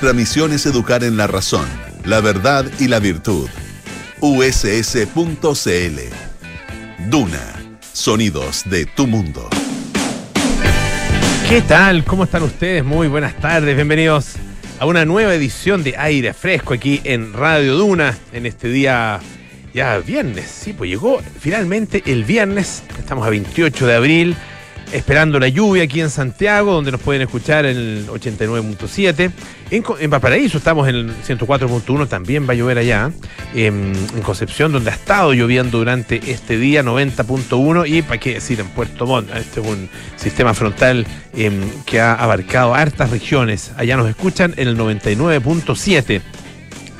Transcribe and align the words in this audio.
Nuestra 0.00 0.18
misión 0.18 0.52
es 0.54 0.64
educar 0.64 1.04
en 1.04 1.18
la 1.18 1.26
razón, 1.26 1.66
la 2.06 2.22
verdad 2.22 2.64
y 2.78 2.88
la 2.88 3.00
virtud. 3.00 3.50
uss.cl 4.20 5.98
Duna, 7.10 7.78
sonidos 7.92 8.62
de 8.70 8.86
tu 8.86 9.06
mundo. 9.06 9.46
¿Qué 11.50 11.60
tal? 11.60 12.02
¿Cómo 12.06 12.24
están 12.24 12.44
ustedes? 12.44 12.82
Muy 12.82 13.08
buenas 13.08 13.38
tardes, 13.40 13.76
bienvenidos 13.76 14.36
a 14.78 14.86
una 14.86 15.04
nueva 15.04 15.34
edición 15.34 15.82
de 15.82 15.94
Aire 15.98 16.32
Fresco 16.32 16.72
aquí 16.72 17.02
en 17.04 17.34
Radio 17.34 17.76
Duna 17.76 18.16
en 18.32 18.46
este 18.46 18.68
día 18.68 19.20
ya 19.74 19.98
viernes. 19.98 20.46
Sí, 20.46 20.72
pues 20.72 20.88
llegó 20.88 21.20
finalmente 21.38 22.02
el 22.06 22.24
viernes, 22.24 22.84
estamos 22.98 23.26
a 23.26 23.28
28 23.28 23.86
de 23.86 23.94
abril 23.94 24.36
esperando 24.92 25.38
la 25.38 25.48
lluvia 25.48 25.84
aquí 25.84 26.00
en 26.00 26.10
Santiago, 26.10 26.72
donde 26.72 26.92
nos 26.92 27.00
pueden 27.00 27.22
escuchar 27.22 27.66
en 27.66 27.76
el 27.76 28.06
89.7. 28.08 29.30
En, 29.70 29.84
en, 30.00 30.10
Valparaíso 30.10 30.58
estamos 30.58 30.88
en 30.88 30.96
el 30.96 31.10
104.1, 31.22 32.08
también 32.08 32.48
va 32.48 32.52
a 32.52 32.56
llover 32.56 32.78
allá. 32.78 33.10
En, 33.54 33.92
en, 34.14 34.22
Concepción, 34.22 34.72
donde 34.72 34.90
ha 34.90 34.94
estado 34.94 35.32
lloviendo 35.32 35.78
durante 35.78 36.20
este 36.30 36.56
día, 36.56 36.82
90.1. 36.82 37.88
Y 37.88 38.02
para 38.02 38.18
qué 38.18 38.34
decir, 38.34 38.60
en 38.60 38.68
Puerto 38.68 39.06
Montt, 39.06 39.30
este 39.34 39.60
es 39.60 39.66
un 39.66 39.88
sistema 40.16 40.54
frontal 40.54 41.06
eh, 41.34 41.50
que 41.86 42.00
ha 42.00 42.14
abarcado 42.14 42.74
hartas 42.74 43.10
regiones. 43.10 43.72
Allá 43.76 43.96
nos 43.96 44.08
escuchan 44.08 44.54
en 44.56 44.68
el 44.68 44.76
99.7. 44.76 46.20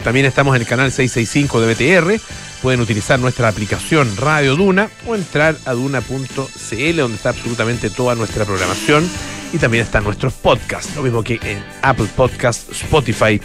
También 0.05 0.27
estamos 0.27 0.57
en 0.57 0.63
el 0.63 0.69
canal 0.69 0.91
665 0.91 1.61
de 1.61 1.75
BTR 1.75 2.21
pueden 2.63 2.81
utilizar 2.81 3.19
nuestra 3.19 3.49
aplicación 3.49 4.17
Radio 4.17 4.57
Duna 4.57 4.91
o 5.07 5.15
entrar 5.15 5.57
a 5.65 5.73
duna.cl 5.73 6.97
donde 6.97 7.17
está 7.17 7.31
absolutamente 7.31 7.91
toda 7.91 8.15
nuestra 8.15 8.45
programación 8.45 9.09
y 9.53 9.59
también 9.59 9.85
están 9.85 10.05
nuestros 10.05 10.35
podcasts, 10.35 10.95
lo 10.95 11.03
mismo 11.03 11.23
que 11.23 11.41
en 11.43 11.65
Apple 11.83 12.09
Podcast, 12.15 12.71
Spotify 12.71 13.41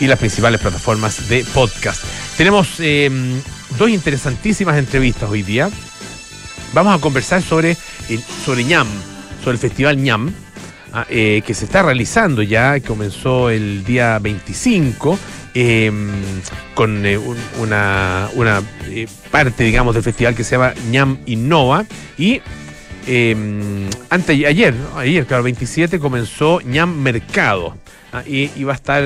y 0.00 0.06
las 0.06 0.18
principales 0.18 0.60
plataformas 0.60 1.28
de 1.28 1.44
podcast. 1.54 2.04
Tenemos 2.36 2.78
eh, 2.80 3.10
dos 3.78 3.88
interesantísimas 3.88 4.76
entrevistas 4.76 5.30
hoy 5.30 5.42
día. 5.42 5.70
Vamos 6.74 6.94
a 6.94 7.00
conversar 7.00 7.40
sobre, 7.42 7.76
el, 8.10 8.22
sobre 8.44 8.64
ñam, 8.64 8.88
sobre 9.42 9.54
el 9.54 9.58
festival 9.58 9.96
ñam, 9.96 10.30
eh, 11.08 11.42
que 11.46 11.54
se 11.54 11.64
está 11.64 11.82
realizando 11.82 12.42
ya, 12.42 12.78
comenzó 12.80 13.48
el 13.48 13.84
día 13.84 14.18
25 14.18 15.18
eh, 15.58 15.90
con 16.74 17.06
eh, 17.06 17.16
un, 17.16 17.38
una, 17.58 18.28
una 18.34 18.62
eh, 18.90 19.06
parte, 19.30 19.64
digamos, 19.64 19.94
del 19.94 20.04
festival 20.04 20.34
que 20.34 20.44
se 20.44 20.50
llama 20.56 20.74
ñam 20.90 21.16
Innova. 21.24 21.86
Y 22.18 22.42
antes, 24.10 24.44
ayer, 24.44 24.74
¿no? 24.74 24.98
ayer, 24.98 25.24
claro, 25.24 25.44
27, 25.44 25.98
comenzó 25.98 26.60
ñam 26.60 27.00
Mercado. 27.00 27.74
¿ah? 28.12 28.22
y, 28.26 28.64
va 28.64 28.72
a 28.72 28.74
estar 28.74 29.02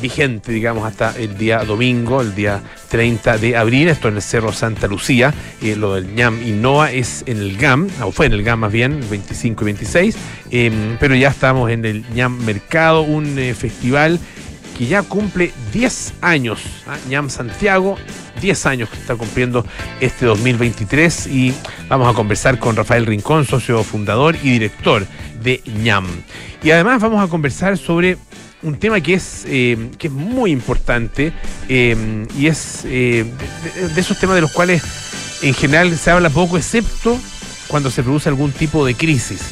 vigente, 0.00 0.52
digamos, 0.52 0.84
hasta 0.84 1.12
el 1.18 1.36
día 1.36 1.64
domingo, 1.64 2.20
el 2.20 2.36
día 2.36 2.62
30 2.88 3.38
de 3.38 3.56
abril. 3.56 3.88
Esto 3.88 4.06
en 4.06 4.14
el 4.14 4.22
Cerro 4.22 4.52
Santa 4.52 4.86
Lucía. 4.86 5.34
lo 5.76 5.96
del 5.96 6.14
ñam 6.14 6.40
Innova 6.40 6.92
es 6.92 7.24
en 7.26 7.38
el 7.38 7.56
GAM, 7.56 7.88
o 8.04 8.12
fue 8.12 8.26
en 8.26 8.34
el 8.34 8.44
GAM 8.44 8.60
más 8.60 8.70
bien, 8.70 9.00
25 9.10 9.64
y 9.64 9.64
26. 9.64 10.16
pero 11.00 11.16
ya 11.16 11.30
estamos 11.30 11.68
en 11.68 11.84
el 11.84 12.04
ñam 12.14 12.38
Mercado, 12.44 13.02
un 13.02 13.26
festival 13.56 14.20
que 14.80 14.86
ya 14.86 15.02
cumple 15.02 15.52
10 15.74 16.14
años. 16.22 16.58
¿ah? 16.86 16.96
ñam 17.06 17.28
Santiago, 17.28 17.98
10 18.40 18.64
años 18.64 18.88
que 18.88 18.96
está 18.96 19.14
cumpliendo 19.14 19.62
este 20.00 20.24
2023 20.24 21.26
y 21.26 21.54
vamos 21.86 22.08
a 22.08 22.14
conversar 22.14 22.58
con 22.58 22.74
Rafael 22.76 23.04
Rincón, 23.04 23.44
socio 23.44 23.84
fundador 23.84 24.36
y 24.42 24.52
director 24.52 25.06
de 25.42 25.60
ñam. 25.66 26.06
Y 26.62 26.70
además 26.70 27.02
vamos 27.02 27.22
a 27.22 27.28
conversar 27.28 27.76
sobre 27.76 28.16
un 28.62 28.78
tema 28.78 29.02
que 29.02 29.12
es, 29.12 29.44
eh, 29.46 29.90
que 29.98 30.06
es 30.06 30.12
muy 30.14 30.50
importante 30.50 31.34
eh, 31.68 32.26
y 32.38 32.46
es 32.46 32.80
eh, 32.86 33.26
de, 33.74 33.88
de, 33.88 34.00
esos 34.00 34.18
temas 34.18 34.36
de 34.36 34.40
los 34.40 34.52
cuales 34.52 34.82
en 35.42 35.52
general 35.52 35.94
se 35.98 36.10
habla 36.10 36.30
poco, 36.30 36.56
excepto 36.56 37.20
cuando 37.68 37.90
se 37.90 38.02
produce 38.02 38.30
algún 38.30 38.52
tipo 38.52 38.86
de 38.86 38.94
crisis. 38.94 39.42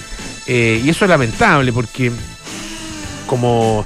y 0.47 0.89
eso 0.89 1.05
es 1.05 1.11
lamentable 1.11 1.71
porque 1.71 2.11
como 3.27 3.85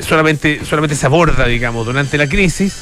solamente, 0.00 0.64
solamente 0.64 0.96
se 0.96 1.06
aborda, 1.06 1.46
digamos, 1.46 1.86
durante 1.86 2.18
la 2.18 2.28
crisis, 2.28 2.74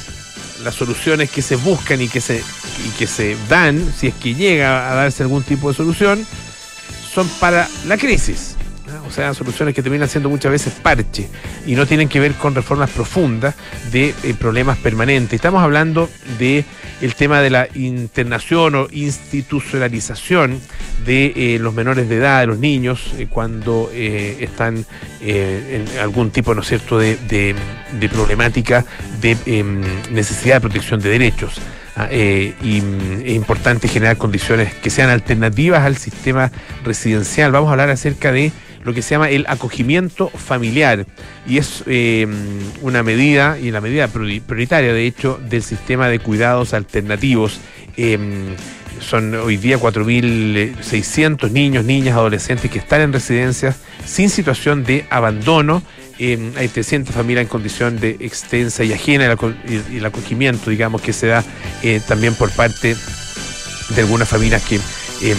las 0.63 0.75
soluciones 0.75 1.29
que 1.29 1.41
se 1.41 1.55
buscan 1.55 2.01
y 2.01 2.07
que 2.07 2.21
se, 2.21 2.37
y 2.85 2.89
que 2.97 3.07
se 3.07 3.37
dan, 3.49 3.93
si 3.95 4.07
es 4.07 4.13
que 4.15 4.33
llega 4.33 4.91
a 4.91 4.95
darse 4.95 5.23
algún 5.23 5.43
tipo 5.43 5.69
de 5.69 5.75
solución, 5.75 6.25
son 7.13 7.27
para 7.39 7.67
la 7.87 7.97
crisis. 7.97 8.54
O 9.07 9.11
sea, 9.11 9.33
soluciones 9.33 9.75
que 9.75 9.83
terminan 9.83 10.09
siendo 10.09 10.29
muchas 10.29 10.51
veces 10.51 10.73
parche 10.73 11.27
y 11.65 11.75
no 11.75 11.85
tienen 11.85 12.09
que 12.09 12.19
ver 12.19 12.33
con 12.33 12.55
reformas 12.55 12.89
profundas 12.89 13.55
de 13.91 14.13
eh, 14.23 14.33
problemas 14.37 14.77
permanentes. 14.77 15.33
Estamos 15.33 15.63
hablando 15.63 16.09
de 16.39 16.65
el 17.01 17.15
tema 17.15 17.41
de 17.41 17.49
la 17.49 17.67
internación 17.75 18.75
o 18.75 18.87
institucionalización 18.91 20.59
de 21.05 21.33
eh, 21.35 21.59
los 21.59 21.73
menores 21.73 22.09
de 22.09 22.17
edad, 22.17 22.41
de 22.41 22.47
los 22.47 22.57
niños, 22.57 23.13
eh, 23.17 23.27
cuando 23.29 23.91
están 23.93 24.85
en 25.21 25.85
algún 25.99 26.31
tipo, 26.31 26.53
¿no 26.53 26.61
es 26.61 26.67
cierto?, 26.67 26.97
de, 26.97 27.17
de, 27.17 28.09
problemática 28.09 28.85
de 29.21 29.37
em, 29.45 29.81
necesidad 30.11 30.55
de 30.55 30.61
protección 30.61 30.99
de 31.01 31.09
derechos. 31.09 31.59
Ah, 31.97 32.09
y 32.11 32.81
mm, 32.81 33.21
es 33.25 33.35
importante 33.35 33.87
generar 33.87 34.17
condiciones 34.17 34.73
que 34.73 34.89
sean 34.89 35.09
alternativas 35.09 35.83
al 35.83 35.95
sistema 35.97 36.51
residencial. 36.83 37.51
Vamos 37.51 37.69
a 37.69 37.71
hablar 37.71 37.89
acerca 37.89 38.31
de 38.31 38.51
lo 38.85 38.93
que 38.93 39.01
se 39.01 39.15
llama 39.15 39.29
el 39.29 39.45
acogimiento 39.47 40.29
familiar 40.29 41.05
y 41.47 41.57
es 41.57 41.83
eh, 41.87 42.27
una 42.81 43.03
medida 43.03 43.59
y 43.59 43.71
la 43.71 43.81
medida 43.81 44.07
prioritaria 44.07 44.93
de 44.93 45.05
hecho 45.05 45.39
del 45.49 45.63
sistema 45.63 46.07
de 46.07 46.19
cuidados 46.19 46.73
alternativos. 46.73 47.59
Eh, 47.97 48.17
son 49.01 49.35
hoy 49.35 49.57
día 49.57 49.79
4.600 49.79 51.51
niños, 51.51 51.85
niñas, 51.85 52.15
adolescentes 52.15 52.71
que 52.71 52.79
están 52.79 53.01
en 53.01 53.13
residencias 53.13 53.77
sin 54.05 54.29
situación 54.29 54.83
de 54.83 55.05
abandono. 55.09 55.83
Eh, 56.17 56.51
hay 56.57 56.67
300 56.69 57.13
familias 57.13 57.43
en 57.43 57.49
condición 57.49 57.99
de 57.99 58.11
extensa 58.21 58.83
y 58.83 58.93
ajena 58.93 59.25
el 59.25 60.05
acogimiento, 60.05 60.69
digamos, 60.69 61.01
que 61.01 61.11
se 61.11 61.27
da 61.27 61.43
eh, 61.83 62.01
también 62.07 62.35
por 62.35 62.51
parte 62.51 62.95
de 63.89 64.01
algunas 64.01 64.27
familias 64.27 64.63
que 64.63 64.77
eh, 64.77 65.35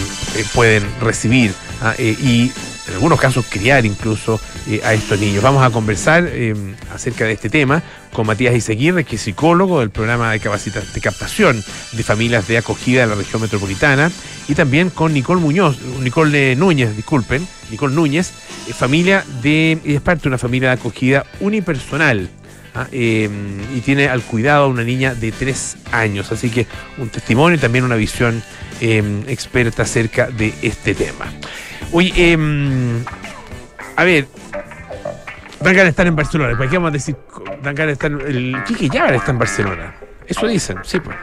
pueden 0.53 0.83
recibir 1.01 1.51
ah, 1.81 1.95
y 1.97 2.51
en 2.87 2.93
algunos 2.93 3.19
casos 3.19 3.45
criar 3.49 3.85
incluso 3.85 4.39
eh, 4.67 4.81
a 4.83 4.93
estos 4.93 5.19
niños. 5.19 5.43
Vamos 5.43 5.63
a 5.63 5.69
conversar 5.69 6.27
eh, 6.27 6.55
acerca 6.93 7.25
de 7.25 7.33
este 7.33 7.49
tema 7.49 7.83
con 8.13 8.25
Matías 8.25 8.55
Iseguirre, 8.55 9.03
que 9.03 9.15
es 9.17 9.21
psicólogo 9.21 9.79
del 9.79 9.91
programa 9.91 10.31
de, 10.31 10.39
captación 10.39 11.63
de 11.91 12.03
familias 12.03 12.47
de 12.47 12.57
acogida 12.57 13.01
de 13.01 13.07
la 13.07 13.15
región 13.15 13.41
metropolitana, 13.41 14.11
y 14.47 14.55
también 14.55 14.89
con 14.89 15.13
Nicole 15.13 15.39
Muñoz, 15.39 15.77
Nicole 16.01 16.55
Núñez, 16.55 16.95
disculpen, 16.95 17.47
Nicole 17.69 17.93
Núñez, 17.93 18.31
eh, 18.67 18.73
familia 18.73 19.23
de, 19.41 19.79
es 19.83 20.01
parte 20.01 20.23
de 20.23 20.29
una 20.29 20.37
familia 20.37 20.69
de 20.69 20.75
acogida 20.75 21.25
unipersonal. 21.39 22.29
¿ah? 22.73 22.87
Eh, 22.91 23.29
y 23.75 23.81
tiene 23.81 24.07
al 24.07 24.21
cuidado 24.23 24.65
a 24.65 24.67
una 24.67 24.83
niña 24.83 25.13
de 25.13 25.31
tres 25.31 25.77
años. 25.91 26.31
Así 26.31 26.49
que 26.49 26.65
un 26.97 27.09
testimonio 27.09 27.57
y 27.57 27.61
también 27.61 27.83
una 27.83 27.95
visión 27.95 28.41
eh, 28.81 29.23
experta 29.27 29.83
acerca 29.83 30.27
de 30.27 30.53
este 30.61 30.95
tema. 30.95 31.25
Oye, 31.91 32.13
eh, 32.15 32.37
a 33.95 34.03
ver, 34.03 34.27
de 35.61 35.89
estar 35.89 36.07
en 36.07 36.15
Barcelona. 36.15 36.57
¿Para 36.57 36.69
qué 36.69 36.77
vamos 36.77 36.89
a 36.89 36.93
decir? 36.93 37.15
Ganas 37.61 37.75
de 37.75 37.91
estar. 37.91 38.11
El 38.11 38.63
Quique 38.65 38.89
Llaver 38.89 39.15
está 39.15 39.31
en 39.31 39.39
Barcelona. 39.39 39.95
Eso 40.25 40.47
dicen, 40.47 40.77
sí, 40.83 40.99
pues. 40.99 41.15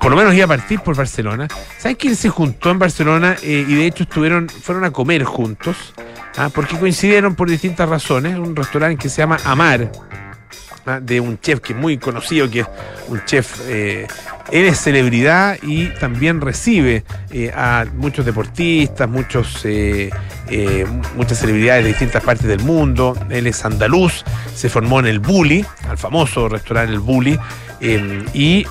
Por 0.00 0.10
lo 0.10 0.16
menos 0.16 0.34
iba 0.34 0.44
a 0.44 0.48
partir 0.48 0.80
por 0.80 0.94
Barcelona. 0.94 1.48
¿Sabes 1.78 1.96
quién 1.96 2.14
se 2.14 2.28
juntó 2.28 2.70
en 2.70 2.78
Barcelona 2.78 3.36
eh, 3.42 3.64
y 3.66 3.74
de 3.74 3.86
hecho 3.86 4.02
estuvieron, 4.02 4.48
fueron 4.48 4.84
a 4.84 4.90
comer 4.90 5.24
juntos? 5.24 5.94
¿ah? 6.36 6.50
Porque 6.54 6.78
coincidieron 6.78 7.34
por 7.34 7.48
distintas 7.48 7.88
razones. 7.88 8.36
Un 8.36 8.54
restaurante 8.54 9.02
que 9.02 9.08
se 9.08 9.22
llama 9.22 9.38
Amar. 9.44 9.90
De 11.02 11.20
un 11.20 11.40
chef 11.40 11.60
que 11.60 11.72
es 11.72 11.78
muy 11.78 11.98
conocido, 11.98 12.50
que 12.50 12.60
es 12.60 12.66
un 13.08 13.24
chef 13.24 13.60
eh, 13.66 14.06
él 14.50 14.66
es 14.66 14.78
celebridad 14.78 15.58
y 15.62 15.86
también 15.86 16.40
recibe 16.40 17.04
eh, 17.30 17.50
a 17.54 17.86
muchos 17.94 18.26
deportistas, 18.26 19.08
muchos, 19.08 19.64
eh, 19.64 20.10
eh, 20.48 20.86
muchas 21.16 21.38
celebridades 21.38 21.84
de 21.84 21.88
distintas 21.90 22.22
partes 22.22 22.46
del 22.46 22.60
mundo. 22.60 23.16
Él 23.30 23.46
es 23.46 23.64
andaluz, 23.64 24.22
se 24.54 24.68
formó 24.68 25.00
en 25.00 25.06
el 25.06 25.18
Bully, 25.18 25.64
al 25.88 25.96
famoso 25.96 26.48
restaurante 26.48 26.92
El 26.92 27.00
Bully, 27.00 27.38
y 27.80 28.66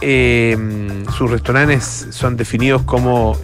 sus 1.18 1.30
restaurantes 1.30 2.08
son 2.12 2.36
definidos 2.38 2.84
como 2.84 3.38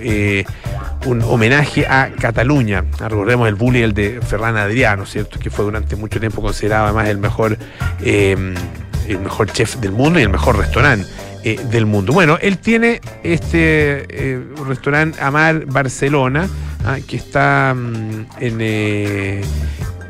un 1.06 1.22
homenaje 1.24 1.86
a 1.88 2.10
Cataluña. 2.20 2.84
Recordemos 3.00 3.48
el 3.48 3.56
Bully, 3.56 3.82
el 3.82 3.94
de 3.94 4.20
Ferran 4.22 4.58
Adriano, 4.58 5.06
¿cierto? 5.06 5.40
Que 5.40 5.50
fue 5.50 5.66
durante 5.66 5.96
mucho 5.96 6.20
tiempo 6.20 6.42
considerado 6.42 6.86
además 6.86 7.08
el 7.10 7.18
mejor, 7.18 7.58
el 8.02 9.20
mejor 9.22 9.52
chef 9.52 9.76
del 9.78 9.92
mundo 9.92 10.20
y 10.20 10.24
el 10.24 10.30
mejor 10.30 10.58
restaurante 10.58 11.06
eh, 11.42 11.58
del 11.72 11.86
mundo. 11.86 12.12
Bueno, 12.12 12.38
él 12.42 12.58
tiene 12.58 13.00
este 13.24 14.06
eh, 14.10 14.44
restaurante 14.68 15.22
Amar 15.22 15.66
Barcelona, 15.68 16.50
ah, 16.84 16.98
que 17.08 17.16
está 17.16 17.74
mm, 17.74 18.26
en, 18.42 18.58
eh, 18.60 19.42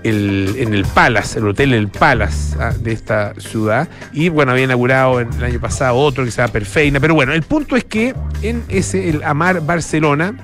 en 0.03 0.73
el 0.73 0.85
Palace, 0.85 1.39
el 1.39 1.47
hotel 1.47 1.73
El 1.73 1.89
Palace 1.89 2.55
ah, 2.59 2.73
de 2.79 2.91
esta 2.91 3.33
ciudad. 3.37 3.87
Y 4.13 4.29
bueno, 4.29 4.51
había 4.51 4.65
inaugurado 4.65 5.19
el 5.19 5.43
año 5.43 5.59
pasado 5.59 5.95
otro 5.95 6.25
que 6.25 6.31
se 6.31 6.37
llama 6.37 6.53
Perfeina. 6.53 6.99
Pero 6.99 7.15
bueno, 7.15 7.33
el 7.33 7.43
punto 7.43 7.75
es 7.75 7.83
que 7.83 8.15
en 8.41 8.63
ese, 8.69 9.09
el 9.09 9.23
Amar 9.23 9.61
Barcelona, 9.61 10.35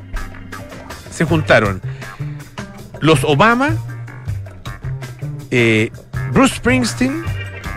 se 1.12 1.24
juntaron 1.24 1.82
los 3.00 3.24
Obama, 3.24 3.76
eh, 5.52 5.92
Bruce 6.34 6.56
Springsteen, 6.56 7.24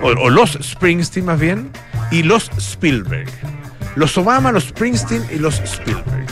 o 0.01 0.31
los 0.31 0.59
Springsteen 0.63 1.27
más 1.27 1.39
bien, 1.39 1.71
y 2.11 2.23
los 2.23 2.51
Spielberg. 2.57 3.29
Los 3.97 4.17
Obama, 4.17 4.53
los 4.53 4.65
Springsteen 4.65 5.25
y 5.33 5.39
los 5.39 5.61
Spielberg. 5.61 6.27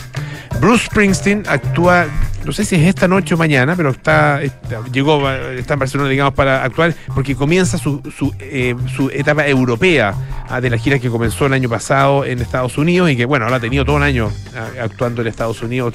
Bruce 0.59 0.85
Springsteen 0.85 1.43
actúa, 1.47 2.07
no 2.47 2.53
sé 2.53 2.63
si 2.63 2.75
es 2.75 2.83
esta 2.83 3.09
noche 3.09 3.33
o 3.33 3.37
mañana, 3.37 3.75
pero 3.75 3.89
está, 3.89 4.41
está- 4.41 4.81
llegó, 4.89 5.29
está 5.29 5.73
en 5.73 6.09
digamos, 6.09 6.33
para 6.33 6.63
actuar, 6.63 6.95
porque 7.13 7.35
comienza 7.35 7.77
su, 7.77 8.01
su, 8.17 8.33
eh, 8.39 8.73
etapa 9.11 9.45
europea 9.45 10.13
ah, 10.47 10.61
de 10.61 10.69
la 10.69 10.77
gira 10.77 10.97
que 10.97 11.09
comenzó 11.09 11.45
el 11.45 11.51
año 11.53 11.67
pasado 11.67 12.23
en 12.23 12.39
Estados 12.39 12.77
Unidos 12.77 13.11
y 13.11 13.17
que, 13.17 13.25
bueno, 13.25 13.43
ahora 13.43 13.57
ha 13.57 13.59
tenido 13.59 13.83
todo 13.83 13.97
el 13.97 14.03
año 14.03 14.31
ah, 14.55 14.81
actuando 14.81 15.21
en 15.21 15.27
Estados 15.27 15.61
Unidos, 15.61 15.93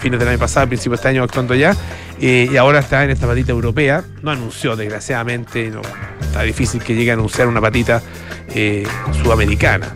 fines 0.00 0.18
del 0.18 0.28
año 0.28 0.38
pasado, 0.40 0.66
principio 0.66 0.90
de 0.90 0.96
este 0.96 1.08
año 1.10 1.22
actuando 1.22 1.54
allá, 1.54 1.76
eh, 2.20 2.48
y 2.50 2.56
ahora 2.56 2.80
está 2.80 3.04
en 3.04 3.10
esta 3.10 3.28
patita 3.28 3.52
europea. 3.52 4.02
No 4.22 4.32
anunció, 4.32 4.74
desgraciadamente, 4.74 5.70
no, 5.70 5.82
está 6.20 6.42
difícil 6.42 6.82
que 6.82 6.96
llegue 6.96 7.12
a 7.12 7.14
anunciar 7.14 7.46
una 7.46 7.60
patita 7.60 8.02
eh, 8.52 8.84
sudamericana. 9.22 9.94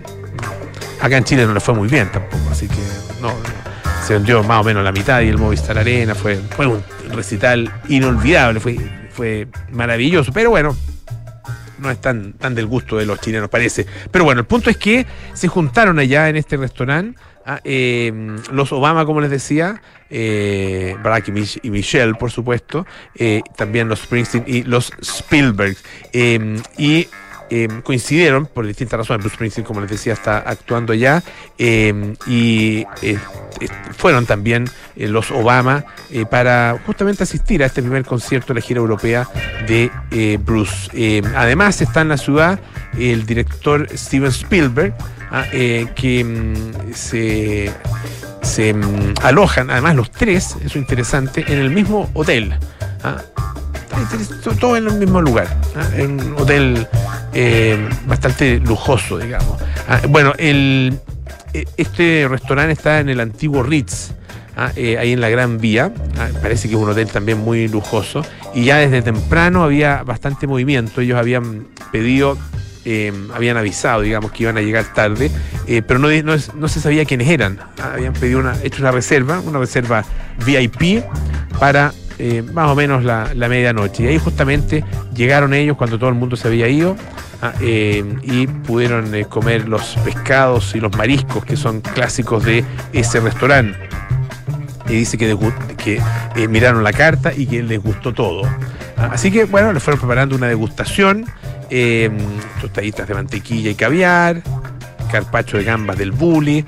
Acá 1.01 1.17
en 1.17 1.25
Chile 1.25 1.45
no 1.45 1.55
le 1.55 1.59
fue 1.61 1.75
muy 1.75 1.89
bien 1.89 2.09
tampoco, 2.13 2.51
así 2.53 2.69
que 2.69 2.77
no. 3.21 3.33
Se 4.03 4.15
vendió 4.15 4.43
más 4.43 4.61
o 4.61 4.65
menos 4.65 4.83
la 4.85 4.93
mitad 4.93 5.21
y 5.23 5.29
el 5.29 5.39
Movistar 5.39 5.79
Arena 5.79 6.15
fue, 6.15 6.37
fue 6.37 6.67
un 6.67 6.83
recital 7.11 7.71
inolvidable, 7.89 8.61
fue, 8.61 8.77
fue 9.13 9.47
maravilloso, 9.73 10.33
pero 10.33 10.51
bueno, 10.51 10.77
no 11.79 11.91
es 11.91 12.01
tan, 12.01 12.33
tan 12.35 12.55
del 12.55 12.67
gusto 12.67 12.97
de 12.97 13.07
los 13.07 13.21
chilenos, 13.21 13.49
parece. 13.49 13.87
Pero 14.11 14.25
bueno, 14.25 14.41
el 14.41 14.47
punto 14.47 14.71
es 14.71 14.77
que 14.77 15.07
se 15.35 15.49
juntaron 15.49 15.99
allá 15.99 16.29
en 16.29 16.37
este 16.37 16.57
restaurante 16.57 17.19
ah, 17.45 17.61
eh, 17.65 18.13
los 18.53 18.73
Obama, 18.73 19.05
como 19.05 19.21
les 19.21 19.31
decía, 19.31 19.81
eh, 20.11 20.97
Barack 21.03 21.29
y, 21.29 21.33
Mich- 21.33 21.61
y 21.63 21.71
Michelle, 21.71 22.15
por 22.15 22.31
supuesto, 22.31 22.87
eh, 23.17 23.41
también 23.57 23.89
los 23.89 24.01
Springsteen 24.01 24.45
y 24.47 24.63
los 24.63 24.93
Spielberg. 25.01 25.77
eh, 26.13 26.61
y 26.79 27.09
eh, 27.51 27.69
coincidieron 27.83 28.47
por 28.47 28.67
distintas 28.67 28.99
razones. 28.99 29.23
Bruce 29.23 29.35
Springsteen, 29.37 29.65
como 29.67 29.81
les 29.81 29.91
decía, 29.91 30.13
está 30.13 30.39
actuando 30.39 30.95
ya. 30.95 31.23
eh, 31.59 32.15
y 32.27 32.87
eh, 33.03 33.19
eh, 33.61 33.69
fueron 33.97 34.27
también 34.27 34.69
eh, 34.97 35.09
los 35.09 35.31
Obama 35.31 35.85
para 36.31 36.79
justamente 36.87 37.23
asistir 37.23 37.63
a 37.63 37.67
este 37.67 37.83
primer 37.83 38.05
concierto 38.05 38.49
de 38.53 38.61
la 38.61 38.67
gira 38.67 38.81
europea 38.81 39.29
de 39.67 39.91
Bruce. 40.45 40.91
Eh, 40.95 41.23
además 41.37 41.81
está 41.81 42.01
en 42.03 42.09
la 42.09 42.17
ciudad 42.17 42.59
el 42.99 43.25
director 43.25 43.87
Steven 43.97 44.29
Spielberg, 44.31 44.95
ah, 45.31 45.45
que 45.95 46.55
se, 46.95 47.73
alojan, 49.23 49.71
además 49.71 49.97
los 49.97 50.11
tres, 50.11 50.57
eso 50.57 50.67
es 50.67 50.77
interesante, 50.77 51.45
en 51.49 51.59
el 51.59 51.71
mismo 51.71 52.11
hotel. 52.15 52.55
ah. 53.03 53.23
Todo- 54.59 54.77
en 54.77 54.87
el 54.89 54.95
mismo 54.99 55.21
lugar, 55.21 55.47
en 55.97 56.21
un 56.21 56.35
hotel 56.41 56.87
eh, 57.35 57.89
bastante 58.07 58.59
lujoso, 58.61 59.19
digamos. 59.19 59.59
Ah, 59.89 60.01
bueno, 60.09 60.33
eh, 60.39 60.93
este 61.77 62.27
restaurante 62.29 62.73
está 62.73 63.01
en 63.01 63.09
el 63.09 63.21
antiguo 63.21 63.63
Ritz, 63.63 64.13
ah, 64.57 64.71
eh, 64.77 64.99
ahí 64.99 65.13
en 65.13 65.21
la 65.21 65.29
Gran 65.29 65.59
Vía. 65.59 65.93
Ah, 66.19 66.29
parece 66.41 66.69
que 66.69 66.75
es 66.75 66.81
un 66.81 66.89
hotel 66.89 67.09
también 67.09 67.39
muy 67.39 67.69
lujoso. 67.69 68.25
Y 68.55 68.65
ya 68.67 68.77
desde 68.79 69.03
temprano 69.03 69.63
había 69.65 70.03
bastante 70.03 70.47
movimiento. 70.47 71.01
Ellos 71.01 71.19
habían 71.19 71.67
pedido, 71.91 72.37
eh, 72.85 73.13
habían 73.35 73.57
avisado, 73.57 74.03
digamos, 74.03 74.33
que 74.33 74.43
iban 74.45 74.57
a 74.59 74.61
llegar 74.61 74.93
tarde, 74.93 75.31
eh, 75.67 75.83
pero 75.83 75.99
no, 75.99 76.09
no, 76.55 76.69
se 76.69 76.81
sabía 76.81 77.05
quiénes 77.05 77.29
eran. 77.29 77.59
Habían 77.83 78.13
pedido 78.13 78.41
una, 78.41 78.55
hecho 78.63 78.83
una 78.83 78.91
reserva, 78.91 79.41
una 79.41 79.59
reserva 79.59 80.05
VIP 80.45 81.03
para 81.59 81.93
eh, 82.19 82.43
más 82.43 82.71
o 82.71 82.75
menos 82.75 83.05
la, 83.05 83.33
la 83.35 83.49
medianoche. 83.49 84.05
Y 84.05 84.07
ahí 84.09 84.19
justamente 84.19 84.85
llegaron 85.15 85.55
ellos 85.55 85.77
cuando 85.77 85.99
todo 85.99 86.11
el 86.11 86.15
mundo 86.15 86.37
se 86.37 86.49
había 86.49 86.69
ido 86.69 86.97
ah, 87.41 87.53
eh, 87.61 88.05
y 88.23 88.47
pudieron 88.47 89.15
eh, 89.15 89.25
comer 89.25 89.69
los 89.69 89.97
pescados 90.05 90.75
y 90.75 90.81
los 90.81 90.97
mariscos 90.97 91.45
que 91.45 91.57
son 91.57 91.81
clásicos 91.81 92.45
de 92.45 92.65
ese 92.93 93.21
restaurante. 93.21 93.79
Y 94.89 94.95
dice 94.95 95.17
que, 95.17 95.37
que 95.77 96.49
miraron 96.49 96.83
la 96.85 96.93
carta 96.93 97.33
y 97.35 97.47
que 97.47 97.63
les 97.63 97.83
gustó 97.83 98.13
todo. 98.13 98.43
Ah, 98.97 99.11
así 99.13 99.31
que 99.31 99.45
bueno, 99.45 99.73
les 99.73 99.83
fueron 99.83 100.01
preparando 100.01 100.37
una 100.37 100.49
degustación, 100.49 101.25
tostaditas 102.61 103.09
de 103.09 103.15
mantequilla 103.15 103.71
y 103.71 103.75
caviar, 103.75 104.43
carpacho 105.11 105.57
de 105.57 105.65
gambas 105.65 105.97
del 105.97 106.11
bully, 106.11 106.65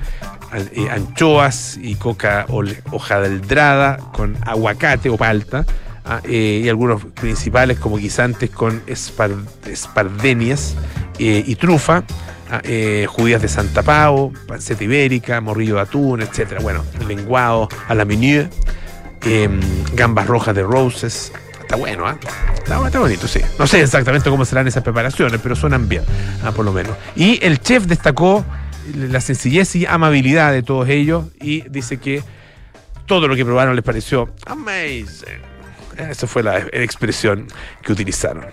anchoas 0.89 1.77
y 1.81 1.95
coca 1.95 2.45
hojaldrada 2.91 3.97
con 4.13 4.37
aguacate 4.45 5.09
o 5.09 5.17
palta, 5.17 5.65
ah, 6.05 6.21
eh, 6.23 6.61
y 6.63 6.69
algunos 6.69 7.05
principales 7.05 7.79
como 7.79 7.97
guisantes 7.97 8.49
con 8.49 8.85
espar- 8.85 9.45
espardenias 9.65 10.75
eh, 11.19 11.43
y 11.45 11.55
trufa, 11.55 12.03
ah, 12.51 12.61
eh, 12.63 13.05
judías 13.09 13.41
de 13.41 13.47
Santa 13.47 13.81
Pau, 13.83 14.31
panceta 14.47 14.83
ibérica, 14.83 15.41
morrillo 15.41 15.75
de 15.75 15.81
atún, 15.81 16.21
etcétera. 16.21 16.61
Bueno, 16.61 16.83
lenguado 17.07 17.67
a 17.87 17.95
la 17.95 18.05
minute, 18.05 18.49
em, 19.23 19.59
gambas 19.93 20.27
rojas 20.27 20.55
de 20.55 20.63
roses. 20.63 21.31
Está 21.61 21.77
bueno, 21.77 22.05
¿ah? 22.05 22.15
Está, 22.55 22.85
está 22.85 22.99
bonito, 22.99 23.27
sí. 23.27 23.39
No 23.57 23.65
sé 23.65 23.81
exactamente 23.81 24.29
cómo 24.29 24.45
serán 24.45 24.67
esas 24.67 24.83
preparaciones, 24.83 25.39
pero 25.41 25.55
suenan 25.55 25.89
bien, 25.89 26.03
ah, 26.43 26.51
por 26.51 26.63
lo 26.63 26.71
menos. 26.71 26.95
Y 27.15 27.43
el 27.43 27.59
chef 27.59 27.85
destacó 27.85 28.45
la 28.93 29.21
sencillez 29.21 29.75
y 29.75 29.85
amabilidad 29.85 30.51
de 30.51 30.63
todos 30.63 30.87
ellos 30.89 31.25
y 31.41 31.61
dice 31.69 31.97
que 31.97 32.21
todo 33.05 33.27
lo 33.27 33.35
que 33.35 33.45
probaron 33.45 33.75
les 33.75 33.83
pareció 33.85 34.33
amazing. 34.45 35.55
Esa 35.97 36.27
fue 36.27 36.43
la 36.43 36.59
expresión 36.73 37.47
que 37.81 37.93
utilizaron. 37.93 38.45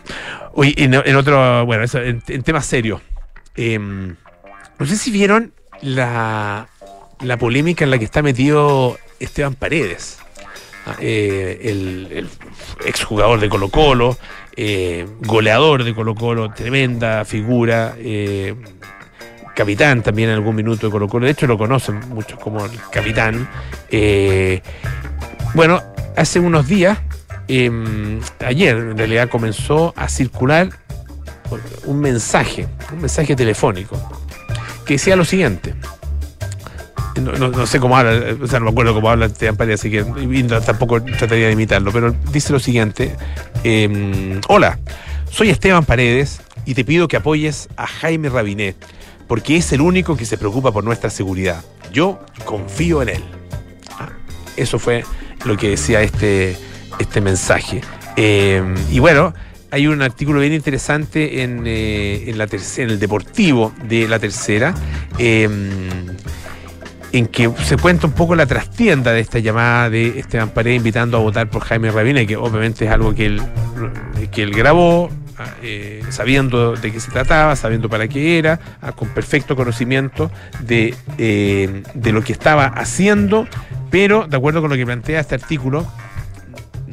Oye, 0.55 0.75
en, 0.77 0.95
en 0.95 1.17
otro, 1.17 1.67
bueno, 1.67 1.85
en, 1.93 2.23
en 2.29 2.43
temas 2.43 2.67
serios. 2.67 3.01
em, 3.57 4.15
no 4.79 4.87
sé 4.87 4.97
si 4.97 5.11
vieron 5.11 5.53
la, 5.81 6.69
la 7.21 7.37
polémica 7.39 7.85
en 7.85 7.91
la 7.91 7.99
que 7.99 8.05
está 8.05 8.23
metido 8.23 8.99
Esteban 9.19 9.55
Paredes, 9.55 10.19
ah, 10.87 10.97
eh, 11.01 11.61
el, 11.65 12.09
el 12.13 12.29
exjugador 12.87 13.41
de 13.41 13.49
Colo 13.49 13.69
Colo, 13.69 14.17
eh, 14.57 15.07
goleador 15.21 15.85
de 15.85 15.95
Colo 15.95 16.15
Colo, 16.15 16.53
tremenda 16.53 17.25
figura, 17.25 17.95
eh, 17.99 18.55
capitán 19.55 20.03
también 20.03 20.31
en 20.31 20.37
algún 20.37 20.57
minuto 20.57 20.87
de 20.87 20.91
Colo 20.93 21.09
Colo, 21.09 21.27
de 21.27 21.33
hecho 21.33 21.47
lo 21.47 21.59
conocen 21.59 22.01
muchos 22.11 22.39
como 22.39 22.65
el 22.65 22.71
capitán. 22.91 23.49
eh, 23.91 24.63
bueno, 25.55 25.83
hace 26.17 26.41
unos 26.41 26.67
días, 26.67 26.99
eh, 27.49 27.71
ayer 28.45 28.77
en 28.77 28.97
realidad 28.97 29.29
comenzó 29.29 29.93
a 29.97 30.09
circular 30.09 30.71
un 31.85 32.01
mensaje, 32.01 32.67
un 32.93 33.01
mensaje 33.01 33.37
telefónico, 33.37 34.01
que 34.87 34.95
decía 34.95 35.17
lo 35.17 35.25
siguiente. 35.25 35.75
No, 37.21 37.67
sé 37.67 37.79
cómo 37.79 37.95
habla, 37.99 38.37
o 38.43 38.47
sea, 38.47 38.59
no 38.59 38.67
me 38.67 38.71
acuerdo 38.71 38.95
cómo 38.95 39.11
habla 39.11 39.27
Esteban 39.27 39.57
Paredes, 39.57 39.81
así 39.81 39.91
que 39.91 40.03
tampoco 40.65 41.03
trataría 41.03 41.49
de 41.49 41.53
imitarlo, 41.53 41.93
pero 41.93 42.17
dice 42.33 42.55
lo 42.55 42.59
siguiente. 42.59 43.15
eh, 43.65 44.41
Hola, 44.49 44.79
soy 45.31 45.51
Esteban 45.51 45.85
Paredes 45.85 46.41
y 46.65 46.73
te 46.73 46.85
pido 46.85 47.09
que 47.09 47.19
apoyes 47.19 47.69
a 47.77 47.87
Jaime 47.87 48.31
Rabinet, 48.31 48.77
porque 49.33 49.57
es 49.57 49.73
el 49.73 49.81
único 49.81 50.15
que 50.15 50.27
se 50.27 50.37
preocupa 50.37 50.73
por 50.73 50.85
nuestra 50.85 51.09
seguridad. 51.09 51.65
Yo 51.91 52.21
confío 52.45 53.01
en 53.01 53.09
él. 53.09 53.25
Eso 54.59 54.79
fue 54.79 55.07
lo 55.47 55.57
que 55.57 55.71
decía 55.71 56.03
este, 56.03 56.55
este 56.99 57.23
mensaje. 57.23 57.81
Eh, 58.19 58.63
y 58.91 58.99
bueno, 58.99 59.33
hay 59.71 59.87
un 59.87 60.03
artículo 60.03 60.41
bien 60.41 60.53
interesante 60.53 61.43
en, 61.43 61.63
eh, 61.65 62.25
en, 62.27 62.91
el 62.91 62.99
Deportivo 62.99 63.73
de 63.89 64.07
la 64.07 64.19
Tercera, 64.19 64.75
eh, 65.17 65.49
en 67.13 67.27
que 67.29 67.51
se 67.65 67.79
cuenta 67.79 68.07
un 68.07 68.13
poco 68.13 68.35
la 68.35 68.45
trastienda 68.45 69.13
de 69.13 69.21
esta 69.21 69.39
llamada 69.39 69.89
de 69.89 70.19
Esteban 70.19 70.51
Paredes 70.51 70.77
invitando 70.77 71.17
a 71.17 71.21
votar 71.21 71.49
por 71.49 71.63
Jaime 71.63 71.91
Rabina, 71.91 72.27
que 72.27 72.37
obviamente 72.37 72.85
es 72.85 72.91
algo 72.91 73.15
que 73.15 73.25
él, 73.25 73.43
que 74.31 74.43
él 74.43 74.51
grabó, 74.51 75.09
eh, 75.63 76.03
sabiendo 76.11 76.75
de 76.77 76.93
qué 76.93 77.01
se 77.01 77.11
trataba, 77.11 77.57
sabiendo 77.57 77.89
para 77.89 78.07
qué 78.09 78.39
era, 78.39 78.59
con 78.97 79.09
perfecto 79.09 79.57
conocimiento 79.57 80.31
de, 80.61 80.95
eh, 81.19 81.83
de 81.95 82.13
lo 82.13 82.23
que 82.23 82.33
estaba 82.33 82.67
haciendo, 82.67 83.47
pero 83.91 84.27
de 84.27 84.37
acuerdo 84.37 84.61
con 84.61 84.71
lo 84.71 84.77
que 84.77 84.85
plantea 84.87 85.21
este 85.21 85.35
artículo, 85.35 85.87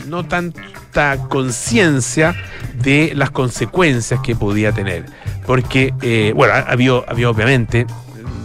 no 0.08 0.26
tanta 0.26 1.18
conciencia 1.30 2.36
de 2.82 3.12
las 3.16 3.30
consecuencias 3.32 4.20
que 4.22 4.36
podía 4.36 4.72
tener. 4.72 5.06
Porque, 5.46 5.94
eh, 6.02 6.34
bueno, 6.36 6.54
ha- 6.54 6.60
había, 6.72 6.94
había 7.08 7.30
obviamente 7.30 7.86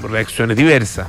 reacciones 0.02 0.56
diversas. 0.56 1.06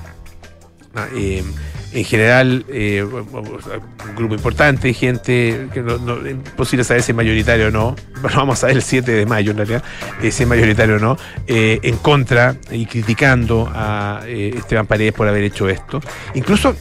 En 1.95 2.03
general 2.03 2.65
eh, 2.67 3.03
un 3.03 4.15
grupo 4.15 4.35
importante 4.35 4.89
de 4.89 4.93
gente, 4.93 5.69
que 5.73 5.81
no, 5.81 5.97
no, 5.97 6.25
es 6.25 6.35
posible 6.57 6.83
saber 6.83 7.01
si 7.01 7.13
es 7.13 7.15
mayoritario 7.15 7.67
o 7.67 7.71
no, 7.71 7.95
bueno, 8.21 8.37
vamos 8.37 8.61
a 8.63 8.67
ver 8.67 8.75
el 8.75 8.83
7 8.83 9.09
de 9.09 9.25
mayo 9.25 9.51
en 9.51 9.57
realidad, 9.57 9.83
eh, 10.21 10.29
si 10.29 10.43
es 10.43 10.49
mayoritario 10.49 10.97
o 10.97 10.99
no, 10.99 11.17
eh, 11.47 11.79
en 11.83 11.95
contra 11.97 12.57
y 12.69 12.85
criticando 12.85 13.71
a 13.73 14.21
Esteban 14.27 14.87
Paredes 14.87 15.13
por 15.13 15.25
haber 15.27 15.43
hecho 15.43 15.69
esto. 15.69 16.01
Incluso, 16.33 16.75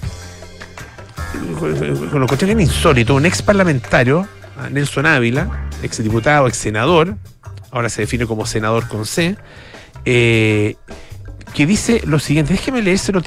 con 2.11 2.21
lo 2.21 2.27
que 2.27 2.35
es 2.35 2.43
insólito, 2.43 3.15
un 3.15 3.25
ex 3.25 3.41
parlamentario, 3.41 4.27
Nelson 4.73 5.07
Ávila, 5.07 5.69
ex 5.85 6.03
diputado, 6.03 6.49
ex 6.49 6.57
senador, 6.57 7.15
ahora 7.71 7.89
se 7.89 8.03
define 8.03 8.27
como 8.27 8.47
senador 8.47 8.89
con 8.89 9.07
C, 9.07 9.37
que 11.53 11.67
dice 11.67 12.01
lo 12.07 12.19
siguiente, 12.19 12.53
déjeme 12.53 12.83
leérselo 12.83 13.21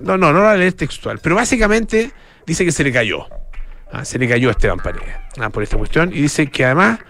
no, 0.00 0.16
no, 0.16 0.32
no 0.32 0.32
lo 0.32 0.40
voy 0.40 0.54
a 0.54 0.56
leer 0.56 0.72
textual, 0.74 1.18
pero 1.22 1.34
básicamente 1.34 2.12
dice 2.46 2.64
que 2.64 2.72
se 2.72 2.84
le 2.84 2.92
cayó, 2.92 3.26
ah, 3.92 4.04
se 4.04 4.18
le 4.18 4.28
cayó 4.28 4.48
a 4.48 4.52
Esteban 4.52 4.78
Paredes 4.78 5.16
ah, 5.38 5.50
por 5.50 5.62
esta 5.62 5.76
cuestión 5.76 6.10
y 6.12 6.22
dice 6.22 6.46
que 6.48 6.64
además 6.64 7.00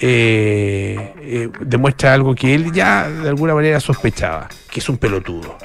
eh, 0.00 1.12
eh, 1.20 1.48
demuestra 1.60 2.14
algo 2.14 2.34
que 2.34 2.54
él 2.54 2.72
ya 2.72 3.08
de 3.08 3.28
alguna 3.28 3.54
manera 3.54 3.80
sospechaba, 3.80 4.48
que 4.70 4.80
es 4.80 4.88
un 4.88 4.96
pelotudo. 4.96 5.58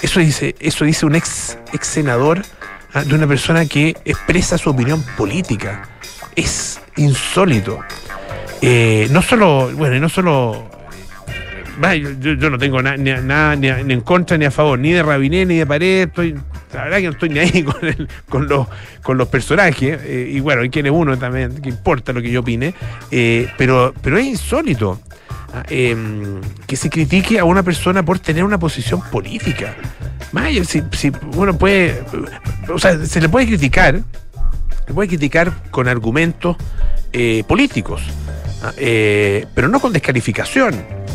Eso 0.00 0.20
dice, 0.20 0.54
eso 0.58 0.84
dice 0.84 1.06
un 1.06 1.14
ex, 1.14 1.56
ex 1.72 1.86
senador 1.86 2.42
ah, 2.92 3.04
de 3.04 3.14
una 3.14 3.26
persona 3.26 3.64
que 3.66 3.96
expresa 4.04 4.58
su 4.58 4.70
opinión 4.70 5.02
política. 5.16 5.88
Es 6.34 6.80
insólito. 6.96 7.80
Eh, 8.60 9.08
no 9.10 9.22
solo, 9.22 9.70
bueno, 9.74 9.98
no 10.00 10.08
solo 10.08 10.68
yo, 11.78 12.50
no 12.50 12.58
tengo 12.58 12.82
nada 12.82 13.56
ni, 13.56 13.68
en 13.68 14.00
contra 14.00 14.38
ni 14.38 14.44
a 14.44 14.50
favor, 14.50 14.78
ni 14.78 14.92
de 14.92 15.02
Rabiné 15.02 15.44
ni 15.46 15.58
de 15.58 15.66
Pared. 15.66 16.08
La 16.72 16.84
verdad 16.84 16.98
que 16.98 17.04
no 17.04 17.10
estoy 17.10 17.28
ni 17.28 17.38
ahí 17.38 17.62
con, 17.64 18.08
con, 18.28 18.48
los, 18.48 18.66
con 19.02 19.18
los 19.18 19.28
personajes. 19.28 20.00
Eh, 20.04 20.30
y 20.34 20.40
bueno, 20.40 20.62
quién 20.70 20.86
es 20.86 20.92
uno 20.92 21.16
también, 21.18 21.60
que 21.60 21.68
importa 21.68 22.12
lo 22.12 22.22
que 22.22 22.30
yo 22.30 22.40
opine. 22.40 22.74
Eh, 23.10 23.48
pero, 23.56 23.92
es 24.04 24.24
insólito 24.24 25.00
ah, 25.52 25.62
em, 25.68 26.40
que 26.66 26.76
se 26.76 26.90
critique 26.90 27.38
a 27.38 27.44
una 27.44 27.62
persona 27.62 28.02
por 28.04 28.18
tener 28.18 28.44
una 28.44 28.58
posición 28.58 29.00
política. 29.10 29.74
si, 30.64 30.82
si 30.92 31.12
uno 31.34 31.56
puede. 31.56 32.02
O 32.68 32.78
sea, 32.78 33.04
se 33.04 33.20
le 33.20 33.28
puede 33.28 33.46
criticar, 33.46 34.00
se 34.86 34.94
puede 34.94 35.08
criticar 35.08 35.52
con 35.70 35.88
argumentos 35.88 36.56
eh, 37.12 37.44
políticos, 37.46 38.02
ah, 38.62 38.72
pero 39.54 39.68
no 39.68 39.80
con 39.80 39.92
descalificación. 39.92 41.05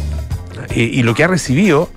Eh, 0.70 0.90
y 0.94 1.04
lo 1.04 1.14
que 1.14 1.24
ha 1.24 1.28
recibido 1.28 1.90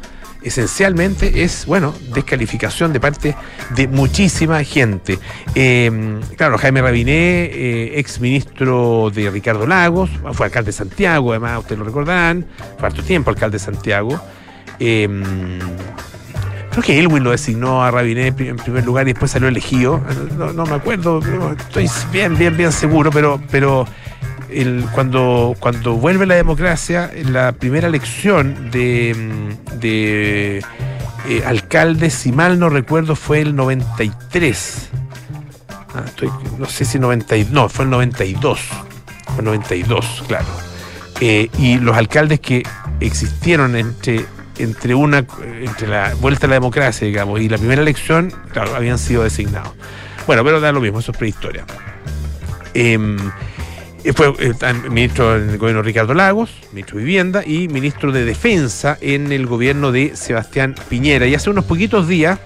esencialmente 0.45 1.43
es, 1.43 1.67
bueno, 1.67 1.95
descalificación 2.13 2.93
de 2.93 3.01
parte 3.01 3.35
de 3.75 3.89
muchísima 3.89 4.63
gente. 4.63 5.19
Em, 5.55 6.21
claro, 6.37 6.59
Jaime 6.59 6.83
Rabiné, 6.83 7.45
eh, 7.47 7.99
ex 7.99 8.21
ministro 8.21 9.11
de 9.13 9.31
Ricardo 9.31 9.67
Lagos, 9.67 10.11
fue 10.33 10.47
alcalde 10.47 10.67
de 10.67 10.73
Santiago, 10.73 11.33
además 11.33 11.61
ustedes 11.61 11.79
lo 11.79 11.85
recordarán, 11.85 12.47
fue 12.79 12.87
harto 12.87 13.03
tiempo 13.03 13.31
alcalde 13.31 13.59
de 13.59 13.65
Santiago. 13.65 14.21
Em, 14.79 15.23
creo 16.71 16.83
que 16.85 16.99
Elwin 16.99 17.25
lo 17.25 17.31
designó 17.31 17.83
a 17.83 17.91
Rabiné 17.91 18.27
en 18.27 18.57
primer 18.57 18.85
lugar 18.85 19.09
y 19.09 19.13
después 19.13 19.31
salió 19.31 19.49
elegido. 19.49 20.03
No, 20.37 20.53
no 20.53 20.67
me 20.67 20.75
acuerdo, 20.75 21.21
estoy 21.57 21.89
bien, 22.13 22.37
bien, 22.37 22.55
bien 22.57 22.71
seguro, 22.71 23.11
pero, 23.11 23.41
pero 23.51 23.87
cuando, 24.93 25.55
cuando 25.59 25.95
vuelve 25.95 26.27
la 26.27 26.35
democracia, 26.35 27.11
la 27.25 27.53
primera 27.53 27.89
elección 27.89 28.71
de, 28.71 29.15
mm, 29.15 29.81
de 29.81 30.63
eh, 31.29 32.11
si 32.11 32.33
mal 32.33 32.59
no 32.59 32.69
recuerdo, 32.69 33.17
fue 33.17 33.41
el 33.41 33.57
93. 33.57 34.89
Ah, 35.95 36.05
no 36.59 36.67
sé 36.67 36.85
si 36.85 36.99
92, 36.99 37.53
no, 37.53 37.69
fue 37.69 37.85
el 37.85 37.91
92. 37.91 38.61
Fue 39.27 39.39
el 39.39 39.45
92, 39.45 40.25
claro. 40.27 40.47
Eh, 41.21 41.49
y 41.59 41.79
los 41.79 41.97
alcaldes 41.97 42.41
que 42.41 42.65
existieron 43.01 43.77
entre, 43.77 44.25
entre, 44.59 44.95
una, 44.95 45.25
entre 45.61 45.89
la 45.89 46.15
vuelta 46.15 46.47
a 46.47 46.51
la 46.51 46.55
democracia, 46.55 47.07
digamos, 47.07 47.41
y 47.41 47.49
la 47.49 47.59
primera 47.59 47.83
elección, 47.83 48.33
claro, 48.53 48.75
habían 48.75 48.99
sido 48.99 49.23
designados. 49.23 49.73
Bueno, 50.27 50.45
pero 50.45 50.61
da 50.61 50.73
lo 50.73 50.81
mismo, 50.81 51.01
eso 51.01 51.13
es 51.13 51.19
prehistoria. 51.19 51.65
Eh, 52.75 52.99
fue 54.13 54.35
eh, 54.39 54.53
ministro 54.91 55.37
en 55.37 55.49
el 55.49 55.59
gobierno 55.59 55.81
de 55.83 55.87
Ricardo 55.87 56.13
Lagos, 56.13 56.51
ministro 56.73 56.99
de 56.99 57.05
Vivienda 57.05 57.43
y 57.45 57.69
ministro 57.69 58.13
de 58.13 58.27
Defensa 58.27 58.99
en 59.01 59.33
el 59.33 59.47
gobierno 59.47 59.93
de 59.93 60.15
Sebastián 60.15 60.75
Piñera. 60.91 61.27
Y 61.27 61.35
hace 61.35 61.49
unos 61.49 61.65
poquitos 61.65 62.07
días, 62.07 62.39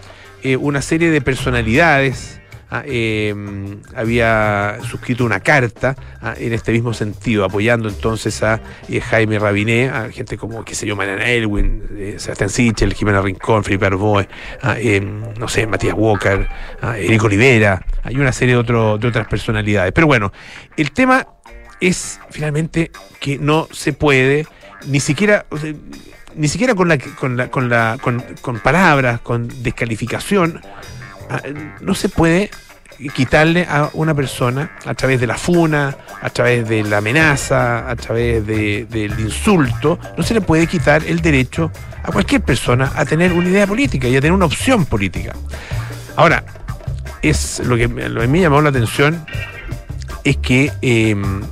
eh, 0.44 0.56
una 0.56 0.80
serie 0.82 1.10
de 1.10 1.20
personalidades 1.20 2.40
ah, 2.70 2.84
em, 2.86 3.80
había 3.96 4.78
suscrito 4.88 5.24
una 5.24 5.40
carta 5.40 5.96
ah, 6.22 6.34
en 6.38 6.52
este 6.52 6.70
mismo 6.70 6.94
sentido, 6.94 7.44
apoyando 7.44 7.88
entonces 7.88 8.40
a 8.44 8.60
eh, 8.88 9.00
Jaime 9.00 9.40
Rabiné, 9.40 9.88
a 9.88 10.12
gente 10.12 10.36
como, 10.36 10.64
qué 10.64 10.76
sé 10.76 10.86
yo, 10.86 10.94
Mariana 10.94 11.28
Elwin, 11.28 11.82
Sebastián 12.18 12.50
Sichel, 12.50 12.94
Jimena 12.94 13.20
Rincón, 13.20 13.64
Felipe 13.64 13.86
Arboe, 13.86 14.28
ah, 14.62 14.78
em, 14.78 15.22
no 15.36 15.48
sé, 15.48 15.66
Matías 15.66 15.94
Walker, 15.96 16.46
Eric 16.98 17.24
Olivera, 17.24 17.84
hay 18.04 18.14
una 18.14 18.30
serie 18.30 18.54
de 18.54 18.60
otras 18.60 19.26
personalidades. 19.26 19.92
Pero 19.92 20.06
bueno, 20.06 20.32
el 20.76 20.92
tema 20.92 21.26
es 21.80 22.20
finalmente 22.30 22.90
que 23.20 23.38
no 23.38 23.68
se 23.72 23.92
puede, 23.92 24.46
ni 24.86 25.00
siquiera, 25.00 25.46
ni 26.34 26.48
siquiera 26.48 26.74
con 26.74 26.88
la, 26.88 26.98
con 26.98 27.36
la, 27.36 27.48
con 27.48 27.68
la, 27.68 27.98
con, 28.40 28.58
palabras, 28.60 29.20
con 29.20 29.48
descalificación, 29.62 30.60
ah, 31.30 31.42
no 31.80 31.94
se 31.94 32.08
puede 32.08 32.50
quitarle 33.14 33.66
a 33.68 33.90
una 33.92 34.14
persona 34.14 34.72
a 34.84 34.94
través 34.94 35.20
de 35.20 35.26
la 35.26 35.36
funa, 35.36 35.96
a 36.20 36.30
través 36.30 36.68
de 36.68 36.82
la 36.82 36.98
amenaza, 36.98 37.88
a 37.88 37.94
través 37.94 38.44
del 38.44 39.14
insulto, 39.20 39.98
no 40.16 40.22
se 40.24 40.34
le 40.34 40.40
puede 40.40 40.66
quitar 40.66 41.04
el 41.04 41.20
derecho 41.20 41.70
a 42.02 42.10
cualquier 42.10 42.40
persona 42.40 42.92
a 42.96 43.04
tener 43.04 43.32
una 43.32 43.48
idea 43.48 43.66
política 43.66 44.08
y 44.08 44.16
a 44.16 44.20
tener 44.20 44.32
una 44.32 44.46
opción 44.46 44.84
política. 44.84 45.34
Ahora, 46.16 46.44
es 47.22 47.60
lo 47.60 47.76
que, 47.76 47.86
lo 47.86 48.20
que 48.20 48.28
me 48.28 48.40
llamó 48.40 48.60
la 48.60 48.70
atención 48.70 49.24
es 50.24 50.36
que 50.38 50.72
em, 50.82 51.42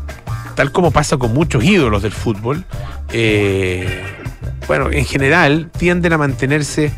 tal 0.57 0.73
como 0.73 0.91
pasa 0.91 1.19
con 1.19 1.33
muchos 1.33 1.63
ídolos 1.63 2.03
del 2.03 2.13
fútbol, 2.13 2.65
eh, 3.13 4.03
bueno, 4.67 4.91
en 4.91 5.05
general 5.05 5.71
tienden 5.79 6.15
a 6.15 6.19
mantenerse, 6.19 6.93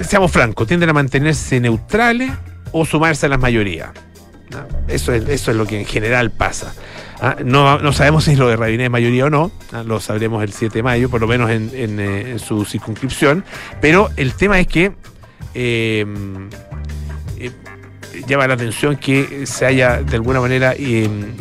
seamos 0.00 0.32
francos, 0.32 0.66
tienden 0.66 0.88
a 0.88 0.92
mantenerse 0.92 1.60
neutrales 1.60 2.32
o 2.72 2.84
sumarse 2.84 3.26
a 3.26 3.28
las 3.28 3.38
mayorías. 3.38 3.90
Eso, 4.88 5.12
es, 5.12 5.28
eso 5.28 5.50
es 5.50 5.56
lo 5.56 5.66
que 5.66 5.78
en 5.78 5.84
general 5.84 6.30
pasa. 6.30 6.74
¿ah? 7.20 7.36
No, 7.44 7.92
sabemos 7.92 8.24
si 8.24 8.32
es 8.32 8.38
lo 8.38 8.48
de 8.48 8.56
Rabiné 8.56 8.84
es 8.84 8.90
mayoría 8.90 9.26
o 9.26 9.30
no, 9.30 9.52
lo 9.84 10.00
sabremos 10.00 10.42
el 10.42 10.52
7 10.52 10.78
de 10.78 10.82
mayo, 10.82 11.10
por 11.10 11.20
lo 11.20 11.26
menos 11.26 11.50
en, 11.50 11.70
eh, 11.74 12.38
su 12.38 12.64
circunscripción, 12.64 13.44
pero 13.82 14.08
el 14.16 14.32
tema 14.32 14.58
es 14.58 14.68
que 14.68 14.92
eh, 15.54 16.06
llama 18.26 18.46
la 18.46 18.54
atención 18.54 18.96
que 18.96 19.46
se 19.46 19.66
haya 19.66 20.02
de 20.02 20.16
alguna 20.16 20.40
manera 20.40 20.74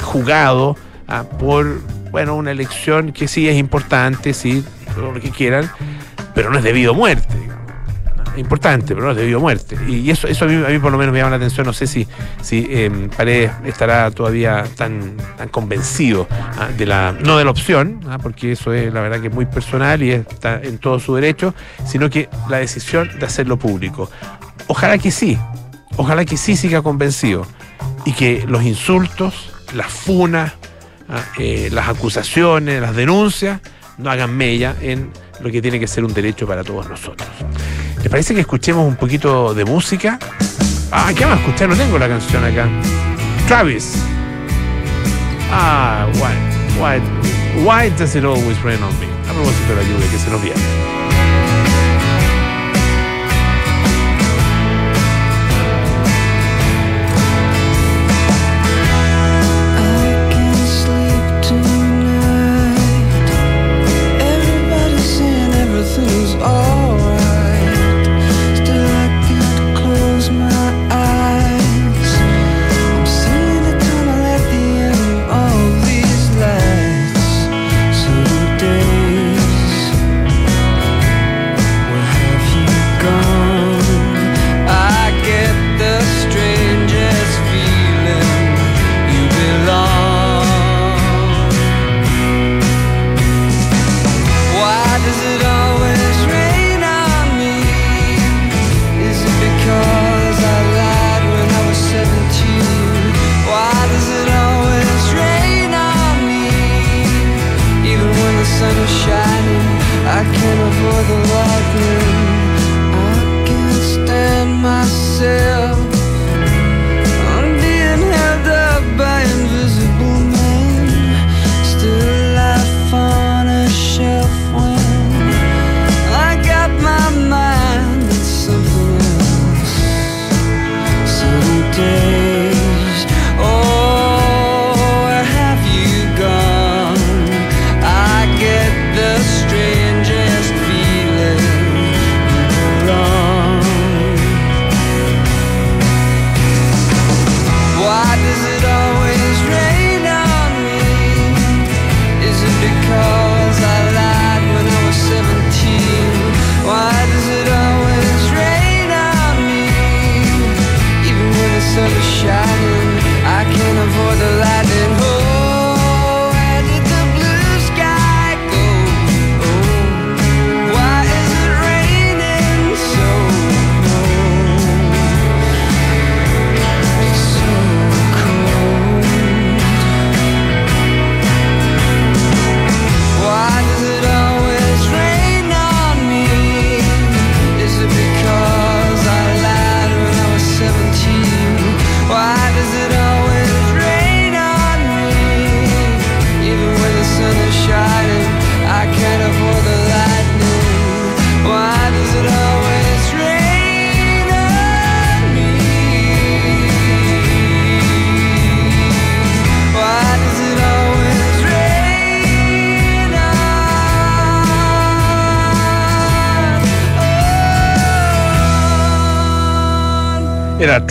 jugado 0.01 0.75
Ah, 1.07 1.23
por 1.23 1.81
bueno, 2.15 2.35
una 2.35 2.51
elección 2.51 3.11
que 3.11 3.27
sí 3.27 3.49
es 3.49 3.57
importante, 3.57 4.33
sí, 4.33 4.63
todo 4.95 5.11
lo 5.11 5.19
que 5.19 5.31
quieran, 5.31 5.69
pero 6.33 6.49
no 6.49 6.57
es 6.57 6.63
debido 6.63 6.93
a 6.93 6.95
muerte. 6.95 7.35
Es 8.33 8.39
importante, 8.39 8.95
pero 8.95 9.07
no 9.07 9.11
es 9.11 9.17
debido 9.17 9.39
a 9.39 9.41
muerte. 9.41 9.77
Y 9.87 10.09
eso, 10.09 10.27
eso 10.27 10.45
a 10.45 10.47
mí, 10.47 10.79
por 10.79 10.91
lo 10.91 10.97
menos 10.97 11.11
me 11.11 11.19
llama 11.19 11.31
la 11.31 11.35
atención. 11.35 11.65
No 11.65 11.73
sé 11.73 11.87
si, 11.87 12.07
si 12.41 12.67
eh, 12.69 13.09
Paredes 13.15 13.51
estará 13.65 14.11
todavía 14.11 14.63
tan, 14.75 15.17
tan 15.37 15.49
convencido 15.49 16.27
ah, 16.31 16.69
de 16.77 16.85
la, 16.85 17.13
no 17.19 17.37
de 17.37 17.43
la 17.43 17.51
opción, 17.51 17.99
ah, 18.09 18.17
porque 18.17 18.53
eso 18.53 18.73
es 18.73 18.93
la 18.93 19.01
verdad 19.01 19.19
que 19.19 19.27
es 19.27 19.33
muy 19.33 19.45
personal 19.45 20.01
y 20.01 20.11
está 20.11 20.61
en 20.61 20.77
todo 20.77 20.99
su 20.99 21.15
derecho, 21.15 21.53
sino 21.85 22.09
que 22.09 22.29
la 22.49 22.57
decisión 22.59 23.09
de 23.19 23.25
hacerlo 23.25 23.57
público. 23.57 24.09
Ojalá 24.67 24.97
que 24.97 25.11
sí, 25.11 25.37
ojalá 25.97 26.25
que 26.25 26.37
sí 26.37 26.55
siga 26.55 26.81
convencido 26.81 27.45
y 28.05 28.13
que 28.13 28.45
los 28.47 28.63
insultos, 28.63 29.53
las 29.73 29.91
funas, 29.91 30.53
eh, 31.37 31.69
las 31.71 31.89
acusaciones, 31.89 32.81
las 32.81 32.95
denuncias, 32.95 33.61
no 33.97 34.09
hagan 34.09 34.35
mella 34.35 34.75
en 34.81 35.11
lo 35.39 35.51
que 35.51 35.61
tiene 35.61 35.79
que 35.79 35.87
ser 35.87 36.03
un 36.03 36.13
derecho 36.13 36.47
para 36.47 36.63
todos 36.63 36.87
nosotros. 36.89 37.29
¿Les 38.01 38.09
parece 38.09 38.33
que 38.33 38.41
escuchemos 38.41 38.87
un 38.87 38.95
poquito 38.95 39.53
de 39.53 39.65
música? 39.65 40.19
Ah, 40.91 41.11
¿qué 41.15 41.25
vamos 41.25 41.39
a 41.39 41.41
escuchar? 41.41 41.69
No 41.69 41.75
tengo 41.75 41.97
la 41.97 42.07
canción 42.07 42.43
acá. 42.43 42.67
Travis. 43.47 43.95
Ah, 45.51 46.07
why, 46.15 46.79
why, 46.79 46.99
why 47.63 47.89
does 47.97 48.15
it 48.15 48.23
always 48.23 48.61
rain 48.63 48.81
on 48.81 48.93
me? 48.99 49.07
A 49.29 49.33
propósito 49.33 49.75
de 49.75 49.83
la 49.83 49.89
lluvia 49.89 50.11
que 50.11 50.17
se 50.17 50.29
nos 50.29 50.41
viene. 50.41 50.94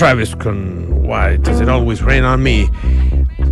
Travis 0.05 0.37
con 0.37 0.87
Why 0.91 1.39
Does 1.39 1.63
It 1.63 1.69
Always 1.71 2.03
Rain 2.03 2.25
on 2.25 2.43
Me. 2.43 2.71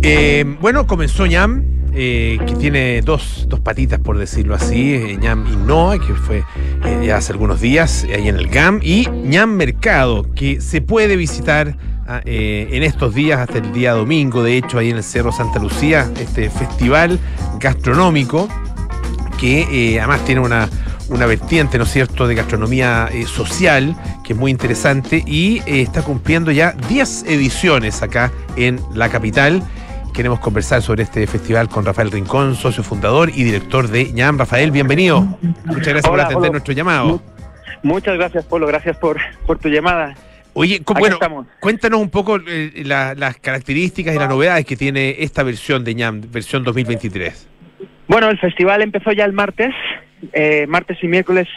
Eh, 0.03 0.45
bueno, 0.61 0.85
comenzó 0.85 1.25
Ñam, 1.25 1.63
eh, 1.95 2.37
que 2.45 2.53
tiene 2.53 3.01
dos, 3.01 3.47
dos 3.49 3.59
patitas, 3.59 3.99
por 3.99 4.19
decirlo 4.19 4.53
así. 4.53 4.93
eh, 4.93 5.17
Ñam 5.19 5.47
Innova, 5.51 5.97
que 5.97 6.13
fue 6.13 6.43
ya 7.03 7.17
hace 7.17 7.31
algunos 7.31 7.59
días 7.59 8.05
ahí 8.15 8.27
en 8.27 8.35
el 8.35 8.49
GAM. 8.49 8.81
Y 8.83 9.09
Ñam 9.09 9.55
Mercado, 9.55 10.27
que 10.35 10.61
se 10.61 10.79
puede 10.81 11.15
visitar 11.15 11.75
ah, 12.05 12.21
en 12.23 12.83
estos 12.83 13.15
días 13.15 13.39
hasta 13.39 13.57
el 13.57 13.73
día 13.73 13.93
domingo, 13.93 14.43
de 14.43 14.55
hecho, 14.55 14.77
ahí 14.77 14.91
en 14.91 14.97
el 14.97 15.03
Cerro 15.03 15.31
Santa 15.31 15.57
Lucía, 15.57 16.07
este 16.19 16.51
festival 16.51 17.17
gastronómico 17.59 18.47
que 19.39 19.97
además 19.99 20.23
tiene 20.23 20.41
una, 20.41 20.69
una 21.13 21.25
vertiente, 21.25 21.77
¿no 21.77 21.83
es 21.83 21.91
cierto?, 21.91 22.27
de 22.27 22.35
gastronomía 22.35 23.07
eh, 23.11 23.23
social, 23.25 23.95
que 24.23 24.33
es 24.33 24.39
muy 24.39 24.51
interesante 24.51 25.23
y 25.25 25.59
eh, 25.59 25.81
está 25.81 26.01
cumpliendo 26.01 26.51
ya 26.51 26.71
10 26.89 27.23
ediciones 27.27 28.01
acá 28.01 28.31
en 28.55 28.79
la 28.93 29.09
capital. 29.09 29.61
Queremos 30.13 30.39
conversar 30.39 30.81
sobre 30.81 31.03
este 31.03 31.25
festival 31.27 31.69
con 31.69 31.85
Rafael 31.85 32.11
Rincón, 32.11 32.55
socio 32.55 32.83
fundador 32.83 33.29
y 33.29 33.43
director 33.43 33.87
de 33.87 34.11
ñam. 34.11 34.37
Rafael, 34.37 34.71
bienvenido. 34.71 35.21
Muchas 35.65 35.87
gracias 35.87 36.07
por 36.09 36.19
atender 36.19 36.51
nuestro 36.51 36.73
llamado. 36.73 37.05
Mu- 37.07 37.19
Muchas 37.83 38.15
gracias, 38.17 38.45
Polo. 38.45 38.65
Gracias 38.67 38.95
por, 38.97 39.17
por 39.45 39.57
tu 39.59 39.67
llamada. 39.69 40.15
Oye, 40.53 40.75
Aquí 40.75 40.93
bueno, 40.99 41.15
estamos. 41.15 41.47
cuéntanos 41.59 41.99
un 41.99 42.09
poco 42.09 42.37
eh, 42.47 42.83
la- 42.85 43.13
las 43.15 43.37
características 43.37 44.15
y 44.15 44.19
las 44.19 44.29
novedades 44.29 44.65
que 44.65 44.75
tiene 44.77 45.15
esta 45.19 45.41
versión 45.43 45.83
de 45.83 45.93
ñam, 45.95 46.21
versión 46.31 46.63
2023. 46.63 47.47
Bueno, 48.07 48.29
el 48.29 48.37
festival 48.39 48.81
empezó 48.83 49.11
ya 49.11 49.25
el 49.25 49.33
martes. 49.33 49.73
Eh, 50.31 50.65
martes 50.67 50.97
y 51.03 51.07
miércoles 51.07 51.47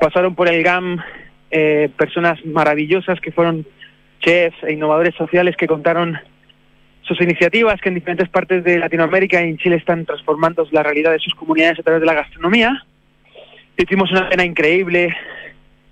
pasaron 0.00 0.34
por 0.34 0.48
el 0.48 0.62
GAM 0.62 1.02
eh, 1.50 1.90
personas 1.96 2.44
maravillosas 2.44 3.20
que 3.20 3.32
fueron 3.32 3.66
chefs 4.20 4.56
e 4.62 4.72
innovadores 4.72 5.14
sociales 5.14 5.56
que 5.56 5.66
contaron 5.66 6.18
sus 7.02 7.20
iniciativas 7.20 7.80
que 7.80 7.88
en 7.88 7.96
diferentes 7.96 8.28
partes 8.28 8.62
de 8.62 8.78
Latinoamérica 8.78 9.42
y 9.42 9.48
en 9.48 9.58
Chile 9.58 9.76
están 9.76 10.04
transformando 10.04 10.66
la 10.70 10.82
realidad 10.82 11.10
de 11.10 11.18
sus 11.18 11.34
comunidades 11.34 11.78
a 11.80 11.82
través 11.82 12.00
de 12.00 12.06
la 12.06 12.14
gastronomía. 12.14 12.84
Hicimos 13.76 14.12
una 14.12 14.28
cena 14.30 14.44
increíble 14.44 15.16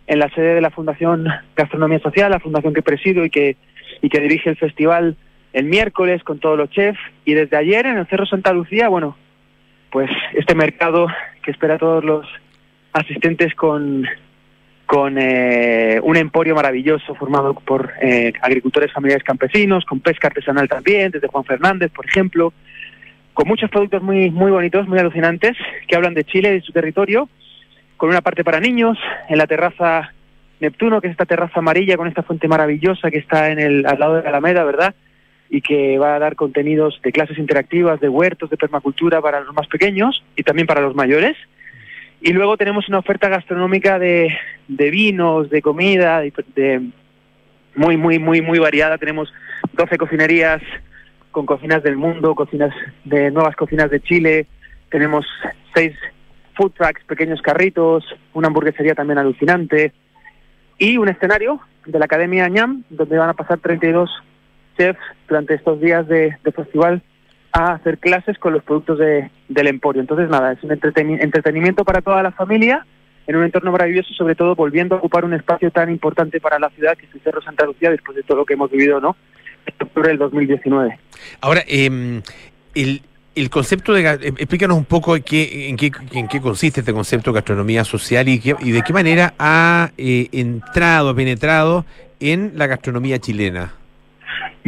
en 0.06 0.18
la 0.18 0.28
sede 0.30 0.54
de 0.54 0.60
la 0.60 0.70
Fundación 0.70 1.26
Gastronomía 1.56 1.98
Social, 2.00 2.30
la 2.30 2.40
fundación 2.40 2.72
que 2.74 2.82
presido 2.82 3.24
y 3.24 3.30
que, 3.30 3.56
y 4.00 4.08
que 4.08 4.20
dirige 4.20 4.50
el 4.50 4.56
festival 4.56 5.16
el 5.52 5.64
miércoles 5.64 6.22
con 6.22 6.38
todos 6.38 6.56
los 6.56 6.70
chefs. 6.70 7.00
Y 7.24 7.34
desde 7.34 7.56
ayer 7.56 7.86
en 7.86 7.98
el 7.98 8.06
Cerro 8.06 8.26
Santa 8.26 8.52
Lucía, 8.52 8.88
bueno, 8.88 9.16
pues 9.90 10.10
este 10.34 10.54
mercado 10.54 11.08
que 11.48 11.52
espera 11.52 11.76
a 11.76 11.78
todos 11.78 12.04
los 12.04 12.26
asistentes 12.92 13.54
con, 13.54 14.06
con 14.84 15.16
eh, 15.16 15.98
un 16.02 16.18
emporio 16.18 16.54
maravilloso 16.54 17.14
formado 17.14 17.54
por 17.54 17.94
eh, 18.02 18.34
agricultores 18.42 18.92
familiares 18.92 19.24
campesinos, 19.24 19.86
con 19.86 20.00
pesca 20.00 20.26
artesanal 20.26 20.68
también, 20.68 21.10
desde 21.10 21.26
Juan 21.26 21.44
Fernández, 21.44 21.90
por 21.90 22.04
ejemplo, 22.04 22.52
con 23.32 23.48
muchos 23.48 23.70
productos 23.70 24.02
muy, 24.02 24.30
muy 24.30 24.50
bonitos, 24.50 24.86
muy 24.88 24.98
alucinantes, 24.98 25.56
que 25.86 25.96
hablan 25.96 26.12
de 26.12 26.24
Chile 26.24 26.56
y 26.56 26.60
su 26.60 26.72
territorio, 26.72 27.30
con 27.96 28.10
una 28.10 28.20
parte 28.20 28.44
para 28.44 28.60
niños, 28.60 28.98
en 29.30 29.38
la 29.38 29.46
terraza 29.46 30.12
Neptuno, 30.60 31.00
que 31.00 31.06
es 31.06 31.12
esta 31.12 31.24
terraza 31.24 31.60
amarilla 31.60 31.96
con 31.96 32.08
esta 32.08 32.24
fuente 32.24 32.46
maravillosa 32.46 33.10
que 33.10 33.20
está 33.20 33.48
en 33.48 33.58
el, 33.58 33.86
al 33.86 33.98
lado 33.98 34.16
de 34.16 34.22
la 34.24 34.28
Alameda, 34.28 34.64
¿verdad? 34.64 34.94
Y 35.50 35.60
que 35.62 35.98
va 35.98 36.14
a 36.14 36.18
dar 36.18 36.36
contenidos 36.36 37.00
de 37.02 37.12
clases 37.12 37.38
interactivas, 37.38 38.00
de 38.00 38.08
huertos, 38.08 38.50
de 38.50 38.56
permacultura 38.56 39.20
para 39.20 39.40
los 39.40 39.54
más 39.54 39.66
pequeños 39.66 40.22
y 40.36 40.42
también 40.42 40.66
para 40.66 40.80
los 40.80 40.94
mayores. 40.94 41.36
Y 42.20 42.32
luego 42.32 42.56
tenemos 42.56 42.88
una 42.88 42.98
oferta 42.98 43.28
gastronómica 43.28 43.98
de, 43.98 44.36
de 44.66 44.90
vinos, 44.90 45.50
de 45.50 45.62
comida, 45.62 46.20
de, 46.20 46.32
de 46.54 46.82
muy, 47.74 47.96
muy, 47.96 48.18
muy, 48.18 48.42
muy 48.42 48.58
variada. 48.58 48.98
Tenemos 48.98 49.32
12 49.72 49.96
cocinerías 49.96 50.60
con 51.30 51.46
cocinas 51.46 51.82
del 51.82 51.96
mundo, 51.96 52.34
cocinas 52.34 52.74
de 53.04 53.30
nuevas 53.30 53.54
cocinas 53.56 53.90
de 53.90 54.00
Chile. 54.00 54.46
Tenemos 54.90 55.26
seis 55.74 55.94
food 56.56 56.72
trucks, 56.72 57.04
pequeños 57.04 57.40
carritos, 57.40 58.04
una 58.34 58.48
hamburguesería 58.48 58.94
también 58.94 59.18
alucinante 59.18 59.92
y 60.76 60.96
un 60.96 61.08
escenario 61.08 61.60
de 61.86 61.98
la 61.98 62.06
Academia 62.06 62.48
ñam, 62.48 62.82
donde 62.90 63.16
van 63.16 63.30
a 63.30 63.34
pasar 63.34 63.58
32 63.58 64.10
chefs 64.78 65.00
durante 65.28 65.54
estos 65.54 65.80
días 65.80 66.06
de, 66.08 66.36
de 66.42 66.52
festival 66.52 67.02
a 67.52 67.72
hacer 67.72 67.98
clases 67.98 68.38
con 68.38 68.52
los 68.52 68.62
productos 68.62 68.98
de, 68.98 69.30
del 69.48 69.66
Emporio. 69.66 70.00
Entonces, 70.00 70.28
nada, 70.30 70.52
es 70.52 70.62
un 70.62 70.70
entreteni- 70.70 71.22
entretenimiento 71.22 71.84
para 71.84 72.00
toda 72.00 72.22
la 72.22 72.30
familia 72.30 72.86
en 73.26 73.36
un 73.36 73.44
entorno 73.44 73.72
maravilloso, 73.72 74.14
sobre 74.14 74.34
todo 74.34 74.54
volviendo 74.54 74.94
a 74.94 74.98
ocupar 74.98 75.24
un 75.24 75.34
espacio 75.34 75.70
tan 75.70 75.90
importante 75.90 76.40
para 76.40 76.58
la 76.58 76.70
ciudad 76.70 76.96
que 76.96 77.04
es 77.06 77.14
el 77.14 77.20
Cerro 77.20 77.42
Santa 77.42 77.66
Lucía 77.66 77.90
después 77.90 78.16
de 78.16 78.22
todo 78.22 78.38
lo 78.38 78.46
que 78.46 78.54
hemos 78.54 78.70
vivido, 78.70 79.00
¿no? 79.00 79.16
En 79.66 79.74
octubre 79.86 80.08
del 80.08 80.18
2019. 80.18 80.98
Ahora, 81.42 81.62
eh, 81.66 82.22
el, 82.74 83.02
el 83.34 83.50
concepto 83.50 83.92
de... 83.92 84.02
eh, 84.02 84.16
Explícanos 84.38 84.78
un 84.78 84.86
poco 84.86 85.14
en 85.16 85.22
qué, 85.22 85.68
en 85.68 85.76
qué, 85.76 85.90
en 86.12 86.26
qué 86.28 86.40
consiste 86.40 86.80
este 86.80 86.92
concepto 86.94 87.30
de 87.32 87.34
gastronomía 87.36 87.84
social 87.84 88.28
y, 88.28 88.40
qué- 88.40 88.56
y 88.60 88.70
de 88.70 88.80
qué 88.82 88.92
manera 88.94 89.34
ha 89.38 89.90
eh, 89.98 90.28
entrado, 90.32 91.14
penetrado 91.14 91.84
en 92.20 92.52
la 92.56 92.66
gastronomía 92.66 93.18
chilena. 93.18 93.72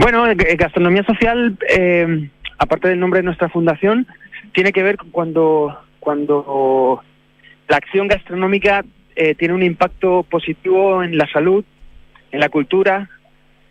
Bueno, 0.00 0.26
eh, 0.26 0.34
gastronomía 0.34 1.04
social, 1.04 1.58
eh, 1.68 2.30
aparte 2.56 2.88
del 2.88 2.98
nombre 2.98 3.18
de 3.18 3.24
nuestra 3.24 3.50
fundación, 3.50 4.06
tiene 4.54 4.72
que 4.72 4.82
ver 4.82 4.96
con 4.96 5.10
cuando, 5.10 5.78
cuando 6.00 7.04
la 7.68 7.76
acción 7.76 8.08
gastronómica 8.08 8.82
eh, 9.14 9.34
tiene 9.34 9.52
un 9.52 9.62
impacto 9.62 10.22
positivo 10.22 11.04
en 11.04 11.18
la 11.18 11.30
salud, 11.30 11.66
en 12.32 12.40
la 12.40 12.48
cultura 12.48 13.10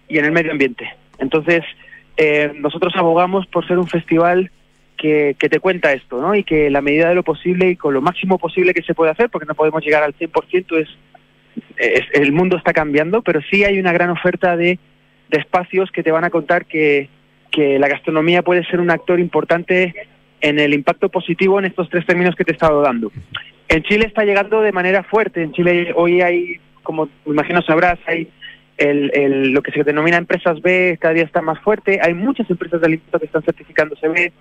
y 0.08 0.20
en 0.20 0.26
el 0.26 0.32
medio 0.32 0.52
ambiente. 0.52 0.88
Entonces, 1.18 1.64
eh, 2.16 2.54
nosotros 2.60 2.94
abogamos 2.96 3.48
por 3.48 3.68
ser 3.68 3.80
un 3.80 3.88
festival 3.88 4.52
que, 4.98 5.36
que 5.40 5.50
te 5.50 5.60
cuenta 5.60 5.94
esto, 5.94 6.22
¿no? 6.22 6.36
Y 6.36 6.44
que 6.44 6.70
la 6.70 6.82
medida 6.82 7.10
de 7.10 7.16
lo 7.16 7.24
posible 7.24 7.72
y 7.72 7.76
con 7.76 7.96
lo 7.96 8.02
máximo 8.02 8.38
posible 8.38 8.76
que 8.76 8.84
se 8.84 8.94
puede 8.94 9.10
hacer, 9.10 9.32
porque 9.32 9.48
no 9.48 9.56
podemos 9.56 9.84
llegar 9.84 10.04
al 10.04 10.16
100%, 10.16 10.78
es, 10.78 10.90
es 11.76 12.04
el 12.14 12.34
mundo 12.34 12.56
está 12.56 12.72
cambiando, 12.72 13.24
pero 13.24 13.42
sí 13.50 13.64
hay 13.64 13.80
una 13.80 13.94
gran 13.94 14.12
oferta 14.12 14.56
de, 14.56 14.78
de 15.30 15.40
espacios 15.40 15.92
que 15.92 16.04
te 16.04 16.12
van 16.12 16.24
a 16.24 16.30
contar 16.30 16.66
que, 16.66 17.10
que 17.52 17.80
la 17.80 17.88
gastronomía 17.88 18.42
puede 18.42 18.64
ser 18.66 18.80
un 18.80 18.92
actor 18.92 19.20
importante 19.20 19.94
en 20.42 20.60
el 20.60 20.74
impacto 20.74 21.10
positivo 21.10 21.60
en 21.60 21.66
estos 21.66 21.90
tres 21.90 22.06
términos 22.06 22.36
que 22.36 22.44
te 22.46 22.52
he 22.52 22.54
estado 22.54 22.82
dando. 22.82 23.12
En 23.68 23.84
Chile 23.84 24.06
está 24.08 24.24
llegando 24.24 24.62
de 24.62 24.72
manera 24.72 25.04
fuerte. 25.04 25.44
En 25.44 25.52
Chile 25.52 25.94
hoy 25.96 26.22
hay, 26.22 26.56
como 26.84 27.10
imagino 27.26 27.62
sabrás, 27.62 28.00
hay 28.08 28.30
el, 28.78 29.12
el- 29.14 29.52
lo 29.52 29.62
que 29.62 29.72
se 29.72 29.84
denomina 29.84 30.18
empresas 30.18 30.62
B, 30.62 30.98
cada 31.00 31.14
día 31.14 31.24
está 31.26 31.42
más 31.42 31.60
fuerte. 31.60 32.00
Hay 32.02 32.14
muchas 32.14 32.50
empresas 32.50 32.80
de 32.82 32.88
alimentos 32.88 33.20
que 33.20 33.26
están 33.28 33.44
certificándose 33.44 34.08
B. 34.08 34.32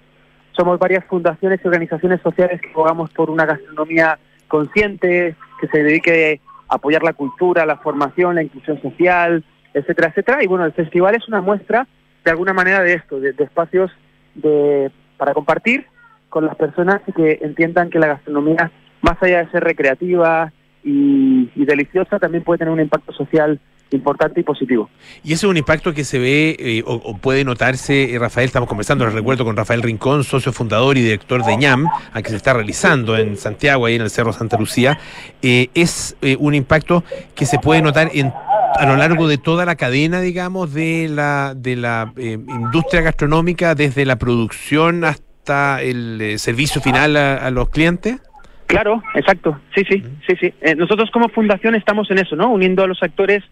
Somos 0.53 0.79
varias 0.79 1.05
fundaciones 1.07 1.61
y 1.63 1.67
organizaciones 1.69 2.21
sociales 2.23 2.61
que 2.61 2.73
jugamos 2.73 3.11
por 3.11 3.29
una 3.31 3.45
gastronomía 3.45 4.19
consciente, 4.47 5.35
que 5.61 5.67
se 5.69 5.83
dedique 5.83 6.41
a 6.69 6.77
apoyar 6.77 7.03
la 7.03 7.13
cultura, 7.13 7.67
la 7.67 7.77
formación, 7.79 8.37
la 8.37 8.43
inclusión 8.43 8.81
social, 8.81 9.45
etcétera, 9.75 10.09
etcétera. 10.09 10.43
Y 10.43 10.47
bueno, 10.47 10.65
el 10.65 10.73
festival 10.73 11.15
es 11.15 11.27
una 11.29 11.41
muestra 11.41 11.87
de 12.25 12.31
alguna 12.31 12.53
manera 12.53 12.83
de 12.83 12.95
esto, 12.95 13.21
de, 13.21 13.33
de 13.33 13.45
espacios 13.45 13.91
de, 14.35 14.91
para 15.17 15.35
compartir 15.35 15.87
con 16.29 16.45
las 16.45 16.57
personas 16.57 17.01
que 17.17 17.39
entiendan 17.43 17.91
que 17.91 17.99
la 17.99 18.09
gastronomía, 18.09 18.71
más 19.01 19.17
allá 19.23 19.39
de 19.39 19.51
ser 19.51 19.65
recreativa 19.65 20.53
y, 20.85 21.51
y 21.55 21.65
deliciosa, 21.65 22.19
también 22.19 22.45
puede 22.45 22.59
tener 22.59 22.73
un 22.73 22.81
impacto 22.81 23.13
social 23.13 23.59
importante 23.91 24.41
y 24.41 24.43
positivo. 24.43 24.91
Y 25.25 25.33
ese 25.33 25.47
es 25.47 25.51
un 25.51 25.57
impacto 25.57 25.95
que 25.95 26.05
se 26.05 26.19
ve 26.19 26.57
eh, 26.59 26.83
o, 26.85 26.97
o 26.97 27.17
puede 27.17 27.43
notarse, 27.45 28.13
eh, 28.15 28.19
Rafael, 28.19 28.45
estamos 28.45 28.69
conversando, 28.69 29.07
les 29.07 29.15
recuerdo, 29.15 29.47
con 29.47 29.57
Rafael 29.57 29.83
Rincón, 29.83 30.25
socio 30.25 30.53
fundador 30.53 30.99
y 30.99 31.03
director 31.03 31.43
de 31.43 31.57
ñam, 31.57 31.87
a 32.13 32.21
que 32.21 32.29
se 32.29 32.37
está 32.37 32.53
realizando 32.53 33.17
en 33.17 33.39
Santiago, 33.39 33.87
ahí 33.87 33.95
en 33.95 34.03
el 34.03 34.11
Cerro 34.11 34.35
Santa 34.35 34.59
Lucía. 34.59 34.99
Eh, 35.41 35.69
es 35.73 36.17
eh, 36.21 36.37
un 36.39 36.55
impacto 36.55 37.03
que 37.35 37.47
se 37.47 37.59
puede 37.59 37.81
notar 37.81 38.11
en 38.13 38.31
a 38.77 38.87
lo 38.87 38.97
largo 38.97 39.29
de 39.29 39.39
toda 39.39 39.65
la 39.65 39.77
cadena, 39.77 40.21
digamos, 40.21 40.75
de 40.75 41.09
la, 41.09 41.55
de 41.57 41.77
la 41.77 42.13
eh, 42.17 42.33
industria 42.33 43.03
gastronómica, 43.03 43.75
desde 43.75 44.05
la 44.05 44.17
producción 44.17 45.05
hasta 45.05 45.83
el 45.83 46.21
eh, 46.21 46.39
servicio 46.39 46.81
final 46.81 47.17
a, 47.17 47.37
a 47.37 47.51
los 47.51 47.71
clientes. 47.71 48.21
Claro, 48.67 49.03
exacto. 49.15 49.59
Sí, 49.75 49.83
sí, 49.89 50.03
sí, 50.27 50.37
sí. 50.39 50.55
Eh, 50.61 50.75
nosotros 50.75 51.11
como 51.11 51.29
fundación 51.31 51.75
estamos 51.75 52.11
en 52.11 52.19
eso, 52.19 52.37
¿no? 52.37 52.51
Uniendo 52.51 52.85
a 52.85 52.87
los 52.87 53.03
actores 53.03 53.43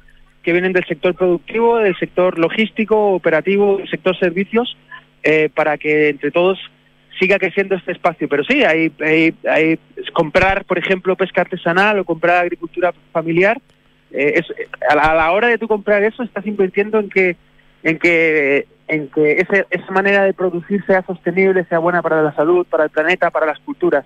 que 0.43 0.53
vienen 0.53 0.73
del 0.73 0.85
sector 0.85 1.15
productivo, 1.15 1.79
del 1.79 1.97
sector 1.97 2.39
logístico, 2.39 3.13
operativo, 3.13 3.79
del 3.79 3.89
sector 3.89 4.17
servicios, 4.19 4.77
eh, 5.23 5.49
para 5.55 5.79
que 5.79 6.11
entre 6.11 6.31
todos 6.31 6.59
siga 7.19 7.39
creciendo 7.39 7.75
este 7.75 7.93
espacio. 7.93 8.29
Pero 8.29 8.45
sí, 8.45 8.63
hay, 8.63 8.93
hay, 9.01 9.35
hay 9.51 9.79
comprar, 10.13 10.67
por 10.67 10.79
ejemplo, 10.79 11.17
pesca 11.17 11.41
artesanal 11.41 11.99
o 11.99 12.05
comprar 12.05 12.43
agricultura 12.43 12.93
familiar. 13.11 13.59
Eh, 14.13 14.35
es, 14.37 14.47
a, 14.89 14.95
la, 14.95 15.03
a 15.03 15.15
la 15.15 15.33
hora 15.33 15.49
de 15.49 15.59
tú 15.59 15.69
comprar 15.69 16.03
eso, 16.03 16.23
estás 16.23 16.47
invirtiendo 16.47 16.99
en 16.99 17.09
que 17.09 17.37
en 17.83 17.99
que 17.99 18.67
en 18.89 19.09
que 19.09 19.33
ese- 19.41 19.67
esa 19.71 19.91
manera 19.91 20.25
de 20.25 20.33
producir 20.33 20.85
sea 20.87 21.03
sostenible, 21.03 21.65
sea 21.65 21.79
buena 21.79 22.03
para 22.03 22.23
la 22.23 22.33
salud, 22.35 22.67
para 22.69 22.85
el 22.85 22.91
planeta, 22.91 23.31
para 23.31 23.47
las 23.47 23.59
culturas 23.61 24.05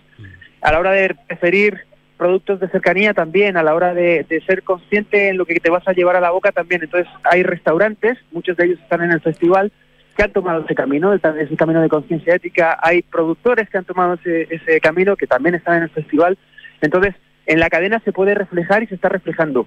a 0.62 0.72
la 0.72 0.78
hora 0.78 0.92
de 0.92 1.14
preferir 1.26 1.80
productos 2.18 2.60
de 2.60 2.68
cercanía 2.68 3.14
también, 3.14 3.56
a 3.56 3.62
la 3.62 3.74
hora 3.74 3.94
de, 3.94 4.26
de 4.28 4.40
ser 4.42 4.62
consciente 4.62 5.28
en 5.28 5.38
lo 5.38 5.46
que 5.46 5.58
te 5.58 5.70
vas 5.70 5.86
a 5.88 5.92
llevar 5.92 6.16
a 6.16 6.20
la 6.20 6.30
boca 6.30 6.52
también. 6.52 6.82
Entonces 6.82 7.10
hay 7.24 7.42
restaurantes, 7.42 8.18
muchos 8.30 8.58
de 8.58 8.66
ellos 8.66 8.78
están 8.80 9.02
en 9.02 9.10
el 9.12 9.22
festival, 9.22 9.72
que 10.16 10.22
han 10.24 10.32
tomado 10.32 10.62
ese 10.64 10.74
camino, 10.74 11.14
ese 11.14 11.56
camino 11.56 11.80
de 11.80 11.88
conciencia 11.88 12.34
ética. 12.34 12.78
Hay 12.82 13.00
productores 13.02 13.70
que 13.70 13.78
han 13.78 13.86
tomado 13.86 14.14
ese, 14.14 14.48
ese 14.54 14.80
camino, 14.82 15.16
que 15.16 15.26
también 15.26 15.54
están 15.54 15.76
en 15.78 15.84
el 15.84 15.90
festival. 15.90 16.36
Entonces, 16.82 17.14
en 17.46 17.58
la 17.58 17.70
cadena 17.70 18.00
se 18.04 18.12
puede 18.12 18.34
reflejar 18.34 18.82
y 18.82 18.86
se 18.88 18.96
está 18.96 19.08
reflejando. 19.08 19.66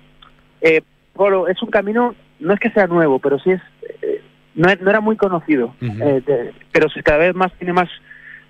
Eh, 0.64 0.82
Polo, 1.14 1.48
es 1.48 1.62
un 1.62 1.70
camino, 1.70 2.16
no 2.40 2.54
es 2.54 2.60
que 2.60 2.72
sea 2.72 2.88
nuevo, 2.88 3.20
pero 3.20 3.38
sí 3.38 3.52
es, 3.52 3.62
eh, 4.02 4.22
no, 4.56 4.68
era 4.70 5.00
muy 5.02 5.16
conocido, 5.16 5.76
Ujú. 5.82 6.04
eh, 6.04 6.24
de- 6.26 6.52
pero 6.72 6.88
cada 7.04 7.20
vez 7.20 7.36
más 7.36 7.52
tiene 7.54 7.74
más 7.74 7.90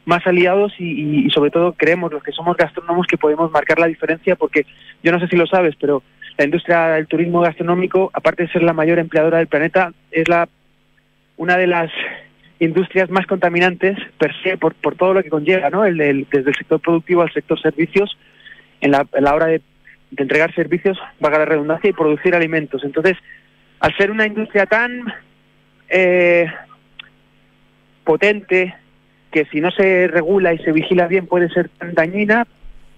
más 0.06 0.26
aliados 0.28 0.74
y, 0.80 0.84
y- 0.84 1.26
y 1.28 1.30
sobre 1.30 1.50
todo 1.50 1.72
creemos 1.74 2.12
los 2.12 2.22
que 2.22 2.34
somos 2.34 2.58
gastrónomos 2.58 3.08
que 3.08 3.18
podemos 3.18 3.50
marcar 3.52 3.80
la 3.80 3.88
diferencia 3.88 4.36
porque 4.36 4.66
yo 5.02 5.14
no 5.14 5.20
sé 5.22 5.28
si 5.30 5.38
lo 5.38 5.48
sabes, 5.48 5.76
pero 5.80 6.04
la 6.38 6.44
industria 6.44 6.88
del 6.90 7.08
turismo 7.08 7.40
gastronómico, 7.40 8.12
aparte 8.14 8.44
de 8.44 8.50
ser 8.52 8.64
la 8.64 8.74
mayor 8.74 9.00
empleadora 9.00 9.38
del 9.38 9.48
planeta, 9.48 9.94
es 10.12 10.28
la 10.28 10.50
una 11.38 11.56
de 11.56 11.68
las 11.68 11.90
industrias 12.60 13.10
más 13.10 13.26
contaminantes 13.28 13.98
per 14.18 14.34
se 14.44 14.58
por, 14.58 14.74
por 14.76 14.96
todo 14.96 15.14
lo 15.14 15.24
que 15.24 15.30
conlleva, 15.30 15.70
¿no? 15.70 15.86
El, 15.86 15.98
del- 15.98 16.28
desde 16.30 16.50
el 16.50 16.56
sector 16.58 16.82
productivo 16.82 17.22
al 17.22 17.32
sector 17.32 17.58
servicios, 17.62 18.18
en 18.82 18.92
la, 18.92 19.08
en 19.14 19.24
la 19.24 19.34
hora 19.34 19.46
de, 19.46 19.62
de 20.16 20.24
entregar 20.24 20.54
servicios, 20.54 20.98
valga 21.20 21.40
la 21.40 21.46
redundancia, 21.46 21.90
y 21.90 21.94
producir 21.94 22.36
alimentos. 22.36 22.84
Entonces, 22.84 23.18
al 23.80 23.96
ser 23.98 24.12
una 24.12 24.26
industria 24.26 24.66
tan 24.66 25.14
eh, 25.90 26.46
potente, 28.04 28.76
que 29.32 29.46
si 29.46 29.60
no 29.60 29.72
se 29.72 30.08
regula 30.08 30.54
y 30.54 30.60
se 30.60 30.72
vigila 30.72 31.08
bien 31.08 31.26
puede 31.26 31.50
ser 31.50 31.70
tan 31.70 31.94
dañina, 31.94 32.46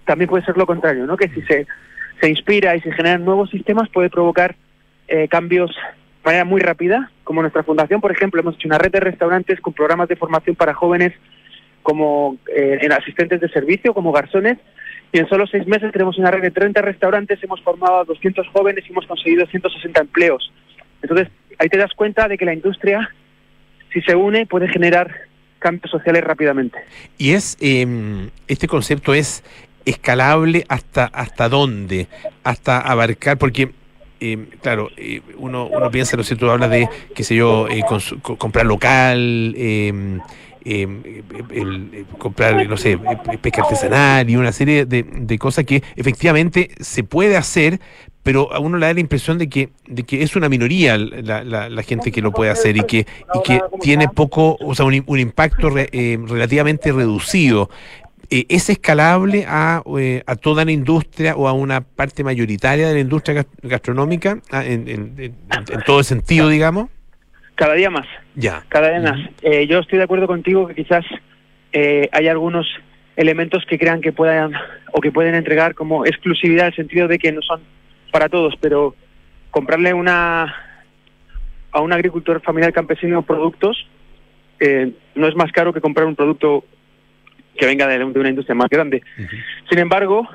también 0.04 0.28
puede 0.28 0.44
ser 0.44 0.56
lo 0.56 0.66
contrario, 0.66 1.06
¿no? 1.06 1.16
Que 1.16 1.28
si 1.28 1.42
se, 1.42 1.66
se 2.20 2.28
inspira 2.28 2.76
y 2.76 2.80
se 2.80 2.92
generan 2.92 3.24
nuevos 3.24 3.50
sistemas 3.50 3.88
puede 3.88 4.10
provocar 4.10 4.54
eh, 5.08 5.28
cambios 5.28 5.70
de 5.70 6.32
manera 6.32 6.44
muy 6.44 6.60
rápida, 6.60 7.10
como 7.24 7.40
nuestra 7.40 7.62
fundación, 7.62 8.00
por 8.00 8.10
ejemplo, 8.10 8.40
hemos 8.40 8.56
hecho 8.56 8.68
una 8.68 8.78
red 8.78 8.90
de 8.90 9.00
restaurantes 9.00 9.60
con 9.60 9.72
programas 9.72 10.08
de 10.08 10.16
formación 10.16 10.56
para 10.56 10.74
jóvenes 10.74 11.12
como 11.82 12.36
eh, 12.52 12.78
en 12.82 12.90
asistentes 12.90 13.40
de 13.40 13.48
servicio, 13.48 13.94
como 13.94 14.10
garzones, 14.10 14.58
y 15.12 15.18
en 15.18 15.28
solo 15.28 15.46
seis 15.46 15.66
meses 15.66 15.92
tenemos 15.92 16.18
una 16.18 16.30
red 16.30 16.42
de 16.42 16.50
30 16.50 16.82
restaurantes, 16.82 17.42
hemos 17.42 17.60
formado 17.62 18.00
a 18.00 18.04
200 18.04 18.48
jóvenes 18.48 18.84
y 18.86 18.92
hemos 18.92 19.06
conseguido 19.06 19.46
160 19.46 20.00
empleos. 20.00 20.52
Entonces, 21.02 21.28
ahí 21.58 21.68
te 21.68 21.78
das 21.78 21.92
cuenta 21.94 22.28
de 22.28 22.36
que 22.36 22.44
la 22.44 22.54
industria, 22.54 23.10
si 23.92 24.00
se 24.02 24.14
une, 24.14 24.46
puede 24.46 24.68
generar 24.68 25.10
cambios 25.58 25.90
sociales 25.90 26.22
rápidamente. 26.24 26.78
Y 27.18 27.32
es 27.32 27.56
eh, 27.60 28.28
este 28.46 28.68
concepto 28.68 29.14
es 29.14 29.42
escalable 29.84 30.64
hasta 30.68 31.06
hasta 31.06 31.48
dónde, 31.48 32.08
hasta 32.42 32.80
abarcar, 32.80 33.38
porque 33.38 33.70
eh, 34.18 34.46
claro, 34.62 34.90
uno, 35.36 35.66
uno 35.66 35.90
piensa, 35.90 36.16
¿no 36.16 36.22
es 36.22 36.28
cierto? 36.28 36.50
Habla 36.50 36.68
de, 36.68 36.88
qué 37.14 37.22
sé 37.22 37.36
yo, 37.36 37.68
eh, 37.68 37.82
comprar 38.22 38.66
local, 38.66 39.54
eh, 40.68 41.22
el- 41.50 42.06
comprar, 42.18 42.68
no 42.68 42.76
sé, 42.76 42.98
pesca 43.40 43.62
artesanal 43.62 44.28
y 44.28 44.36
una 44.36 44.52
serie 44.52 44.84
de, 44.86 45.02
de 45.04 45.38
cosas 45.38 45.64
que 45.64 45.82
efectivamente 45.96 46.70
se 46.80 47.04
puede 47.04 47.36
hacer, 47.36 47.80
pero 48.22 48.52
a 48.52 48.58
uno 48.58 48.76
le 48.78 48.86
da 48.86 48.94
la 48.94 49.00
impresión 49.00 49.38
de 49.38 49.48
que, 49.48 49.70
de 49.86 50.02
que 50.02 50.22
es 50.22 50.34
una 50.34 50.48
minoría 50.48 50.98
la, 50.98 51.44
la- 51.44 51.82
gente 51.82 52.10
que 52.10 52.20
lo 52.20 52.32
puede 52.32 52.50
hacer 52.50 52.76
y 52.76 52.82
que, 52.82 53.06
y 53.34 53.42
que 53.44 53.60
tiene 53.80 54.08
poco, 54.08 54.56
o 54.60 54.74
sea, 54.74 54.84
un, 54.84 55.02
un 55.06 55.18
impacto 55.20 55.70
re- 55.70 55.88
eh, 55.92 56.18
relativamente 56.26 56.90
reducido. 56.90 57.70
Eh, 58.28 58.44
¿Es 58.48 58.68
escalable 58.70 59.44
a, 59.46 59.84
eh, 59.98 60.24
a 60.26 60.34
toda 60.34 60.64
la 60.64 60.72
industria 60.72 61.36
o 61.36 61.46
a 61.46 61.52
una 61.52 61.80
parte 61.82 62.24
mayoritaria 62.24 62.88
de 62.88 62.94
la 62.94 62.98
industria 63.00 63.34
gas- 63.34 63.46
gastronómica 63.62 64.40
ah, 64.50 64.64
en, 64.64 64.88
en- 64.88 65.14
en- 65.18 65.34
todo 65.86 66.02
sentido, 66.02 66.48
digamos? 66.48 66.88
Cada 67.56 67.74
día 67.74 67.90
más. 67.90 68.06
Ya. 68.34 68.62
cada 68.68 68.90
vez 68.90 69.02
más. 69.02 69.18
Eh, 69.42 69.66
yo 69.66 69.80
estoy 69.80 69.98
de 69.98 70.04
acuerdo 70.04 70.26
contigo 70.26 70.68
que 70.68 70.74
quizás 70.74 71.04
eh, 71.72 72.08
hay 72.12 72.28
algunos 72.28 72.66
elementos 73.16 73.64
que 73.66 73.78
crean 73.78 74.00
que 74.00 74.12
puedan 74.12 74.52
o 74.92 75.00
que 75.00 75.10
pueden 75.10 75.34
entregar 75.34 75.74
como 75.74 76.04
exclusividad 76.06 76.66
en 76.66 76.72
el 76.72 76.76
sentido 76.76 77.08
de 77.08 77.18
que 77.18 77.32
no 77.32 77.42
son 77.42 77.62
para 78.12 78.28
todos, 78.28 78.54
pero 78.60 78.94
comprarle 79.50 79.92
una 79.94 80.54
a 81.72 81.80
un 81.80 81.92
agricultor 81.92 82.40
familiar 82.40 82.72
campesino 82.72 83.22
productos 83.22 83.86
eh, 84.60 84.92
no 85.14 85.26
es 85.26 85.34
más 85.34 85.52
caro 85.52 85.72
que 85.72 85.80
comprar 85.80 86.06
un 86.06 86.16
producto 86.16 86.64
que 87.56 87.66
venga 87.66 87.86
de, 87.86 87.98
de 87.98 88.20
una 88.20 88.28
industria 88.28 88.54
más 88.54 88.68
grande. 88.68 89.02
Sin 89.68 89.78
embargo, 89.78 90.28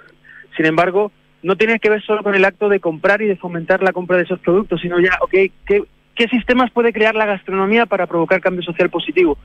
sin 0.58 0.66
embargo, 0.66 1.12
no 1.44 1.56
tiene 1.56 1.80
que 1.80 1.90
ver 1.90 2.02
solo 2.04 2.24
con 2.24 2.36
el 2.36 2.46
acto 2.46 2.70
de 2.70 2.80
comprar 2.80 3.22
y 3.22 3.28
de 3.28 3.36
fomentar 3.36 3.82
la 3.82 3.94
compra 3.94 4.18
de 4.18 4.24
esos 4.24 4.40
productos, 4.40 4.82
sino 4.82 5.00
ya, 5.00 5.18
ok, 5.22 5.32
¿qué, 5.66 5.84
qué 6.15 6.28
sistemas 6.28 6.71
puede 6.71 6.93
crear 6.93 7.15
la 7.15 7.26
gastronomía 7.26 7.86
para 7.86 8.08
provocar 8.08 8.41
cambio 8.41 8.63
social 8.63 8.89
positivo, 8.89 9.38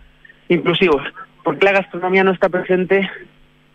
inclusivo? 0.48 1.00
¿Por 1.42 1.59
qué 1.59 1.66
la 1.66 1.72
gastronomía 1.72 2.24
no 2.24 2.33
está 2.33 2.48
presente 2.48 3.09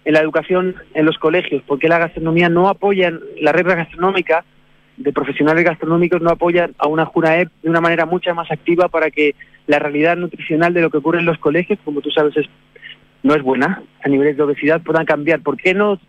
en 0.04 0.14
la 0.14 0.20
educación 0.20 0.76
en 0.94 1.06
los 1.06 1.18
colegios? 1.18 1.64
¿Por 1.64 1.80
qué 1.80 1.88
la 1.88 2.00
gastronomía 2.00 2.50
no 2.50 2.68
apoya, 2.68 3.12
la 3.40 3.52
red 3.52 3.66
gastronómica 3.66 4.44
de 4.98 5.14
profesionales 5.14 5.64
gastronómicos 5.64 6.22
no 6.22 6.30
apoyan 6.30 6.74
a 6.78 6.88
una 6.88 7.06
JUNAEP 7.06 7.50
de 7.64 7.70
una 7.70 7.82
manera 7.82 8.06
mucho 8.06 8.34
más 8.36 8.52
activa 8.52 8.88
para 8.88 9.10
que 9.10 9.36
la 9.68 9.80
realidad 9.80 10.18
nutricional 10.18 10.74
de 10.74 10.82
lo 10.82 10.90
que 10.90 10.98
ocurre 10.98 11.20
en 11.20 11.26
los 11.26 11.38
colegios, 11.38 11.80
como 11.84 12.02
tú 12.02 12.12
sabes, 12.12 12.36
es, 12.38 12.48
no 13.24 13.34
es 13.34 13.42
buena, 13.42 13.82
a 14.04 14.10
niveles 14.10 14.38
de 14.38 14.44
obesidad 14.44 14.82
puedan 14.82 15.06
cambiar? 15.06 15.42
¿Por 15.42 15.58
qué 15.58 15.74
no? 15.74 16.00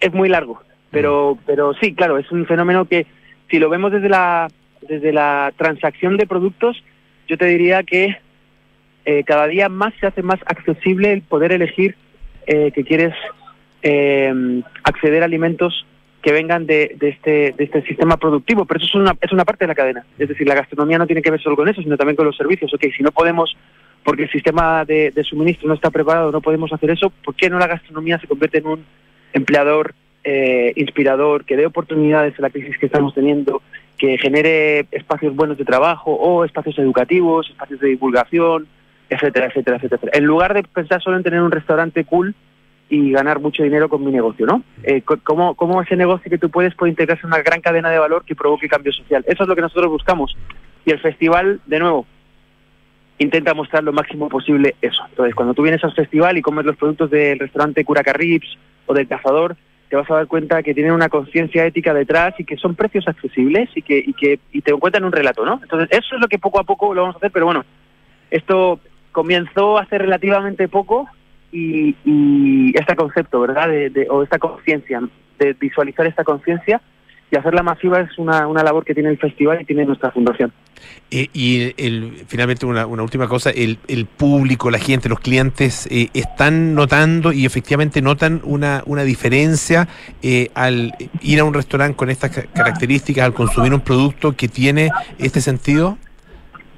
Es 0.00 0.12
muy 0.12 0.28
largo, 0.28 0.62
pero, 0.90 1.38
pero 1.46 1.74
sí, 1.74 1.94
claro, 1.94 2.18
es 2.18 2.30
un 2.30 2.46
fenómeno 2.46 2.84
que 2.86 3.06
si 3.50 3.58
lo 3.58 3.68
vemos 3.68 3.92
desde 3.92 4.08
la, 4.08 4.48
desde 4.82 5.12
la 5.12 5.52
transacción 5.56 6.16
de 6.16 6.26
productos, 6.26 6.82
yo 7.28 7.38
te 7.38 7.46
diría 7.46 7.82
que 7.82 8.16
eh, 9.04 9.24
cada 9.24 9.46
día 9.46 9.68
más 9.68 9.94
se 10.00 10.06
hace 10.06 10.22
más 10.22 10.40
accesible 10.46 11.12
el 11.12 11.22
poder 11.22 11.52
elegir 11.52 11.96
eh, 12.46 12.72
que 12.72 12.84
quieres 12.84 13.14
eh, 13.82 14.62
acceder 14.82 15.22
a 15.22 15.26
alimentos 15.26 15.86
que 16.22 16.32
vengan 16.32 16.66
de, 16.66 16.96
de 16.98 17.08
este, 17.08 17.54
de 17.56 17.64
este 17.64 17.82
sistema 17.82 18.16
productivo, 18.16 18.66
pero 18.66 18.78
eso 18.78 18.88
es 18.88 18.94
una, 18.94 19.16
es 19.20 19.32
una 19.32 19.44
parte 19.44 19.64
de 19.64 19.68
la 19.68 19.74
cadena. 19.74 20.04
Es 20.18 20.28
decir, 20.28 20.46
la 20.46 20.54
gastronomía 20.54 20.98
no 20.98 21.06
tiene 21.06 21.22
que 21.22 21.30
ver 21.30 21.40
solo 21.40 21.56
con 21.56 21.68
eso, 21.68 21.80
sino 21.80 21.96
también 21.96 22.16
con 22.16 22.26
los 22.26 22.36
servicios. 22.36 22.72
Ok, 22.74 22.84
si 22.94 23.02
no 23.02 23.10
podemos, 23.10 23.56
porque 24.04 24.24
el 24.24 24.30
sistema 24.30 24.84
de, 24.84 25.12
de 25.12 25.24
suministro 25.24 25.68
no 25.68 25.74
está 25.74 25.90
preparado, 25.90 26.30
no 26.30 26.42
podemos 26.42 26.72
hacer 26.72 26.90
eso, 26.90 27.10
¿por 27.24 27.34
qué 27.34 27.48
no 27.48 27.58
la 27.58 27.66
gastronomía 27.66 28.18
se 28.18 28.26
convierte 28.26 28.58
en 28.58 28.66
un 28.66 28.84
empleador 29.32 29.94
eh, 30.24 30.72
inspirador, 30.76 31.44
que 31.44 31.56
dé 31.56 31.64
oportunidades 31.64 32.38
a 32.38 32.42
la 32.42 32.50
crisis 32.50 32.76
que 32.76 32.86
estamos 32.86 33.14
teniendo, 33.14 33.62
que 34.00 34.16
genere 34.16 34.86
espacios 34.92 35.36
buenos 35.36 35.58
de 35.58 35.64
trabajo 35.66 36.10
o 36.12 36.42
espacios 36.46 36.78
educativos, 36.78 37.50
espacios 37.50 37.80
de 37.80 37.88
divulgación, 37.88 38.66
etcétera, 39.10 39.48
etcétera, 39.48 39.76
etcétera. 39.76 40.12
En 40.14 40.24
lugar 40.24 40.54
de 40.54 40.62
pensar 40.62 41.02
solo 41.02 41.18
en 41.18 41.22
tener 41.22 41.42
un 41.42 41.50
restaurante 41.50 42.02
cool 42.06 42.34
y 42.88 43.12
ganar 43.12 43.40
mucho 43.40 43.62
dinero 43.62 43.90
con 43.90 44.02
mi 44.02 44.10
negocio, 44.10 44.46
¿no? 44.46 44.62
Eh, 44.84 45.02
¿cómo, 45.02 45.54
¿Cómo 45.54 45.82
ese 45.82 45.96
negocio 45.96 46.30
que 46.30 46.38
tú 46.38 46.48
puedes 46.48 46.74
puede 46.74 46.92
integrarse 46.92 47.26
en 47.26 47.32
una 47.34 47.42
gran 47.42 47.60
cadena 47.60 47.90
de 47.90 47.98
valor 47.98 48.24
que 48.24 48.34
provoque 48.34 48.70
cambio 48.70 48.90
social? 48.90 49.22
Eso 49.26 49.42
es 49.42 49.48
lo 49.48 49.54
que 49.54 49.60
nosotros 49.60 49.90
buscamos. 49.90 50.34
Y 50.86 50.92
el 50.92 50.98
festival, 51.00 51.60
de 51.66 51.78
nuevo, 51.78 52.06
intenta 53.18 53.52
mostrar 53.52 53.84
lo 53.84 53.92
máximo 53.92 54.30
posible 54.30 54.76
eso. 54.80 55.02
Entonces, 55.10 55.34
cuando 55.34 55.52
tú 55.52 55.60
vienes 55.60 55.84
al 55.84 55.92
festival 55.92 56.38
y 56.38 56.42
comes 56.42 56.64
los 56.64 56.76
productos 56.76 57.10
del 57.10 57.38
restaurante 57.38 57.84
Curacarrips 57.84 58.56
o 58.86 58.94
del 58.94 59.06
Cazador, 59.06 59.56
te 59.90 59.96
vas 59.96 60.08
a 60.10 60.14
dar 60.14 60.26
cuenta 60.28 60.62
que 60.62 60.72
tienen 60.72 60.92
una 60.92 61.08
conciencia 61.08 61.66
ética 61.66 61.92
detrás 61.92 62.34
y 62.38 62.44
que 62.44 62.56
son 62.56 62.76
precios 62.76 63.06
accesibles 63.08 63.68
y 63.74 63.82
que, 63.82 63.98
y 63.98 64.12
que 64.14 64.38
y 64.52 64.62
te 64.62 64.72
cuentan 64.72 65.04
un 65.04 65.10
relato, 65.12 65.44
¿no? 65.44 65.58
Entonces, 65.60 65.88
eso 65.90 66.14
es 66.14 66.20
lo 66.20 66.28
que 66.28 66.38
poco 66.38 66.60
a 66.60 66.64
poco 66.64 66.94
lo 66.94 67.02
vamos 67.02 67.16
a 67.16 67.18
hacer, 67.18 67.32
pero 67.32 67.46
bueno, 67.46 67.64
esto 68.30 68.78
comenzó 69.10 69.78
hace 69.78 69.98
relativamente 69.98 70.68
poco 70.68 71.08
y, 71.50 71.96
y 72.04 72.72
este 72.78 72.94
concepto, 72.94 73.40
¿verdad? 73.40 73.68
De- 73.68 74.06
o 74.08 74.22
esta 74.22 74.38
conciencia, 74.38 75.02
de 75.40 75.54
visualizar 75.54 76.06
esta 76.06 76.22
conciencia 76.22 76.80
y 77.30 77.36
hacerla 77.36 77.62
masiva 77.62 78.00
es 78.00 78.18
una, 78.18 78.46
una 78.46 78.62
labor 78.62 78.84
que 78.84 78.94
tiene 78.94 79.08
el 79.10 79.18
festival 79.18 79.60
y 79.60 79.64
tiene 79.64 79.84
nuestra 79.84 80.10
fundación. 80.10 80.52
Eh, 81.10 81.28
y 81.32 81.74
el, 81.76 82.24
finalmente 82.26 82.66
una, 82.66 82.86
una 82.86 83.02
última 83.02 83.28
cosa, 83.28 83.50
el, 83.50 83.78
el 83.86 84.06
público, 84.06 84.70
la 84.70 84.78
gente, 84.78 85.08
los 85.08 85.20
clientes 85.20 85.86
eh, 85.90 86.08
están 86.14 86.74
notando 86.74 87.32
y 87.32 87.44
efectivamente 87.44 88.00
notan 88.02 88.40
una, 88.44 88.82
una 88.86 89.02
diferencia 89.04 89.88
eh, 90.22 90.50
al 90.54 90.92
ir 91.20 91.40
a 91.40 91.44
un 91.44 91.54
restaurante 91.54 91.96
con 91.96 92.10
estas 92.10 92.30
ca- 92.30 92.46
características, 92.52 93.24
al 93.24 93.34
consumir 93.34 93.74
un 93.74 93.80
producto 93.80 94.32
que 94.32 94.48
tiene 94.48 94.90
este 95.18 95.40
sentido. 95.40 95.98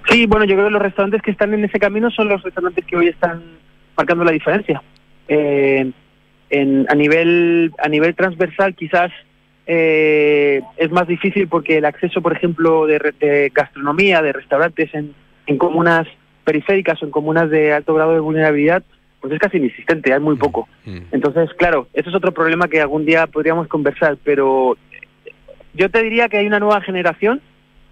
Sí, 0.08 0.26
bueno, 0.26 0.44
yo 0.44 0.54
creo 0.54 0.66
que 0.66 0.72
los 0.72 0.82
restaurantes 0.82 1.22
que 1.22 1.30
están 1.30 1.54
en 1.54 1.64
ese 1.64 1.78
camino 1.78 2.10
son 2.10 2.28
los 2.28 2.42
restaurantes 2.42 2.84
que 2.84 2.96
hoy 2.96 3.08
están 3.08 3.42
marcando 3.96 4.24
la 4.24 4.32
diferencia. 4.32 4.82
Eh, 5.28 5.90
en, 6.50 6.86
a 6.90 6.94
nivel 6.94 7.72
a 7.82 7.88
nivel 7.88 8.14
transversal 8.14 8.74
quizás 8.74 9.10
eh, 9.66 10.60
es 10.76 10.90
más 10.90 11.06
difícil 11.06 11.48
porque 11.48 11.78
el 11.78 11.84
acceso, 11.84 12.20
por 12.20 12.32
ejemplo, 12.36 12.86
de, 12.86 12.98
de 13.20 13.52
gastronomía, 13.54 14.22
de 14.22 14.32
restaurantes 14.32 14.92
en, 14.94 15.14
en 15.46 15.58
comunas 15.58 16.06
periféricas 16.44 17.00
o 17.02 17.06
en 17.06 17.12
comunas 17.12 17.48
de 17.50 17.72
alto 17.72 17.94
grado 17.94 18.12
de 18.14 18.20
vulnerabilidad, 18.20 18.82
pues 19.20 19.32
es 19.32 19.38
casi 19.38 19.58
inexistente, 19.58 20.12
hay 20.12 20.18
muy 20.20 20.36
poco. 20.36 20.68
Mm. 20.84 20.98
Entonces, 21.12 21.50
claro, 21.56 21.86
eso 21.94 22.10
es 22.10 22.14
otro 22.16 22.32
problema 22.32 22.66
que 22.68 22.80
algún 22.80 23.04
día 23.06 23.26
podríamos 23.28 23.68
conversar, 23.68 24.16
pero 24.24 24.76
yo 25.74 25.88
te 25.90 26.02
diría 26.02 26.28
que 26.28 26.38
hay 26.38 26.46
una 26.46 26.58
nueva 26.58 26.80
generación 26.80 27.40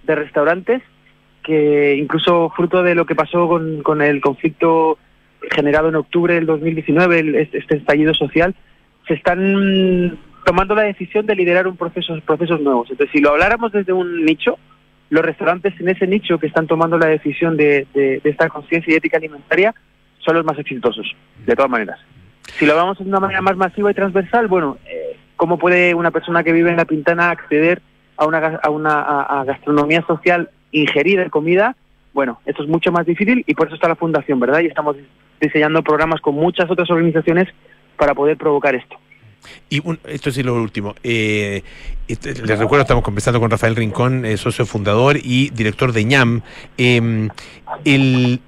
de 0.03 0.15
restaurantes 0.17 0.83
que 1.45 1.95
incluso 1.97 2.51
fruto 2.57 2.83
de 2.83 2.95
lo 2.95 3.07
que 3.07 3.15
pasó 3.15 3.49
con, 3.49 3.83
con 3.83 4.03
el 4.03 4.21
conflicto 4.21 4.99
generado 5.53 5.89
en 5.89 5.95
octubre 5.95 6.35
del 6.35 6.47
2019, 6.47 7.19
el- 7.21 7.35
este 7.37 7.59
este 7.59 7.77
estallido 7.77 8.13
social, 8.13 8.55
se 9.07 9.15
están 9.15 9.39
mm, 10.09 10.19
tomando 10.51 10.75
la 10.75 10.83
decisión 10.83 11.27
de 11.27 11.37
liderar 11.37 11.69
un 11.69 11.77
proceso, 11.77 12.13
procesos 12.27 12.61
nuevos. 12.61 12.91
Entonces, 12.91 13.13
si 13.13 13.21
lo 13.21 13.31
habláramos 13.31 13.71
desde 13.71 13.93
un 13.93 14.25
nicho, 14.25 14.59
los 15.09 15.25
restaurantes 15.25 15.79
en 15.81 15.89
ese 15.89 16.09
nicho 16.09 16.39
que 16.41 16.49
están 16.49 16.67
tomando 16.67 16.99
la 16.99 17.07
decisión 17.07 17.57
de, 17.57 17.87
de- 17.95 18.19
de 18.19 18.31
esta 18.31 18.49
conciencia 18.49 18.93
y 18.93 18.97
ética 18.97 19.19
alimentaria 19.19 19.73
son 20.19 20.35
los 20.35 20.45
más 20.45 20.59
exitosos, 20.59 21.07
de 21.47 21.55
todas 21.55 21.71
maneras. 21.71 22.01
Si 22.59 22.67
lo 22.67 22.73
hablamos 22.73 22.99
de 22.99 23.05
una 23.05 23.21
manera 23.21 23.41
más 23.43 23.57
masiva 23.57 23.93
y 23.93 23.95
transversal, 23.95 24.49
bueno, 24.49 24.79
eh, 24.87 25.17
¿cómo 25.37 25.57
puede 25.57 25.95
una 25.95 26.11
persona 26.11 26.43
que 26.43 26.53
vive 26.53 26.71
en 26.71 26.77
la 26.79 26.85
Pintana 26.85 27.31
acceder 27.31 27.81
a 28.17 28.27
una, 28.27 28.39
a 28.61 28.71
una 28.71 29.45
gastronomía 29.47 30.03
social 30.09 30.51
ingerida 30.73 31.23
en 31.23 31.31
comida? 31.31 31.77
Bueno, 32.13 32.41
esto 32.45 32.65
es 32.65 32.69
mucho 32.69 32.91
más 32.91 33.07
difícil 33.07 33.45
y 33.47 33.55
por 33.55 33.69
eso 33.69 33.77
está 33.77 33.87
la 33.87 33.95
fundación, 33.95 34.41
¿verdad? 34.41 34.61
Y 34.63 34.67
estamos 34.67 34.97
diseñando 35.41 35.85
programas 35.85 36.21
con 36.21 36.35
muchas 36.35 36.69
otras 36.69 36.91
organizaciones 36.91 37.47
para 37.97 38.15
poder 38.15 38.37
provocar 38.37 38.75
esto. 38.75 38.97
Y 39.69 39.81
un- 39.87 39.99
esto 40.07 40.31
sí 40.31 40.41
es 40.41 40.47
lo 40.47 40.55
último. 40.55 40.95
Eh, 41.03 41.63
este, 42.09 42.35
les 42.35 42.59
recuerdo, 42.59 42.83
estamos 42.83 43.03
conversando 43.05 43.41
con 43.41 43.51
Rafael 43.51 43.77
Rincón, 43.77 44.25
eh, 44.25 44.37
socio 44.37 44.67
fundador 44.67 45.17
y 45.23 45.51
director 45.51 45.93
de 45.93 46.05
ñam. 46.05 46.41
Eh, 46.79 47.29
el, 47.85 48.41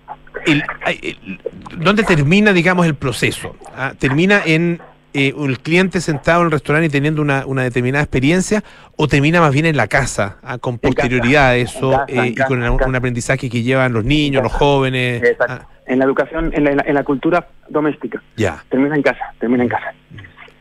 el- 0.46 0.62
ay, 0.84 0.98
el- 1.02 1.40
¿Dónde 1.78 2.02
termina, 2.02 2.52
digamos, 2.52 2.86
el 2.86 2.94
proceso? 2.94 3.56
Ah, 3.76 3.94
¿Termina 3.98 4.42
en 4.44 4.80
eh, 5.14 5.34
el 5.38 5.58
cliente 5.60 6.00
sentado 6.00 6.40
en 6.40 6.46
el 6.46 6.52
restaurante 6.52 6.86
y 6.86 6.90
teniendo 6.90 7.20
una, 7.20 7.44
una 7.46 7.62
determinada 7.62 8.02
experiencia 8.02 8.64
o 8.96 9.08
termina 9.08 9.40
más 9.40 9.52
bien 9.52 9.66
en 9.66 9.76
la 9.76 9.86
casa, 9.86 10.38
ah, 10.42 10.56
con 10.58 10.78
posterioridad 10.78 11.48
a 11.48 11.56
eso 11.56 11.90
casa, 11.90 12.04
eh, 12.08 12.28
y 12.28 12.34
casa, 12.34 12.48
con 12.48 12.62
un, 12.62 12.96
aprendizaje 12.96 13.50
que 13.50 13.62
llevan 13.62 13.92
los 13.92 14.04
niños, 14.04 14.42
los 14.42 14.52
jóvenes? 14.52 15.22
Ah, 15.46 15.66
En 15.86 15.98
la 15.98 16.04
educación, 16.06 16.50
en 16.54 16.64
la, 16.64 16.70
en 16.70 16.76
la- 16.78 16.84
en 16.86 16.94
la 16.94 17.04
cultura 17.04 17.46
doméstica. 17.68 18.22
ya. 18.36 18.64
Termina 18.70 18.94
en 18.96 19.02
casa, 19.02 19.34
termina 19.38 19.62
en 19.64 19.68
casa. 19.68 19.92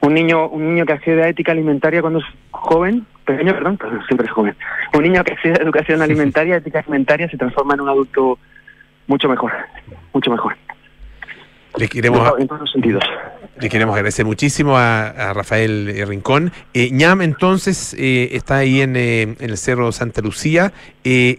Un 0.01 0.13
niño, 0.13 0.47
un 0.49 0.73
niño 0.73 0.85
que 0.85 0.93
accede 0.93 1.23
a 1.23 1.27
ética 1.27 1.51
alimentaria 1.51 2.01
cuando 2.01 2.19
es 2.19 2.25
joven, 2.51 3.05
pequeño, 3.25 3.53
perdón, 3.53 3.77
pero 3.77 4.03
siempre 4.05 4.25
es 4.25 4.33
joven. 4.33 4.55
Un 4.93 5.03
niño 5.03 5.23
que 5.23 5.33
accede 5.33 5.53
a 5.59 5.63
educación 5.63 6.01
alimentaria, 6.01 6.57
ética 6.57 6.79
alimentaria, 6.79 7.29
se 7.29 7.37
transforma 7.37 7.75
en 7.75 7.81
un 7.81 7.89
adulto 7.89 8.39
mucho 9.07 9.29
mejor, 9.29 9.51
mucho 10.13 10.31
mejor. 10.31 10.55
Le 11.77 11.87
queremos, 11.87 12.33
En 12.37 12.47
todos 12.47 12.61
los 12.61 12.71
sentidos. 12.71 13.03
Le 13.59 13.69
queremos 13.69 13.95
agradecer 13.95 14.25
muchísimo 14.25 14.77
a, 14.77 15.07
a 15.07 15.33
Rafael 15.33 16.03
Rincón. 16.07 16.51
Eh, 16.73 16.89
ñam, 16.91 17.21
entonces, 17.21 17.95
eh, 17.97 18.29
está 18.33 18.57
ahí 18.57 18.81
en, 18.81 18.95
eh, 18.95 19.21
en 19.21 19.49
el 19.49 19.57
Cerro 19.57 19.91
Santa 19.91 20.21
Lucía. 20.21 20.73
Eh, 21.03 21.37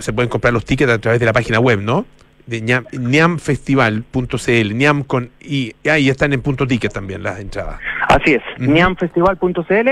se 0.00 0.12
pueden 0.12 0.28
comprar 0.28 0.52
los 0.52 0.64
tickets 0.64 0.90
a 0.90 0.98
través 0.98 1.20
de 1.20 1.26
la 1.26 1.32
página 1.32 1.60
web, 1.60 1.80
¿no? 1.80 2.06
De 2.52 2.60
ñam, 2.60 2.84
ñamfestival.cl, 2.92 4.74
ñam 4.74 5.04
con 5.04 5.30
y 5.40 5.72
ahí 5.88 6.10
están 6.10 6.34
en 6.34 6.42
punto 6.42 6.66
ticket 6.66 6.92
también 6.92 7.22
las 7.22 7.40
entradas. 7.40 7.80
Así 8.08 8.34
es, 8.34 8.42
Ujú. 8.60 8.70
niamfestival.cl, 8.70 9.88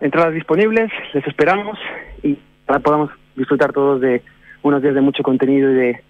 entradas 0.00 0.32
disponibles, 0.32 0.90
les 1.12 1.26
esperamos 1.26 1.78
y 2.22 2.38
para 2.64 2.80
podamos 2.80 3.10
disfrutar 3.36 3.74
todos 3.74 4.00
de 4.00 4.22
unos 4.62 4.80
días 4.80 4.94
de 4.94 5.02
mucho 5.02 5.22
contenido 5.22 5.70
y 5.70 5.74
de, 5.74 6.02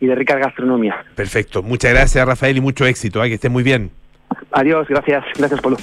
y 0.00 0.06
de 0.06 0.14
rica 0.14 0.36
gastronomía. 0.38 0.96
Perfecto. 1.14 1.62
Muchas 1.62 1.92
gracias, 1.92 2.26
Rafael, 2.26 2.56
y 2.56 2.62
mucho 2.62 2.86
éxito. 2.86 3.22
¿eh? 3.22 3.28
Que 3.28 3.34
esté 3.34 3.50
muy 3.50 3.62
bien. 3.62 3.90
Adiós, 4.52 4.88
gracias, 4.88 5.24
gracias 5.36 5.60
Polo. 5.60 5.76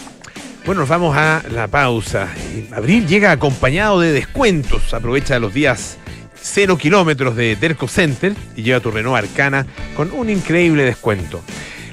Bueno, 0.65 0.82
nos 0.82 0.89
vamos 0.89 1.15
a 1.15 1.43
la 1.52 1.67
pausa. 1.67 2.30
Abril 2.76 3.06
llega 3.06 3.32
acompañado 3.32 3.99
de 3.99 4.12
descuentos. 4.12 4.91
Aprovecha 4.95 5.38
los 5.38 5.54
días 5.54 5.99
cero 6.43 6.77
kilómetros 6.77 7.36
de 7.36 7.56
Terco 7.56 7.88
Center 7.88 8.36
y 8.56 8.62
lleva 8.62 8.79
tu 8.79 8.91
Renault 8.91 9.17
Arcana 9.17 9.65
con 9.95 10.12
un 10.12 10.29
increíble 10.29 10.84
descuento. 10.84 11.41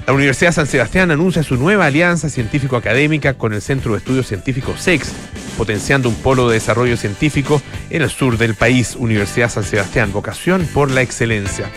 La 0.06 0.12
Universidad 0.12 0.52
San 0.52 0.66
Sebastián 0.66 1.10
anuncia 1.10 1.42
su 1.42 1.56
nueva 1.56 1.86
alianza 1.86 2.28
científico-académica 2.28 3.34
con 3.34 3.52
el 3.52 3.62
Centro 3.62 3.92
de 3.92 3.98
Estudios 3.98 4.26
Científicos 4.26 4.80
SEX, 4.80 5.12
potenciando 5.56 6.08
un 6.08 6.16
polo 6.16 6.48
de 6.48 6.54
desarrollo 6.54 6.96
científico 6.96 7.62
en 7.90 8.02
el 8.02 8.10
sur 8.10 8.36
del 8.36 8.54
país. 8.54 8.96
Universidad 8.96 9.50
San 9.50 9.64
Sebastián, 9.64 10.12
vocación 10.12 10.66
por 10.74 10.90
la 10.90 11.02
excelencia. 11.02 11.70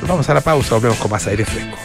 Nos 0.00 0.08
vamos 0.08 0.28
a 0.28 0.34
la 0.34 0.40
pausa, 0.40 0.74
volvemos 0.74 0.98
con 0.98 1.10
más 1.10 1.26
aire 1.26 1.44
fresco. 1.44 1.78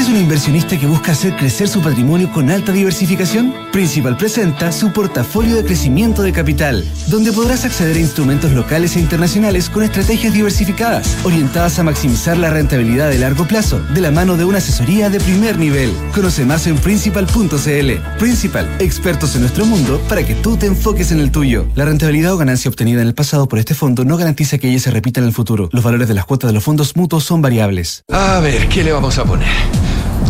¿Eres 0.00 0.12
un 0.12 0.16
inversionista 0.16 0.78
que 0.78 0.86
busca 0.86 1.12
hacer 1.12 1.36
crecer 1.36 1.68
su 1.68 1.82
patrimonio 1.82 2.32
con 2.32 2.48
alta 2.48 2.72
diversificación? 2.72 3.52
Principal 3.70 4.16
presenta 4.16 4.72
su 4.72 4.94
portafolio 4.94 5.54
de 5.56 5.62
crecimiento 5.62 6.22
de 6.22 6.32
capital, 6.32 6.86
donde 7.08 7.34
podrás 7.34 7.66
acceder 7.66 7.98
a 7.98 8.00
instrumentos 8.00 8.50
locales 8.52 8.96
e 8.96 9.00
internacionales 9.00 9.68
con 9.68 9.82
estrategias 9.82 10.32
diversificadas, 10.32 11.18
orientadas 11.22 11.78
a 11.78 11.82
maximizar 11.82 12.38
la 12.38 12.48
rentabilidad 12.48 13.10
de 13.10 13.18
largo 13.18 13.46
plazo, 13.46 13.78
de 13.92 14.00
la 14.00 14.10
mano 14.10 14.38
de 14.38 14.46
una 14.46 14.56
asesoría 14.56 15.10
de 15.10 15.20
primer 15.20 15.58
nivel. 15.58 15.92
Conoce 16.14 16.46
más 16.46 16.66
en 16.66 16.78
principal.cl. 16.78 18.18
Principal, 18.18 18.70
expertos 18.78 19.34
en 19.34 19.42
nuestro 19.42 19.66
mundo 19.66 20.00
para 20.08 20.24
que 20.24 20.34
tú 20.34 20.56
te 20.56 20.64
enfoques 20.64 21.12
en 21.12 21.20
el 21.20 21.30
tuyo. 21.30 21.66
La 21.74 21.84
rentabilidad 21.84 22.32
o 22.32 22.38
ganancia 22.38 22.70
obtenida 22.70 23.02
en 23.02 23.08
el 23.08 23.14
pasado 23.14 23.48
por 23.48 23.58
este 23.58 23.74
fondo 23.74 24.06
no 24.06 24.16
garantiza 24.16 24.56
que 24.56 24.70
ella 24.70 24.80
se 24.80 24.90
repita 24.90 25.20
en 25.20 25.26
el 25.26 25.34
futuro. 25.34 25.68
Los 25.72 25.84
valores 25.84 26.08
de 26.08 26.14
las 26.14 26.24
cuotas 26.24 26.48
de 26.48 26.54
los 26.54 26.64
fondos 26.64 26.96
mutuos 26.96 27.22
son 27.22 27.42
variables. 27.42 28.02
A 28.08 28.40
ver, 28.40 28.66
¿qué 28.68 28.82
le 28.82 28.92
vamos 28.92 29.18
a 29.18 29.26
poner? 29.26 29.50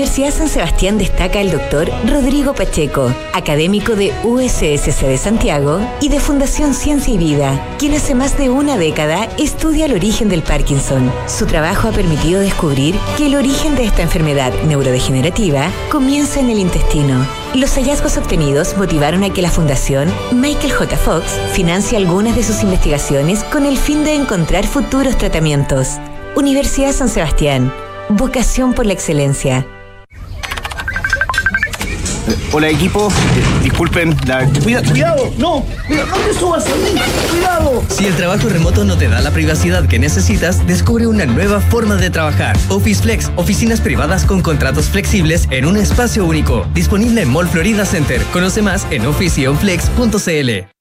Universidad 0.00 0.32
San 0.32 0.48
Sebastián 0.48 0.96
destaca 0.96 1.40
al 1.40 1.50
doctor 1.50 1.90
Rodrigo 2.08 2.54
Pacheco, 2.54 3.12
académico 3.34 3.96
de 3.96 4.14
USSC 4.24 5.02
de 5.02 5.18
Santiago 5.18 5.78
y 6.00 6.08
de 6.08 6.18
Fundación 6.20 6.72
Ciencia 6.72 7.12
y 7.12 7.18
Vida, 7.18 7.76
quien 7.78 7.92
hace 7.92 8.14
más 8.14 8.38
de 8.38 8.48
una 8.48 8.78
década 8.78 9.28
estudia 9.36 9.84
el 9.84 9.92
origen 9.92 10.30
del 10.30 10.42
Parkinson. 10.42 11.12
Su 11.26 11.44
trabajo 11.44 11.88
ha 11.88 11.92
permitido 11.92 12.40
descubrir 12.40 12.94
que 13.18 13.26
el 13.26 13.34
origen 13.34 13.76
de 13.76 13.84
esta 13.84 14.00
enfermedad 14.00 14.54
neurodegenerativa 14.66 15.70
comienza 15.90 16.40
en 16.40 16.48
el 16.48 16.60
intestino. 16.60 17.26
Los 17.52 17.74
hallazgos 17.74 18.16
obtenidos 18.16 18.78
motivaron 18.78 19.22
a 19.22 19.30
que 19.34 19.42
la 19.42 19.50
Fundación 19.50 20.10
Michael 20.32 20.72
J. 20.72 20.96
Fox 20.96 21.38
financie 21.52 21.98
algunas 21.98 22.36
de 22.36 22.42
sus 22.42 22.62
investigaciones 22.62 23.44
con 23.44 23.66
el 23.66 23.76
fin 23.76 24.02
de 24.04 24.14
encontrar 24.14 24.66
futuros 24.66 25.18
tratamientos. 25.18 25.98
Universidad 26.36 26.92
San 26.92 27.10
Sebastián. 27.10 27.70
Vocación 28.08 28.72
por 28.72 28.86
la 28.86 28.94
excelencia. 28.94 29.66
Hola 32.52 32.68
equipo, 32.68 33.08
Eh, 33.08 33.62
disculpen 33.62 34.16
la... 34.26 34.44
Cuidado, 34.62 34.90
cuidado, 34.90 35.32
no, 35.38 35.64
cuidado, 35.86 36.08
no 36.08 36.16
te 36.16 36.34
subas 36.34 36.66
a 36.66 36.74
mí, 36.76 37.00
cuidado. 37.30 37.84
Si 37.88 38.06
el 38.06 38.14
trabajo 38.16 38.48
remoto 38.48 38.84
no 38.84 38.96
te 38.96 39.08
da 39.08 39.20
la 39.20 39.30
privacidad 39.30 39.86
que 39.86 39.98
necesitas, 39.98 40.66
descubre 40.66 41.06
una 41.06 41.26
nueva 41.26 41.60
forma 41.60 41.96
de 41.96 42.10
trabajar. 42.10 42.56
Office 42.68 43.02
Flex, 43.02 43.30
oficinas 43.36 43.80
privadas 43.80 44.24
con 44.24 44.42
contratos 44.42 44.86
flexibles 44.86 45.46
en 45.50 45.66
un 45.66 45.76
espacio 45.76 46.24
único. 46.24 46.66
Disponible 46.74 47.22
en 47.22 47.30
Mall 47.30 47.48
Florida 47.48 47.84
Center. 47.84 48.22
Conoce 48.32 48.62
más 48.62 48.86
en 48.90 49.06
officeonflex.cl. 49.06 50.79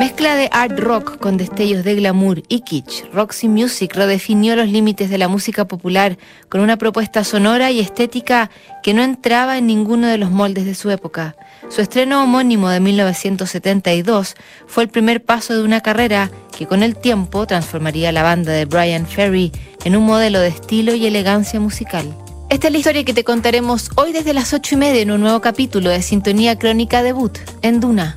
Mezcla 0.00 0.34
de 0.34 0.48
art 0.50 0.78
rock 0.78 1.18
con 1.18 1.36
destellos 1.36 1.84
de 1.84 1.94
glamour 1.94 2.42
y 2.48 2.60
kitsch, 2.60 3.04
Roxy 3.12 3.48
Music 3.48 3.94
redefinió 3.94 4.56
los 4.56 4.70
límites 4.70 5.10
de 5.10 5.18
la 5.18 5.28
música 5.28 5.68
popular 5.68 6.16
con 6.48 6.62
una 6.62 6.78
propuesta 6.78 7.22
sonora 7.22 7.70
y 7.70 7.80
estética 7.80 8.50
que 8.82 8.94
no 8.94 9.02
entraba 9.02 9.58
en 9.58 9.66
ninguno 9.66 10.06
de 10.06 10.16
los 10.16 10.30
moldes 10.30 10.64
de 10.64 10.74
su 10.74 10.90
época. 10.90 11.36
Su 11.68 11.82
estreno 11.82 12.22
homónimo 12.22 12.70
de 12.70 12.80
1972 12.80 14.36
fue 14.66 14.84
el 14.84 14.88
primer 14.88 15.22
paso 15.22 15.54
de 15.54 15.64
una 15.64 15.82
carrera 15.82 16.30
que 16.56 16.66
con 16.66 16.82
el 16.82 16.96
tiempo 16.96 17.46
transformaría 17.46 18.10
la 18.10 18.22
banda 18.22 18.52
de 18.52 18.64
Brian 18.64 19.06
Ferry 19.06 19.52
en 19.84 19.96
un 19.96 20.06
modelo 20.06 20.40
de 20.40 20.48
estilo 20.48 20.94
y 20.94 21.04
elegancia 21.04 21.60
musical. 21.60 22.06
Esta 22.48 22.68
es 22.68 22.72
la 22.72 22.78
historia 22.78 23.04
que 23.04 23.12
te 23.12 23.22
contaremos 23.22 23.90
hoy 23.96 24.14
desde 24.14 24.32
las 24.32 24.54
8 24.54 24.76
y 24.76 24.78
media 24.78 25.02
en 25.02 25.10
un 25.10 25.20
nuevo 25.20 25.42
capítulo 25.42 25.90
de 25.90 26.00
Sintonía 26.00 26.58
Crónica 26.58 27.02
Debut 27.02 27.36
en 27.60 27.80
Duna 27.80 28.16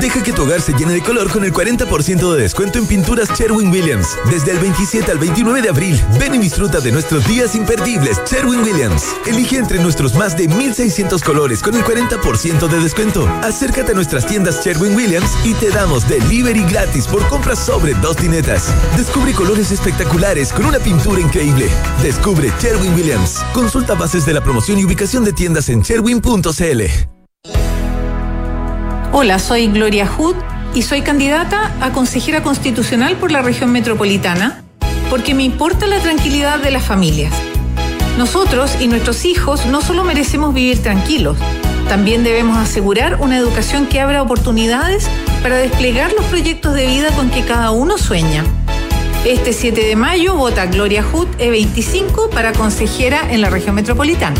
Deja 0.00 0.22
que 0.22 0.32
tu 0.32 0.42
hogar 0.42 0.60
se 0.60 0.72
llene 0.74 0.92
de 0.92 1.02
color 1.02 1.28
con 1.30 1.44
el 1.44 1.52
40% 1.52 2.32
de 2.32 2.42
descuento 2.42 2.78
en 2.78 2.86
pinturas 2.86 3.28
Sherwin 3.36 3.70
Williams. 3.70 4.16
Desde 4.30 4.52
el 4.52 4.58
27 4.58 5.10
al 5.10 5.18
29 5.18 5.60
de 5.60 5.68
abril, 5.70 6.00
ven 6.20 6.36
y 6.36 6.38
disfruta 6.38 6.78
de 6.78 6.92
nuestros 6.92 7.26
días 7.26 7.56
imperdibles 7.56 8.20
Sherwin 8.30 8.60
Williams. 8.62 9.16
Elige 9.26 9.56
entre 9.56 9.80
nuestros 9.80 10.14
más 10.14 10.36
de 10.36 10.46
1600 10.46 11.20
colores 11.22 11.62
con 11.62 11.74
el 11.74 11.82
40% 11.82 12.68
de 12.68 12.80
descuento. 12.80 13.26
Acércate 13.42 13.90
a 13.90 13.94
nuestras 13.94 14.24
tiendas 14.24 14.64
Sherwin 14.64 14.94
Williams 14.94 15.30
y 15.44 15.54
te 15.54 15.70
damos 15.70 16.08
delivery 16.08 16.62
gratis 16.70 17.06
por 17.08 17.26
compras 17.26 17.58
sobre 17.58 17.94
dos 17.94 18.16
tinetas. 18.16 18.72
Descubre 18.96 19.32
colores 19.32 19.72
espectaculares 19.72 20.52
con 20.52 20.66
una 20.66 20.78
pintura 20.78 21.20
increíble. 21.20 21.68
Descubre 22.02 22.52
Sherwin 22.60 22.94
Williams. 22.94 23.40
Consulta 23.52 23.94
bases 23.94 24.24
de 24.24 24.34
la 24.34 24.42
promoción 24.42 24.78
y 24.78 24.84
ubicación 24.84 25.24
de 25.24 25.32
tiendas 25.32 25.68
en 25.68 25.82
sherwin.cl. 25.82 26.82
Hola, 29.10 29.38
soy 29.38 29.68
Gloria 29.68 30.06
Hood 30.06 30.36
y 30.74 30.82
soy 30.82 31.00
candidata 31.00 31.72
a 31.80 31.92
consejera 31.92 32.42
constitucional 32.42 33.16
por 33.16 33.32
la 33.32 33.40
región 33.40 33.72
metropolitana 33.72 34.62
porque 35.08 35.34
me 35.34 35.44
importa 35.44 35.86
la 35.86 35.98
tranquilidad 35.98 36.58
de 36.58 36.70
las 36.70 36.84
familias. 36.84 37.32
Nosotros 38.18 38.76
y 38.78 38.86
nuestros 38.86 39.24
hijos 39.24 39.64
no 39.64 39.80
solo 39.80 40.04
merecemos 40.04 40.52
vivir 40.52 40.82
tranquilos, 40.82 41.38
también 41.88 42.22
debemos 42.22 42.58
asegurar 42.58 43.16
una 43.20 43.38
educación 43.38 43.86
que 43.86 43.98
abra 44.00 44.20
oportunidades 44.20 45.08
para 45.42 45.56
desplegar 45.56 46.12
los 46.12 46.26
proyectos 46.26 46.74
de 46.74 46.86
vida 46.86 47.10
con 47.12 47.30
que 47.30 47.44
cada 47.44 47.70
uno 47.70 47.96
sueña. 47.96 48.44
Este 49.24 49.54
7 49.54 49.84
de 49.84 49.96
mayo 49.96 50.36
vota 50.36 50.66
Gloria 50.66 51.02
Hood 51.02 51.28
E25 51.38 52.28
para 52.28 52.52
consejera 52.52 53.32
en 53.32 53.40
la 53.40 53.48
región 53.48 53.74
metropolitana. 53.74 54.36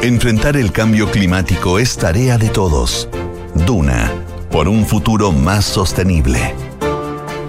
Enfrentar 0.00 0.56
el 0.56 0.70
cambio 0.70 1.10
climático 1.10 1.80
es 1.80 1.96
tarea 1.96 2.38
de 2.38 2.50
todos. 2.50 3.08
Duna, 3.64 4.12
por 4.50 4.68
un 4.68 4.84
futuro 4.84 5.32
más 5.32 5.64
sostenible. 5.64 6.54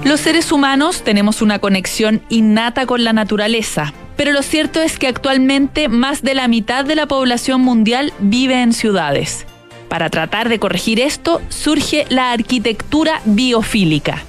Los 0.03 0.21
seres 0.21 0.51
humanos 0.51 1.03
tenemos 1.03 1.41
una 1.41 1.59
conexión 1.59 2.21
innata 2.29 2.85
con 2.85 3.03
la 3.03 3.13
naturaleza, 3.13 3.93
pero 4.15 4.31
lo 4.31 4.41
cierto 4.41 4.81
es 4.81 4.97
que 4.97 5.07
actualmente 5.07 5.89
más 5.89 6.21
de 6.21 6.33
la 6.33 6.47
mitad 6.47 6.85
de 6.85 6.95
la 6.95 7.07
población 7.07 7.61
mundial 7.61 8.13
vive 8.19 8.61
en 8.61 8.73
ciudades. 8.73 9.45
Para 9.89 10.09
tratar 10.09 10.49
de 10.49 10.59
corregir 10.59 10.99
esto, 10.99 11.41
surge 11.49 12.05
la 12.09 12.31
arquitectura 12.31 13.21
biofílica. 13.25 14.23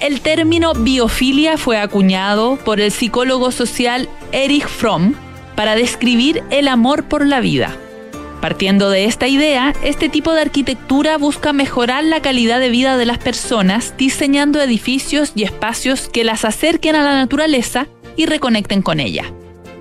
El 0.00 0.20
término 0.20 0.72
biofilia 0.72 1.58
fue 1.58 1.78
acuñado 1.78 2.56
por 2.64 2.80
el 2.80 2.90
psicólogo 2.90 3.50
social 3.50 4.08
Erich 4.32 4.66
Fromm 4.66 5.14
para 5.56 5.74
describir 5.74 6.42
el 6.50 6.68
amor 6.68 7.04
por 7.04 7.26
la 7.26 7.40
vida. 7.40 7.76
Partiendo 8.40 8.88
de 8.88 9.04
esta 9.04 9.28
idea, 9.28 9.74
este 9.82 10.08
tipo 10.08 10.32
de 10.32 10.40
arquitectura 10.40 11.18
busca 11.18 11.52
mejorar 11.52 12.04
la 12.04 12.22
calidad 12.22 12.58
de 12.58 12.70
vida 12.70 12.96
de 12.96 13.04
las 13.04 13.18
personas 13.18 13.94
diseñando 13.98 14.60
edificios 14.62 15.32
y 15.34 15.42
espacios 15.42 16.08
que 16.08 16.24
las 16.24 16.46
acerquen 16.46 16.96
a 16.96 17.02
la 17.02 17.14
naturaleza 17.14 17.86
y 18.16 18.26
reconecten 18.26 18.80
con 18.80 18.98
ella. 18.98 19.32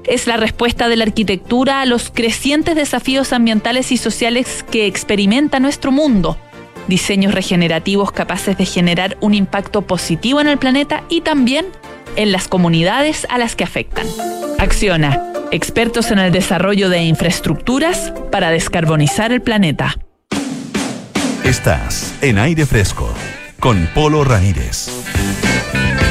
Es 0.05 0.28
la 0.28 0.38
respuesta 0.38 0.89
de 0.89 0.97
la 0.97 1.05
arquitectura 1.05 1.82
a 1.82 1.86
los 1.86 2.10
crecientes 2.10 2.76
desafíos 2.76 3.32
ambientales 3.32 3.91
y 3.91 3.97
sociales 3.97 4.66
que 4.70 4.88
experimenta 4.88 5.60
nuestro 5.60 5.91
mundo. 5.91 6.38
Diseños 6.88 7.34
regenerativos 7.34 8.12
capaces 8.12 8.57
de 8.57 8.66
generar 8.66 9.18
un 9.22 9.36
impacto 9.36 9.84
positivo 9.84 10.41
en 10.41 10.47
el 10.47 10.57
planeta 10.57 11.03
y 11.07 11.22
también 11.22 11.68
en 12.16 12.32
las 12.32 12.47
comunidades 12.47 13.26
a 13.30 13.38
las 13.38 13.55
que 13.55 13.64
afectan. 13.64 14.07
Acciona, 14.57 15.24
expertos 15.52 16.12
en 16.12 16.20
el 16.20 16.32
desarrollo 16.32 16.89
de 16.89 17.02
infraestructuras 17.04 18.14
para 18.32 18.52
descarbonizar 18.52 19.32
el 19.32 19.41
planeta. 19.41 19.95
Estás 21.43 22.14
en 22.22 22.38
aire 22.38 22.66
fresco 22.66 23.12
con 23.60 23.88
Polo 23.95 24.24
Ramírez. 24.24 24.89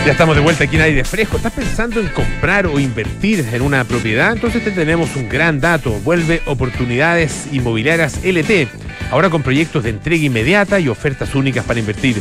Ya 0.05 0.13
estamos 0.13 0.37
de 0.37 0.43
vuelta 0.43 0.65
aquí 0.65 0.77
en 0.77 0.83
aire 0.83 1.05
fresco. 1.05 1.37
¿Estás 1.37 1.53
pensando 1.53 2.01
en 2.01 2.09
comprar 2.09 2.67
o 2.67 2.81
invertir 2.81 3.47
en 3.53 3.63
una 3.63 3.85
propiedad? 3.85 4.33
Entonces 4.33 4.65
te 4.65 4.71
tenemos 4.71 5.15
un 5.17 5.29
gran 5.29 5.61
dato. 5.61 5.91
Vuelve 6.01 6.41
Oportunidades 6.47 7.47
Inmobiliarias 7.53 8.25
LT. 8.25 8.69
Ahora 9.11 9.31
con 9.31 9.43
proyectos 9.43 9.85
de 9.85 9.91
entrega 9.91 10.25
inmediata 10.25 10.81
y 10.81 10.89
ofertas 10.89 11.35
únicas 11.35 11.65
para 11.65 11.79
invertir. 11.79 12.17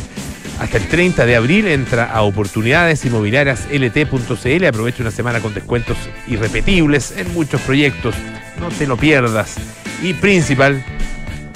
Hasta 0.58 0.78
el 0.78 0.88
30 0.88 1.24
de 1.24 1.36
abril 1.36 1.68
entra 1.68 2.06
a 2.06 2.22
oportunidadesinmobiliariaslt.cl. 2.22 4.64
Aprovecha 4.64 5.02
una 5.02 5.12
semana 5.12 5.38
con 5.40 5.54
descuentos 5.54 5.96
irrepetibles 6.26 7.14
en 7.16 7.32
muchos 7.32 7.60
proyectos. 7.60 8.16
No 8.58 8.70
te 8.70 8.88
lo 8.88 8.96
pierdas. 8.96 9.54
Y 10.02 10.14
principal, 10.14 10.84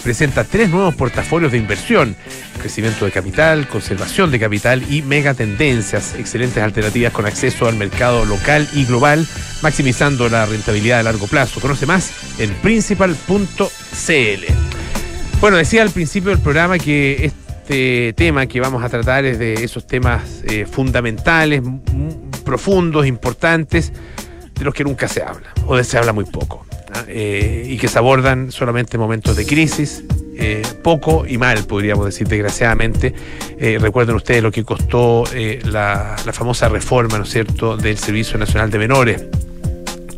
presenta 0.02 0.44
tres 0.44 0.70
nuevos 0.70 0.94
portafolios 0.94 1.52
de 1.52 1.58
inversión, 1.58 2.16
crecimiento 2.58 3.04
de 3.04 3.10
capital, 3.10 3.66
conservación 3.66 4.30
de 4.30 4.38
capital 4.38 4.84
y 4.88 5.02
megatendencias, 5.02 6.14
excelentes 6.14 6.62
alternativas 6.62 7.12
con 7.12 7.26
acceso 7.26 7.66
al 7.66 7.74
mercado 7.76 8.24
local 8.24 8.68
y 8.72 8.84
global, 8.84 9.26
maximizando 9.62 10.28
la 10.28 10.46
rentabilidad 10.46 11.00
a 11.00 11.04
largo 11.04 11.26
plazo. 11.26 11.60
Conoce 11.60 11.86
más 11.86 12.12
en 12.38 12.54
principal.cl. 12.54 13.64
Bueno, 15.40 15.56
decía 15.56 15.82
al 15.82 15.90
principio 15.90 16.30
del 16.30 16.38
programa 16.38 16.78
que 16.78 17.32
tema 17.66 18.46
que 18.46 18.60
vamos 18.60 18.82
a 18.82 18.88
tratar 18.88 19.24
es 19.24 19.38
de 19.38 19.54
esos 19.54 19.86
temas 19.86 20.42
eh, 20.44 20.66
fundamentales, 20.66 21.62
profundos, 22.44 23.06
importantes, 23.06 23.92
de 24.54 24.64
los 24.64 24.74
que 24.74 24.84
nunca 24.84 25.08
se 25.08 25.22
habla, 25.22 25.52
o 25.66 25.76
de 25.76 25.84
se 25.84 25.98
habla 25.98 26.12
muy 26.12 26.24
poco. 26.24 26.66
Eh, 27.08 27.64
y 27.68 27.78
que 27.78 27.88
se 27.88 27.98
abordan 27.98 28.52
solamente 28.52 28.96
en 28.96 29.00
momentos 29.00 29.34
de 29.36 29.46
crisis, 29.46 30.04
eh, 30.36 30.62
poco 30.82 31.24
y 31.26 31.38
mal, 31.38 31.64
podríamos 31.64 32.04
decir, 32.04 32.28
desgraciadamente. 32.28 33.14
Recuerden 33.58 34.16
ustedes 34.16 34.42
lo 34.42 34.50
que 34.50 34.64
costó 34.64 35.24
la, 35.64 36.16
la 36.26 36.32
famosa 36.32 36.68
reforma, 36.68 37.16
¿no 37.16 37.24
es 37.24 37.30
cierto?, 37.30 37.76
del 37.76 37.96
Servicio 37.96 38.36
Nacional 38.36 38.70
de 38.70 38.78
Menores 38.78 39.24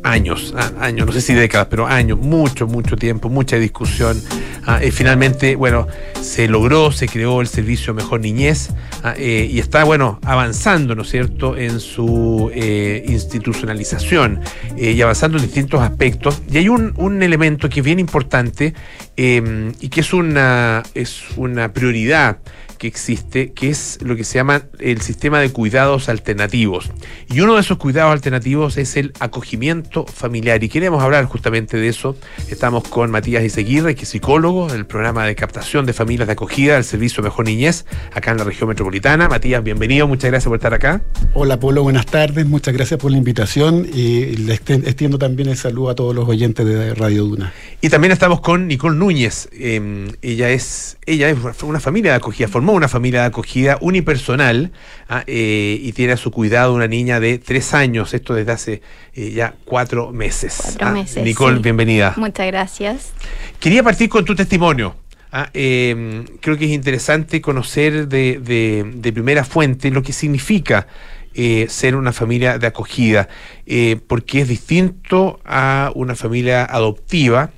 años, 0.04 0.54
ah, 0.56 0.70
años, 0.80 1.06
no 1.06 1.12
sé 1.12 1.20
si 1.20 1.34
décadas, 1.34 1.66
pero 1.68 1.86
años, 1.86 2.18
mucho, 2.18 2.66
mucho 2.66 2.96
tiempo, 2.96 3.28
mucha 3.28 3.56
discusión. 3.56 4.20
ah, 4.66 4.80
finalmente, 4.92 5.56
bueno, 5.56 5.88
se 6.20 6.46
logró, 6.46 6.92
se 6.92 7.08
creó 7.08 7.40
el 7.40 7.48
servicio 7.48 7.94
Mejor 7.94 8.20
Niñez 8.20 8.70
ah, 9.02 9.14
eh, 9.16 9.48
y 9.50 9.58
está, 9.58 9.84
bueno, 9.84 10.20
avanzando, 10.22 10.94
¿no 10.94 11.02
es 11.02 11.10
cierto?, 11.10 11.56
en 11.56 11.80
su 11.80 12.50
eh, 12.54 13.04
institucionalización 13.08 14.40
eh, 14.76 14.92
y 14.92 15.02
avanzando 15.02 15.38
en 15.38 15.44
distintos 15.44 15.80
aspectos. 15.80 16.42
Y 16.50 16.58
hay 16.58 16.68
un, 16.68 16.92
un 16.96 17.22
elemento 17.22 17.68
que 17.68 17.80
es 17.80 17.84
bien 17.84 17.98
importante 17.98 18.74
eh, 19.16 19.72
y 19.80 19.88
que 19.88 20.00
es 20.00 20.12
una, 20.12 20.82
es 20.94 21.22
una 21.36 21.72
prioridad 21.72 22.38
que 22.84 22.88
existe, 22.88 23.52
que 23.52 23.70
es 23.70 23.98
lo 24.02 24.14
que 24.14 24.24
se 24.24 24.34
llama 24.34 24.64
el 24.78 25.00
sistema 25.00 25.40
de 25.40 25.48
cuidados 25.50 26.10
alternativos. 26.10 26.90
Y 27.30 27.40
uno 27.40 27.54
de 27.54 27.62
esos 27.62 27.78
cuidados 27.78 28.12
alternativos 28.12 28.76
es 28.76 28.98
el 28.98 29.14
acogimiento 29.20 30.04
familiar. 30.06 30.62
Y 30.62 30.68
queremos 30.68 31.02
hablar 31.02 31.24
justamente 31.24 31.78
de 31.78 31.88
eso. 31.88 32.14
Estamos 32.50 32.86
con 32.86 33.10
Matías 33.10 33.42
Iseguirre, 33.42 33.94
que 33.94 34.02
es 34.02 34.10
psicólogo 34.10 34.70
del 34.70 34.84
programa 34.84 35.24
de 35.24 35.34
captación 35.34 35.86
de 35.86 35.94
familias 35.94 36.26
de 36.26 36.34
acogida 36.34 36.74
del 36.74 36.84
Servicio 36.84 37.22
Mejor 37.22 37.46
Niñez, 37.46 37.86
acá 38.12 38.32
en 38.32 38.36
la 38.36 38.44
región 38.44 38.68
metropolitana. 38.68 39.30
Matías, 39.30 39.64
bienvenido, 39.64 40.06
muchas 40.06 40.30
gracias 40.30 40.48
por 40.48 40.58
estar 40.58 40.74
acá. 40.74 41.00
Hola 41.32 41.58
Polo, 41.58 41.82
buenas 41.84 42.04
tardes, 42.04 42.44
muchas 42.44 42.74
gracias 42.74 43.00
por 43.00 43.10
la 43.10 43.16
invitación 43.16 43.86
y 43.90 44.36
le 44.36 44.60
exten- 44.60 44.86
extiendo 44.86 45.16
también 45.18 45.48
el 45.48 45.56
saludo 45.56 45.88
a 45.88 45.94
todos 45.94 46.14
los 46.14 46.28
oyentes 46.28 46.66
de 46.66 46.94
Radio 46.94 47.24
Duna. 47.24 47.54
Y 47.80 47.88
también 47.88 48.12
estamos 48.12 48.42
con 48.42 48.68
Nicole 48.68 48.98
Núñez. 48.98 49.48
Eh, 49.52 50.12
ella 50.20 50.50
es 50.50 50.98
ella 51.06 51.28
es 51.30 51.36
una 51.62 51.80
familia 51.80 52.12
de 52.12 52.16
acogida, 52.16 52.48
formó 52.48 52.73
una 52.74 52.88
familia 52.88 53.20
de 53.20 53.26
acogida 53.26 53.78
unipersonal 53.80 54.72
ah, 55.08 55.24
eh, 55.26 55.78
y 55.80 55.92
tiene 55.92 56.12
a 56.12 56.16
su 56.16 56.30
cuidado 56.30 56.74
una 56.74 56.86
niña 56.88 57.20
de 57.20 57.38
tres 57.38 57.74
años, 57.74 58.14
esto 58.14 58.34
desde 58.34 58.52
hace 58.52 58.82
eh, 59.14 59.30
ya 59.32 59.54
cuatro 59.64 60.12
meses. 60.12 60.58
Cuatro 60.62 60.88
Ah, 60.88 60.90
meses, 60.92 61.24
Nicole, 61.24 61.56
sí. 61.56 61.62
bienvenida. 61.62 62.14
Muchas 62.16 62.46
gracias. 62.46 63.12
Quería 63.60 63.82
partir 63.82 64.08
con 64.08 64.24
tu 64.24 64.34
testimonio. 64.34 64.96
Ah, 65.32 65.50
eh, 65.52 66.24
creo 66.40 66.56
que 66.56 66.66
es 66.66 66.70
interesante 66.70 67.40
conocer 67.40 68.06
de, 68.08 68.38
de- 68.40 68.84
de 68.94 69.12
primera 69.12 69.42
fuente 69.44 69.90
lo 69.90 70.02
que 70.02 70.12
significa 70.12 70.86
eh, 71.34 71.66
ser 71.68 71.96
una 71.96 72.12
familia 72.12 72.58
de 72.58 72.68
acogida, 72.68 73.28
eh, 73.66 73.96
porque 74.06 74.42
es 74.42 74.48
distinto 74.48 75.40
a 75.44 75.90
una 75.96 76.14
familia 76.14 76.64
adoptiva. 76.64 77.50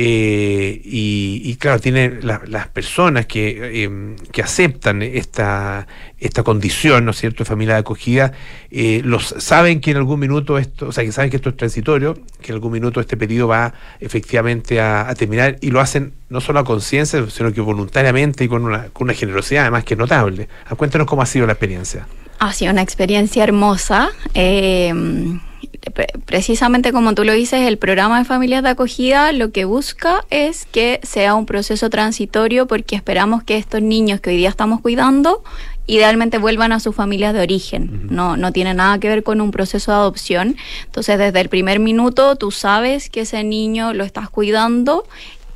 Eh, 0.00 0.80
y, 0.84 1.42
y 1.44 1.56
claro, 1.56 1.80
tiene 1.80 2.20
la- 2.22 2.40
las 2.46 2.68
personas 2.68 3.26
que, 3.26 3.84
eh, 3.84 4.16
que 4.30 4.42
aceptan 4.42 5.02
esta, 5.02 5.88
esta 6.20 6.44
condición, 6.44 7.04
¿no 7.04 7.10
es 7.10 7.16
cierto?, 7.18 7.42
de 7.42 7.48
familia 7.48 7.74
de 7.74 7.80
acogida, 7.80 8.32
eh, 8.70 9.02
los 9.04 9.34
saben 9.38 9.80
que 9.80 9.90
en 9.90 9.96
algún 9.96 10.20
minuto 10.20 10.56
esto, 10.56 10.86
o 10.88 10.92
sea, 10.92 11.02
que 11.02 11.10
saben 11.10 11.30
que 11.30 11.36
esto 11.36 11.48
es 11.48 11.56
transitorio, 11.56 12.14
que 12.40 12.52
en 12.52 12.54
algún 12.54 12.70
minuto 12.72 13.00
este 13.00 13.16
periodo 13.16 13.48
va 13.48 13.74
efectivamente 13.98 14.80
a, 14.80 15.08
a 15.08 15.14
terminar 15.16 15.56
y 15.60 15.70
lo 15.72 15.80
hacen 15.80 16.12
no 16.28 16.40
solo 16.40 16.60
a 16.60 16.64
conciencia, 16.64 17.28
sino 17.28 17.52
que 17.52 17.60
voluntariamente 17.60 18.44
y 18.44 18.48
con 18.48 18.62
una, 18.64 18.84
con 18.90 19.06
una 19.06 19.14
generosidad 19.14 19.62
además 19.62 19.82
que 19.82 19.94
es 19.94 19.98
notable. 19.98 20.48
Ah, 20.66 20.76
Cuéntanos 20.76 21.08
cómo 21.08 21.22
ha 21.22 21.26
sido 21.26 21.44
la 21.46 21.54
experiencia. 21.54 22.06
Ha 22.38 22.52
sido 22.52 22.72
una 22.72 22.82
experiencia 22.82 23.42
hermosa. 23.44 24.10
eh, 24.34 24.92
pre- 25.94 26.08
precisamente 26.26 26.92
como 26.92 27.14
tú 27.14 27.24
lo 27.24 27.32
dices, 27.32 27.66
el 27.66 27.78
programa 27.78 28.18
de 28.18 28.24
familias 28.24 28.62
de 28.62 28.68
acogida 28.70 29.32
lo 29.32 29.50
que 29.52 29.64
busca 29.64 30.24
es 30.30 30.66
que 30.66 31.00
sea 31.02 31.34
un 31.34 31.46
proceso 31.46 31.88
transitorio 31.90 32.66
porque 32.66 32.94
esperamos 32.94 33.42
que 33.42 33.56
estos 33.56 33.80
niños 33.82 34.20
que 34.20 34.30
hoy 34.30 34.36
día 34.36 34.48
estamos 34.50 34.80
cuidando 34.80 35.42
idealmente 35.86 36.36
vuelvan 36.36 36.72
a 36.72 36.80
sus 36.80 36.94
familias 36.94 37.32
de 37.32 37.40
origen. 37.40 38.08
No, 38.10 38.36
no 38.36 38.52
tiene 38.52 38.74
nada 38.74 38.98
que 38.98 39.08
ver 39.08 39.22
con 39.22 39.40
un 39.40 39.50
proceso 39.50 39.90
de 39.90 39.96
adopción. 39.96 40.56
Entonces, 40.84 41.18
desde 41.18 41.40
el 41.40 41.48
primer 41.48 41.78
minuto 41.80 42.36
tú 42.36 42.50
sabes 42.50 43.08
que 43.08 43.22
ese 43.22 43.42
niño 43.42 43.94
lo 43.94 44.04
estás 44.04 44.28
cuidando 44.28 45.04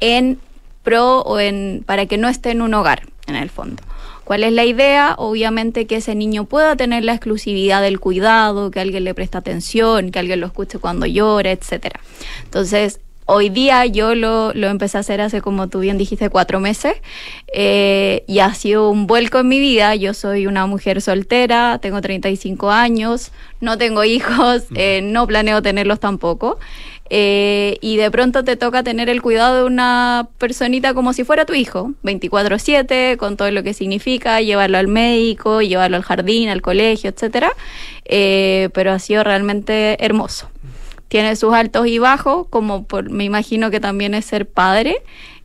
en 0.00 0.38
pro 0.82 1.18
o 1.20 1.38
en 1.38 1.84
para 1.86 2.06
que 2.06 2.16
no 2.16 2.28
esté 2.28 2.50
en 2.52 2.62
un 2.62 2.72
hogar, 2.74 3.02
en 3.26 3.36
el 3.36 3.50
fondo. 3.50 3.82
¿Cuál 4.24 4.44
es 4.44 4.52
la 4.52 4.64
idea? 4.64 5.14
Obviamente 5.18 5.86
que 5.86 5.96
ese 5.96 6.14
niño 6.14 6.44
pueda 6.44 6.76
tener 6.76 7.04
la 7.04 7.14
exclusividad 7.14 7.82
del 7.82 8.00
cuidado, 8.00 8.70
que 8.70 8.80
alguien 8.80 9.04
le 9.04 9.14
preste 9.14 9.38
atención, 9.38 10.10
que 10.10 10.18
alguien 10.18 10.40
lo 10.40 10.46
escuche 10.46 10.78
cuando 10.78 11.06
llora, 11.06 11.50
etcétera. 11.50 12.00
Entonces, 12.44 13.00
hoy 13.26 13.48
día 13.48 13.86
yo 13.86 14.14
lo, 14.14 14.52
lo 14.52 14.68
empecé 14.68 14.96
a 14.96 15.00
hacer 15.00 15.20
hace, 15.20 15.40
como 15.40 15.68
tú 15.68 15.80
bien 15.80 15.98
dijiste, 15.98 16.28
cuatro 16.28 16.60
meses 16.60 16.96
eh, 17.52 18.24
y 18.26 18.40
ha 18.40 18.52
sido 18.54 18.90
un 18.90 19.06
vuelco 19.06 19.38
en 19.38 19.48
mi 19.48 19.58
vida. 19.58 19.94
Yo 19.94 20.14
soy 20.14 20.46
una 20.46 20.66
mujer 20.66 21.00
soltera, 21.00 21.78
tengo 21.80 22.00
35 22.00 22.70
años, 22.70 23.32
no 23.60 23.78
tengo 23.78 24.04
hijos, 24.04 24.64
eh, 24.74 25.00
no 25.02 25.26
planeo 25.26 25.62
tenerlos 25.62 26.00
tampoco. 26.00 26.58
Eh, 27.14 27.76
y 27.82 27.98
de 27.98 28.10
pronto 28.10 28.42
te 28.42 28.56
toca 28.56 28.82
tener 28.82 29.10
el 29.10 29.20
cuidado 29.20 29.58
de 29.58 29.64
una 29.64 30.28
personita 30.38 30.94
como 30.94 31.12
si 31.12 31.24
fuera 31.24 31.44
tu 31.44 31.52
hijo, 31.52 31.92
24/7, 32.02 33.18
con 33.18 33.36
todo 33.36 33.50
lo 33.50 33.62
que 33.62 33.74
significa, 33.74 34.40
llevarlo 34.40 34.78
al 34.78 34.88
médico, 34.88 35.60
llevarlo 35.60 35.98
al 35.98 36.04
jardín, 36.04 36.48
al 36.48 36.62
colegio, 36.62 37.10
etcétera. 37.10 37.52
Eh, 38.06 38.70
pero 38.72 38.92
ha 38.92 38.98
sido 38.98 39.24
realmente 39.24 40.02
hermoso. 40.02 40.48
Tiene 41.12 41.36
sus 41.36 41.52
altos 41.52 41.86
y 41.88 41.98
bajos, 41.98 42.46
como 42.48 42.84
por, 42.84 43.10
me 43.10 43.24
imagino 43.24 43.70
que 43.70 43.80
también 43.80 44.14
es 44.14 44.24
ser 44.24 44.46
padre. 44.48 44.96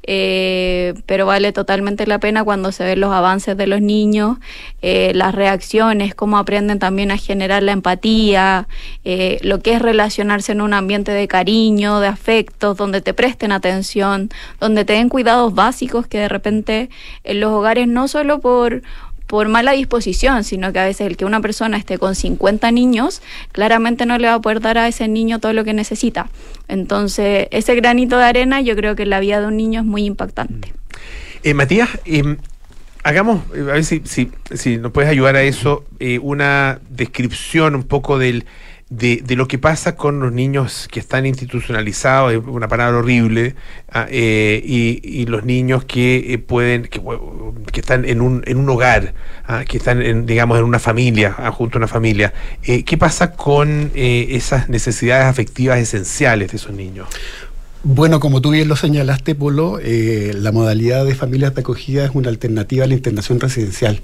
eh, 0.09 0.93
pero 1.05 1.25
vale 1.25 1.51
totalmente 1.51 2.07
la 2.07 2.17
pena 2.19 2.45
cuando 2.45 2.71
se 2.71 2.85
ven 2.85 3.01
los 3.01 3.11
avances 3.11 3.57
de 3.57 3.67
los 3.67 3.81
niños, 3.81 4.37
eh, 4.81 5.11
las 5.13 5.35
reacciones, 5.35 6.15
cómo 6.15 6.37
aprenden 6.37 6.79
también 6.79 7.11
a 7.11 7.17
generar 7.17 7.61
la 7.61 7.73
empatía, 7.73 8.69
eh, 9.03 9.37
lo 9.41 9.59
que 9.59 9.73
es 9.73 9.81
relacionarse 9.81 10.53
en 10.53 10.61
un 10.61 10.73
ambiente 10.73 11.11
de 11.11 11.27
cariño, 11.27 11.99
de 11.99 12.07
afectos, 12.07 12.77
donde 12.77 13.01
te 13.01 13.13
presten 13.13 13.51
atención, 13.51 14.29
donde 14.61 14.85
te 14.85 14.93
den 14.93 15.09
cuidados 15.09 15.53
básicos 15.53 16.07
que 16.07 16.19
de 16.19 16.29
repente 16.29 16.89
en 17.25 17.41
los 17.41 17.51
hogares 17.51 17.87
no 17.89 18.07
solo 18.07 18.39
por 18.39 18.83
por 19.27 19.49
mala 19.49 19.73
disposición, 19.73 20.43
sino 20.43 20.73
que 20.73 20.79
a 20.79 20.85
veces 20.85 21.05
el 21.07 21.17
que 21.17 21.25
una 21.25 21.41
persona 21.41 21.77
esté 21.77 21.97
con 21.97 22.15
50 22.15 22.71
niños, 22.71 23.21
claramente 23.51 24.05
no 24.05 24.17
le 24.17 24.27
va 24.27 24.35
a 24.35 24.41
poder 24.41 24.61
dar 24.61 24.77
a 24.77 24.87
ese 24.87 25.07
niño 25.07 25.39
todo 25.39 25.53
lo 25.53 25.63
que 25.63 25.73
necesita. 25.73 26.29
Entonces, 26.67 27.47
ese 27.51 27.75
granito 27.75 28.17
de 28.17 28.23
arena 28.23 28.61
yo 28.61 28.75
creo 28.75 28.95
que 28.95 29.03
en 29.03 29.09
la 29.09 29.19
vida 29.19 29.39
de 29.41 29.47
un 29.47 29.57
niño 29.57 29.81
es 29.81 29.85
muy 29.85 30.05
impactante. 30.05 30.73
Eh, 31.43 31.53
Matías, 31.53 31.89
eh, 32.05 32.37
hagamos, 33.03 33.43
a 33.51 33.73
ver 33.73 33.83
si, 33.83 34.01
si, 34.05 34.31
si 34.53 34.77
nos 34.77 34.91
puedes 34.91 35.09
ayudar 35.09 35.35
a 35.35 35.43
eso, 35.43 35.85
eh, 35.99 36.19
una 36.19 36.79
descripción 36.89 37.75
un 37.75 37.83
poco 37.83 38.17
del, 38.17 38.45
de, 38.89 39.17
de 39.17 39.35
lo 39.35 39.47
que 39.47 39.57
pasa 39.57 39.95
con 39.95 40.19
los 40.21 40.31
niños 40.31 40.87
que 40.89 40.99
están 40.99 41.25
institucionalizados, 41.25 42.33
es 42.33 42.39
una 42.45 42.69
palabra 42.69 42.97
horrible, 42.99 43.55
ah, 43.91 44.07
eh, 44.09 44.61
y, 44.63 45.01
y 45.03 45.25
los 45.25 45.43
niños 45.43 45.83
que 45.83 46.33
eh, 46.33 46.37
pueden, 46.37 46.83
que, 46.83 47.01
que 47.71 47.79
están 47.81 48.05
en 48.05 48.21
un, 48.21 48.43
en 48.45 48.57
un 48.57 48.69
hogar, 48.69 49.13
ah, 49.45 49.65
que 49.67 49.77
están, 49.77 50.01
en, 50.01 50.25
digamos, 50.25 50.57
en 50.57 50.63
una 50.63 50.79
familia, 50.79 51.35
ah, 51.37 51.51
junto 51.51 51.77
a 51.77 51.79
una 51.79 51.87
familia. 51.87 52.33
Eh, 52.63 52.83
¿Qué 52.85 52.97
pasa 52.97 53.33
con 53.33 53.91
eh, 53.93 54.27
esas 54.31 54.69
necesidades 54.69 55.25
afectivas 55.25 55.79
esenciales 55.79 56.51
de 56.51 56.57
esos 56.57 56.71
niños? 56.71 57.09
Bueno, 57.83 58.19
como 58.19 58.41
tú 58.41 58.49
bien 58.51 58.67
lo 58.67 58.75
señalaste, 58.75 59.35
Polo, 59.35 59.79
eh, 59.81 60.33
la 60.35 60.51
modalidad 60.51 61.05
de 61.05 61.13
familias 61.13 61.53
de 61.53 61.61
acogida 61.61 62.05
es 62.05 62.11
una 62.13 62.29
alternativa 62.29 62.85
a 62.85 62.87
la 62.87 62.95
internación 62.95 63.39
residencial. 63.39 64.01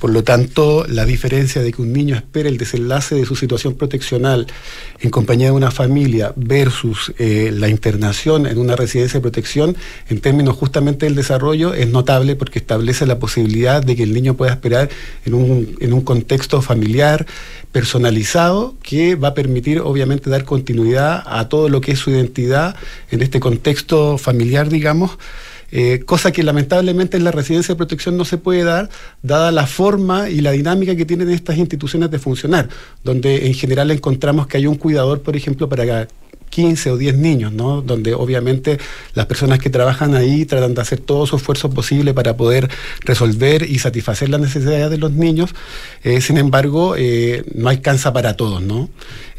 Por 0.00 0.10
lo 0.10 0.24
tanto, 0.24 0.84
la 0.88 1.04
diferencia 1.04 1.62
de 1.62 1.72
que 1.72 1.80
un 1.80 1.92
niño 1.92 2.16
espere 2.16 2.48
el 2.48 2.58
desenlace 2.58 3.14
de 3.14 3.24
su 3.24 3.36
situación 3.36 3.74
proteccional 3.74 4.48
en 5.00 5.10
compañía 5.10 5.46
de 5.46 5.52
una 5.52 5.70
familia 5.70 6.32
versus 6.36 7.14
eh, 7.18 7.52
la 7.54 7.68
internación 7.68 8.46
en 8.46 8.58
una 8.58 8.74
residencia 8.74 9.18
de 9.18 9.22
protección, 9.22 9.76
en 10.08 10.20
términos 10.20 10.56
justamente 10.56 11.06
del 11.06 11.14
desarrollo, 11.14 11.72
es 11.72 11.88
notable 11.88 12.34
porque 12.34 12.58
establece 12.58 13.06
la 13.06 13.20
posibilidad 13.20 13.82
de 13.82 13.94
que 13.94 14.02
el 14.02 14.12
niño 14.12 14.34
pueda 14.34 14.52
esperar 14.52 14.90
en 15.24 15.34
un, 15.34 15.76
en 15.80 15.92
un 15.92 16.00
contexto 16.00 16.60
familiar, 16.62 17.26
personalizado, 17.70 18.74
que 18.82 19.14
va 19.14 19.28
a 19.28 19.34
permitir 19.34 19.80
obviamente 19.80 20.30
dar 20.30 20.44
continuidad 20.44 21.22
a 21.26 21.48
todo 21.48 21.68
lo 21.68 21.80
que 21.80 21.92
es 21.92 21.98
su 21.98 22.10
identidad 22.10 22.76
en 23.14 23.22
este 23.22 23.40
contexto 23.40 24.18
familiar, 24.18 24.68
digamos. 24.68 25.18
eh, 25.76 26.02
cosa 26.04 26.30
que 26.30 26.44
lamentablemente 26.44 27.16
en 27.16 27.24
la 27.24 27.32
residencia 27.32 27.74
de 27.74 27.76
protección 27.76 28.16
no 28.16 28.24
se 28.24 28.38
puede 28.38 28.62
dar, 28.62 28.90
dada 29.22 29.50
la 29.50 29.66
forma 29.66 30.28
y 30.30 30.40
la 30.40 30.52
dinámica 30.52 30.94
que 30.94 31.04
tienen 31.04 31.30
estas 31.30 31.56
instituciones 31.58 32.10
de 32.12 32.18
funcionar, 32.20 32.68
donde 33.02 33.46
en 33.46 33.54
general 33.54 33.90
encontramos 33.90 34.46
que 34.46 34.58
hay 34.58 34.66
un 34.66 34.76
cuidador, 34.76 35.22
por 35.22 35.34
ejemplo, 35.34 35.68
para 35.68 36.06
15 36.54 36.92
o 36.92 36.96
10 36.96 37.16
niños, 37.16 37.52
¿no? 37.52 37.82
Donde 37.82 38.14
obviamente 38.14 38.78
las 39.14 39.26
personas 39.26 39.58
que 39.58 39.70
trabajan 39.70 40.14
ahí 40.14 40.44
tratan 40.44 40.72
de 40.72 40.82
hacer 40.82 41.00
todo 41.00 41.26
su 41.26 41.34
esfuerzo 41.34 41.68
posible 41.70 42.14
para 42.14 42.36
poder 42.36 42.70
resolver 43.00 43.68
y 43.68 43.80
satisfacer 43.80 44.28
las 44.28 44.40
necesidades 44.40 44.88
de 44.88 44.98
los 44.98 45.10
niños. 45.10 45.52
Eh, 46.04 46.20
sin 46.20 46.38
embargo, 46.38 46.94
eh, 46.96 47.44
no 47.56 47.70
alcanza 47.70 48.12
para 48.12 48.36
todos, 48.36 48.62
¿no? 48.62 48.88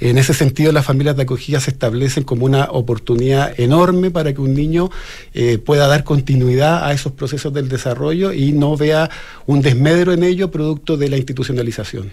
En 0.01 0.18
ese 0.18 0.34
sentido, 0.34 0.74
las 0.74 0.84
familias 0.84 1.16
de 1.16 1.24
acogida 1.24 1.61
se 1.61 1.72
establecen 1.72 2.26
como 2.26 2.43
una 2.45 2.66
oportunidad 2.66 3.57
enorme 3.57 4.11
para 4.11 4.34
que 4.34 4.41
un 4.41 4.53
niño 4.53 4.89
eh, 5.34 5.57
pueda 5.57 5.88
dar 5.88 6.03
continuidad 6.03 6.86
a 6.86 6.91
esos 6.91 7.13
procesos 7.13 7.53
del 7.53 7.70
desarrollo 7.70 8.34
y 8.34 8.51
no 8.51 8.76
vea 8.76 9.09
un 9.45 9.61
desmedro 9.61 10.11
en 10.11 10.24
ello 10.24 10.51
producto 10.51 10.97
de 10.97 11.07
la 11.07 11.16
institucionalización. 11.16 12.11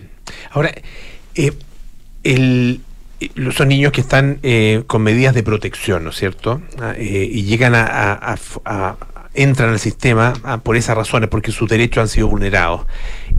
Ahora, 0.53 0.73
el, 2.23 2.81
son 3.53 3.69
niños 3.69 3.93
que 3.93 4.01
están 4.01 4.39
eh, 4.43 4.85
con 4.87 5.03
medidas 5.03 5.35
de 5.35 5.43
protección, 5.43 6.05
¿no 6.05 6.11
es 6.11 6.17
cierto? 6.17 6.61
Ah, 6.81 6.95
eh, 6.97 7.29
y 7.31 7.43
llegan 7.43 7.75
a, 7.75 8.37
entran 9.35 9.71
al 9.71 9.79
sistema 9.79 10.35
ah, 10.45 10.59
por 10.59 10.77
esas 10.77 10.97
razones, 10.97 11.29
porque 11.29 11.53
sus 11.53 11.69
derechos 11.69 12.03
han 12.03 12.09
sido 12.09 12.29
vulnerados. 12.29 12.83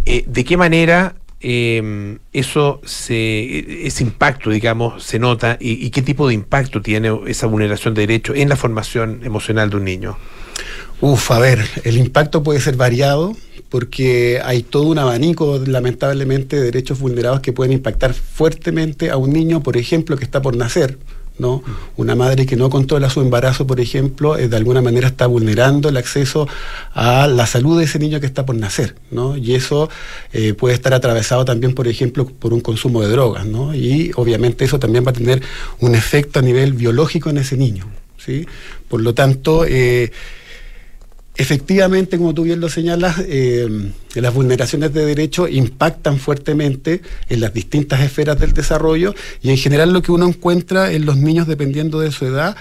Eh, 0.06 0.24
¿De 0.28 0.44
qué 0.44 0.58
manera 0.58 1.16
em, 1.40 2.20
eso 2.32 2.82
se, 2.84 3.86
ese 3.88 4.04
impacto, 4.04 4.50
digamos, 4.50 5.04
se 5.04 5.20
nota 5.20 5.58
y, 5.60 5.86
y, 5.86 5.90
qué 5.90 6.02
tipo 6.02 6.28
de 6.28 6.34
impacto 6.34 6.82
tiene 6.82 7.12
esa 7.28 7.48
vulneración 7.48 7.94
de 7.94 8.02
derechos 8.02 8.38
en 8.38 8.50
la 8.50 8.56
formación 8.56 9.22
emocional 9.24 9.70
de 9.70 9.78
un 9.78 9.84
niño? 9.84 10.18
Uf, 11.02 11.32
a 11.32 11.40
ver, 11.40 11.60
el 11.84 11.98
impacto 11.98 12.44
puede 12.44 12.62
ser 12.62 12.76
variado 12.78 13.36
porque 13.74 14.40
hay 14.46 14.62
todo 14.62 14.84
un 14.84 15.00
abanico, 15.00 15.60
lamentablemente, 15.66 16.58
de 16.58 16.62
derechos 16.62 17.00
vulnerados 17.00 17.40
que 17.40 17.54
pueden 17.54 17.74
impactar 17.74 18.14
fuertemente 18.14 19.10
a 19.10 19.18
un 19.18 19.34
niño, 19.34 19.64
por 19.64 19.78
ejemplo, 19.78 20.16
que 20.16 20.24
está 20.24 20.44
por 20.44 20.56
nacer. 20.56 21.00
¿no? 21.40 21.64
Una 21.98 22.14
madre 22.14 22.46
que 22.46 22.56
no 22.56 22.70
controla 22.70 23.10
su 23.10 23.22
embarazo, 23.22 23.66
por 23.66 23.80
ejemplo, 23.80 24.38
eh, 24.38 24.48
de 24.48 24.56
alguna 24.58 24.84
manera 24.84 25.08
está 25.08 25.26
vulnerando 25.26 25.90
el 25.90 25.98
acceso 25.98 26.48
a 26.94 27.26
la 27.26 27.48
salud 27.48 27.80
de 27.80 27.86
ese 27.86 27.98
niño 27.98 28.20
que 28.20 28.28
está 28.28 28.46
por 28.46 28.56
nacer, 28.56 28.94
¿no? 29.10 29.38
Y 29.38 29.56
eso 29.56 29.90
eh, 30.34 30.54
puede 30.54 30.76
estar 30.76 30.94
atravesado 30.94 31.44
también, 31.44 31.74
por 31.74 31.88
ejemplo, 31.88 32.28
por 32.28 32.54
un 32.54 32.62
consumo 32.62 33.02
de 33.02 33.08
drogas, 33.08 33.48
¿no? 33.48 33.74
Y 33.74 34.12
obviamente 34.18 34.66
eso 34.66 34.78
también 34.78 35.04
va 35.04 35.10
a 35.10 35.14
tener 35.14 35.42
un 35.80 35.96
efecto 35.96 36.38
a 36.38 36.42
nivel 36.44 36.74
biológico 36.74 37.32
en 37.32 37.40
ese 37.40 37.58
niño, 37.58 37.88
¿sí? 38.24 38.46
Por 38.88 39.02
lo 39.02 39.16
tanto, 39.16 39.66
eh, 39.66 40.12
Efectivamente, 41.36 42.18
como 42.18 42.34
tú 42.34 42.44
bien 42.44 42.60
lo 42.60 42.70
señalas, 42.70 43.16
eh, 43.28 43.92
las 44.14 44.34
vulneraciones 44.34 44.94
de 44.94 45.04
derechos 45.04 45.50
impactan 45.50 46.20
fuertemente 46.20 47.02
en 47.28 47.42
las 47.42 47.54
distintas 47.54 48.02
esferas 48.02 48.40
del 48.40 48.54
desarrollo 48.54 49.16
y 49.42 49.50
en 49.50 49.58
general 49.58 49.92
lo 49.94 50.04
que 50.04 50.12
uno 50.12 50.28
encuentra 50.28 50.92
en 50.92 51.06
los 51.06 51.18
niños 51.18 51.48
dependiendo 51.48 52.00
de 52.00 52.12
su 52.12 52.28
edad 52.28 52.56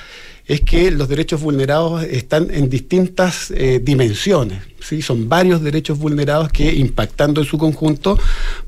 es 0.47 0.63
que 0.63 0.91
los 0.91 1.09
derechos 1.09 1.43
vulnerados 1.43 2.03
están 2.05 2.49
en 2.51 2.71
distintas 2.71 3.51
eh, 3.51 3.81
dimensiones. 3.83 4.63
¿Sí? 4.83 5.03
Son 5.03 5.29
varios 5.29 5.63
derechos 5.63 5.99
vulnerados 5.99 6.51
que 6.51 6.75
impactando 6.75 7.41
en 7.41 7.47
su 7.47 7.59
conjunto 7.59 8.19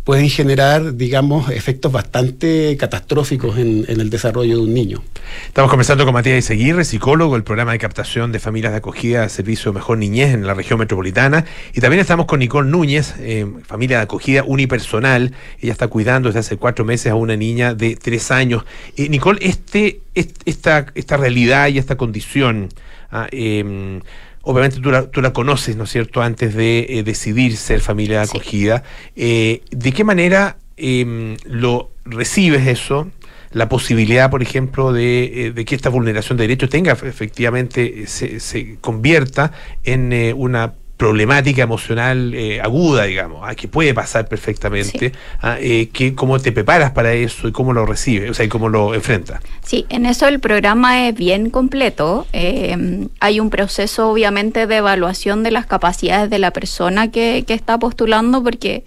pueden 0.04 0.28
generar, 0.28 0.96
digamos, 0.96 1.50
efectos 1.50 1.92
bastante 1.92 2.76
catastróficos 2.76 3.58
en, 3.58 3.84
el 3.88 4.10
desarrollo 4.10 4.56
de 4.56 4.62
un 4.62 4.74
niño. 4.74 5.02
Estamos 5.46 5.70
conversando 5.70 6.04
con 6.04 6.14
Matías 6.14 6.38
Iseguirre, 6.38 6.84
psicólogo 6.84 7.34
del 7.34 7.42
programa 7.42 7.72
de 7.72 7.78
captación 7.78 8.32
de 8.32 8.38
familias 8.38 8.72
de 8.72 8.78
acogida 8.78 9.28
Servicio 9.28 9.72
Mejor 9.72 9.98
Niñez 9.98 10.34
en 10.34 10.46
la 10.46 10.54
región 10.54 10.78
metropolitana. 10.78 11.44
Y 11.72 11.80
también 11.80 12.00
estamos 12.00 12.26
con 12.26 12.40
Nicole 12.40 12.70
Núñez, 12.70 13.14
eh, 13.18 13.46
familia 13.66 13.98
de 13.98 14.02
acogida 14.04 14.44
unipersonal. 14.44 15.32
Ella 15.60 15.72
está 15.72 15.88
cuidando 15.88 16.28
desde 16.28 16.40
hace 16.40 16.56
cuatro 16.56 16.84
meses 16.84 17.12
a 17.12 17.14
una 17.14 17.36
niña 17.36 17.74
de 17.74 17.96
tres 17.96 18.30
años. 18.30 18.64
Eh, 18.96 19.08
Nicole, 19.08 19.38
este, 19.42 20.00
esta, 20.14 20.86
esta 20.94 21.16
realidad 21.16 21.68
y 21.68 21.78
esta 21.78 21.96
condición, 21.96 22.68
ah, 23.10 23.26
em, 23.30 24.00
obviamente 24.44 24.80
tú 24.80 24.90
la, 24.90 25.10
tú 25.10 25.20
la, 25.20 25.32
conoces, 25.32 25.76
¿no 25.76 25.84
es 25.84 25.90
cierto?, 25.90 26.22
antes 26.22 26.54
de 26.54 26.86
eh, 26.88 27.02
decidir 27.02 27.56
ser 27.56 27.80
familia 27.80 28.18
de 28.18 28.24
acogida. 28.24 28.82
Eh, 29.16 29.62
¿De 29.70 29.92
qué 29.92 30.04
manera 30.04 30.58
em, 30.76 31.36
lo 31.44 31.90
recibes 32.04 32.66
eso? 32.66 33.10
La 33.52 33.68
posibilidad, 33.68 34.30
por 34.30 34.42
ejemplo, 34.42 34.92
de, 34.92 35.52
de, 35.54 35.64
que 35.64 35.74
esta 35.74 35.88
vulneración 35.88 36.36
de 36.36 36.44
derechos 36.44 36.70
tenga 36.70 36.92
efectivamente, 36.92 38.06
se, 38.06 38.40
se 38.40 38.76
convierta 38.80 39.52
en 39.84 40.34
una 40.36 40.74
problemática 40.96 41.62
emocional 41.62 42.34
eh, 42.34 42.60
aguda, 42.60 43.04
digamos, 43.04 43.40
ah, 43.44 43.54
que 43.54 43.66
puede 43.66 43.92
pasar 43.94 44.28
perfectamente, 44.28 45.12
ah, 45.42 45.56
eh, 45.60 45.88
que, 45.92 46.14
cómo 46.14 46.38
te 46.38 46.52
preparas 46.52 46.92
para 46.92 47.12
eso 47.12 47.48
y 47.48 47.52
cómo 47.52 47.72
lo 47.72 47.84
recibes, 47.84 48.30
o 48.30 48.34
sea, 48.34 48.44
y 48.44 48.48
cómo 48.48 48.68
lo 48.68 48.94
enfrentas. 48.94 49.40
Sí, 49.64 49.86
en 49.88 50.06
eso 50.06 50.28
el 50.28 50.38
programa 50.38 51.08
es 51.08 51.14
bien 51.14 51.50
completo. 51.50 52.26
Eh, 52.32 53.08
hay 53.18 53.40
un 53.40 53.50
proceso, 53.50 54.10
obviamente, 54.10 54.66
de 54.66 54.76
evaluación 54.76 55.42
de 55.42 55.50
las 55.50 55.66
capacidades 55.66 56.30
de 56.30 56.38
la 56.38 56.52
persona 56.52 57.10
que, 57.10 57.44
que 57.46 57.54
está 57.54 57.78
postulando, 57.78 58.42
porque 58.42 58.84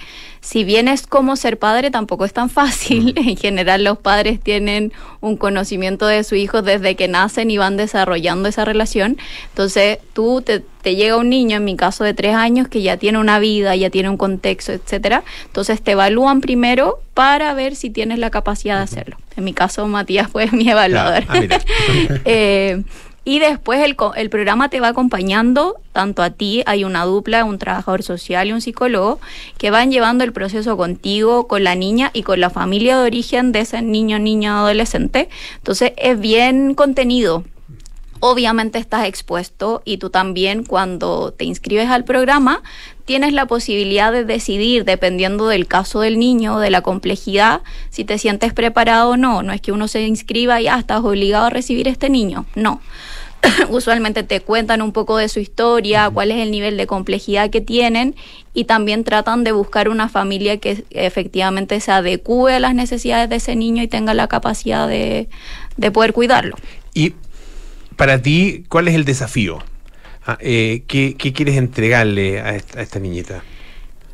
si 0.47 0.63
bien 0.63 0.87
es 0.87 1.07
como 1.07 1.35
ser 1.35 1.59
padre, 1.59 1.91
tampoco 1.91 2.23
es 2.23 2.31
tan 2.31 2.49
fácil. 2.49 3.13
En 3.17 3.35
general 3.35 3.83
los 3.83 3.97
padres 3.97 4.39
tienen 4.39 4.93
un 5.19 5.35
conocimiento 5.35 6.07
de 6.07 6.23
su 6.23 6.35
hijo 6.35 6.61
desde 6.61 6.95
que 6.95 7.09
nacen 7.09 7.51
y 7.51 7.57
van 7.57 7.75
desarrollando 7.75 8.47
esa 8.47 8.63
relación. 8.63 9.17
Entonces 9.49 9.97
tú 10.13 10.41
te, 10.41 10.63
llega 10.95 11.17
un 11.17 11.29
niño, 11.29 11.57
en 11.57 11.65
mi 11.65 11.75
caso 11.75 12.05
de 12.05 12.13
tres 12.13 12.33
años, 12.33 12.69
que 12.69 12.81
ya 12.81 12.95
tiene 12.95 13.17
una 13.17 13.39
vida, 13.39 13.75
ya 13.75 13.89
tiene 13.89 14.07
un 14.09 14.15
contexto, 14.15 14.71
etcétera. 14.71 15.25
Entonces 15.47 15.81
te 15.81 15.91
evalúan 15.91 16.39
primero 16.39 17.01
para 17.13 17.53
ver 17.53 17.75
si 17.75 17.89
tienes 17.89 18.17
la 18.17 18.29
capacidad 18.29 18.77
de 18.77 18.83
hacerlo. 18.83 19.17
En 19.35 19.43
mi 19.43 19.51
caso, 19.51 19.85
Matías 19.85 20.29
fue 20.31 20.49
mi 20.53 20.69
evaluador. 20.69 21.25
Ah, 21.27 21.41
eh, 22.23 22.83
y 23.27 23.39
después 23.39 23.83
el, 23.83 23.97
el, 24.15 24.29
programa 24.29 24.69
te 24.69 24.79
va 24.79 24.87
acompañando, 24.87 25.75
tanto 25.91 26.23
a 26.23 26.29
ti, 26.29 26.63
hay 26.65 26.85
una 26.85 27.03
dupla, 27.03 27.43
un 27.43 27.59
trabajador 27.59 28.01
social 28.01 28.47
y 28.47 28.53
un 28.53 28.61
psicólogo, 28.61 29.19
que 29.57 29.69
van 29.69 29.91
llevando 29.91 30.23
el 30.23 30.31
proceso 30.31 30.77
contigo, 30.77 31.45
con 31.45 31.65
la 31.65 31.75
niña 31.75 32.09
y 32.13 32.23
con 32.23 32.39
la 32.39 32.49
familia 32.49 32.97
de 32.97 33.05
origen 33.05 33.51
de 33.51 33.59
ese 33.59 33.81
niño, 33.81 34.17
niña, 34.17 34.59
adolescente. 34.59 35.27
Entonces 35.57 35.91
es 35.97 36.17
bien 36.17 36.73
contenido. 36.73 37.43
Obviamente 38.21 38.79
estás 38.79 39.05
expuesto 39.05 39.81
y 39.83 39.97
tú 39.97 40.09
también 40.09 40.63
cuando 40.63 41.33
te 41.33 41.43
inscribes 41.43 41.89
al 41.89 42.05
programa 42.05 42.63
tienes 43.03 43.33
la 43.33 43.45
posibilidad 43.45 44.13
de 44.13 44.23
decidir, 44.23 44.85
dependiendo 44.85 45.49
del 45.49 45.67
caso 45.67 45.99
del 45.99 46.17
niño, 46.17 46.59
de 46.59 46.69
la 46.69 46.79
complejidad, 46.79 47.59
si 47.89 48.05
te 48.05 48.17
sientes 48.17 48.53
preparado 48.53 49.11
o 49.11 49.17
no. 49.17 49.43
No 49.43 49.51
es 49.51 49.59
que 49.59 49.73
uno 49.73 49.89
se 49.89 50.07
inscriba 50.07 50.61
y 50.61 50.65
ya 50.65 50.79
estás 50.79 51.03
obligado 51.03 51.47
a 51.47 51.49
recibir 51.49 51.89
este 51.89 52.09
niño. 52.09 52.45
No. 52.55 52.79
usualmente 53.69 54.23
te 54.23 54.41
cuentan 54.41 54.81
un 54.81 54.91
poco 54.91 55.17
de 55.17 55.29
su 55.29 55.39
historia, 55.39 56.09
cuál 56.09 56.31
es 56.31 56.37
el 56.37 56.51
nivel 56.51 56.77
de 56.77 56.87
complejidad 56.87 57.49
que 57.49 57.61
tienen 57.61 58.15
y 58.53 58.65
también 58.65 59.03
tratan 59.03 59.43
de 59.43 59.51
buscar 59.51 59.89
una 59.89 60.09
familia 60.09 60.57
que 60.57 60.83
efectivamente 60.91 61.79
se 61.79 61.91
adecue 61.91 62.55
a 62.55 62.59
las 62.59 62.73
necesidades 62.73 63.29
de 63.29 63.37
ese 63.37 63.55
niño 63.55 63.83
y 63.83 63.87
tenga 63.87 64.13
la 64.13 64.27
capacidad 64.27 64.87
de, 64.87 65.29
poder 65.93 66.13
cuidarlo. 66.13 66.55
Y 66.93 67.13
para 67.95 68.21
ti, 68.21 68.63
¿cuál 68.69 68.87
es 68.87 68.95
el 68.95 69.05
desafío? 69.05 69.59
Ah, 70.25 70.37
eh, 70.41 70.83
¿qué, 70.87 71.15
quieres 71.15 71.57
entregarle 71.57 72.41
a 72.41 72.55
esta 72.55 72.99
niñita? 72.99 73.43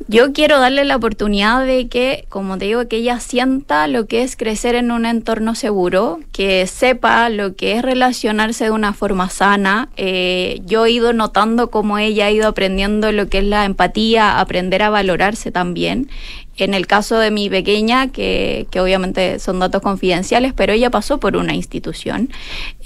Yo 0.08 0.34
quiero 0.34 0.60
darle 0.60 0.84
la 0.84 0.98
oportunidad 0.98 1.66
de 1.66 1.88
que, 1.88 2.26
como 2.28 2.58
te 2.58 2.66
digo, 2.66 2.88
que 2.88 2.98
ella 2.98 3.20
sienta 3.20 3.88
lo 3.88 4.06
que 4.06 4.24
es 4.24 4.36
crecer 4.36 4.76
en 4.76 4.92
un 4.92 5.06
entorno 5.06 5.56
seguro, 5.56 6.20
que 6.34 6.68
sepa 6.68 7.30
lo 7.30 7.56
que 7.56 7.78
es 7.78 7.82
relacionarse 7.84 8.66
de 8.66 8.72
una 8.72 8.94
forma 8.94 9.30
sana. 9.30 9.90
Eh, 9.96 10.62
yo 10.66 10.86
he 10.86 10.92
ido 10.92 11.14
notando 11.14 11.72
cómo 11.72 12.00
ella 12.00 12.26
ha 12.26 12.32
ido 12.32 12.50
aprendiendo 12.50 13.12
lo 13.12 13.30
que 13.30 13.40
es 13.40 13.46
la 13.46 13.66
empatía, 13.66 14.40
aprender 14.40 14.82
a 14.82 14.90
valorarse 14.90 15.52
también. 15.52 16.10
En 16.58 16.74
el 16.74 16.86
caso 16.86 17.18
de 17.18 17.32
mi 17.32 17.50
pequeña, 17.50 18.12
que, 18.12 18.68
que, 18.70 18.80
obviamente 18.80 19.40
son 19.40 19.60
datos 19.60 19.82
confidenciales, 19.82 20.54
pero 20.54 20.74
ella 20.74 20.92
pasó 20.92 21.20
por 21.20 21.36
una 21.36 21.56
institución 21.56 22.30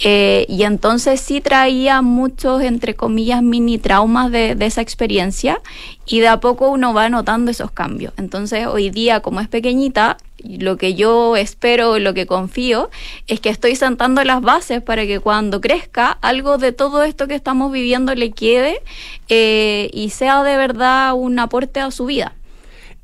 eh, 0.00 0.46
y 0.48 0.62
entonces 0.62 1.20
sí 1.20 1.40
traía 1.42 2.00
muchos, 2.00 2.62
entre 2.62 2.94
comillas, 2.94 3.42
mini 3.42 3.78
traumas 3.78 4.30
de, 4.30 4.54
de, 4.54 4.66
esa 4.66 4.80
experiencia 4.80 5.60
y 6.06 6.20
de 6.20 6.28
a 6.28 6.40
poco 6.40 6.70
uno 6.70 6.94
va 6.94 7.10
notando 7.10 7.50
esos 7.50 7.70
cambios. 7.70 8.14
Entonces 8.16 8.66
hoy 8.66 8.88
día, 8.88 9.20
como 9.20 9.40
es 9.40 9.48
pequeñita, 9.48 10.16
lo 10.44 10.76
que 10.76 10.94
yo 10.94 11.36
espero, 11.36 11.98
lo 11.98 12.14
que 12.14 12.26
confío, 12.26 12.90
es 13.26 13.40
que 13.40 13.48
estoy 13.48 13.76
sentando 13.76 14.22
las 14.24 14.40
bases 14.40 14.82
para 14.82 15.06
que 15.06 15.20
cuando 15.20 15.60
crezca 15.60 16.18
algo 16.22 16.58
de 16.58 16.72
todo 16.72 17.02
esto 17.02 17.26
que 17.26 17.34
estamos 17.34 17.72
viviendo 17.72 18.14
le 18.14 18.30
quede 18.30 18.80
eh, 19.28 19.90
y 19.92 20.10
sea 20.10 20.42
de 20.42 20.56
verdad 20.56 21.14
un 21.14 21.38
aporte 21.38 21.80
a 21.80 21.90
su 21.90 22.06
vida. 22.06 22.34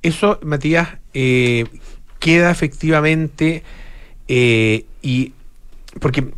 Eso, 0.05 0.39
Matías, 0.43 0.99
eh, 1.15 1.65
queda 2.19 2.51
efectivamente 2.51 3.63
eh, 4.29 4.85
y 5.01 5.33
porque 5.99 6.29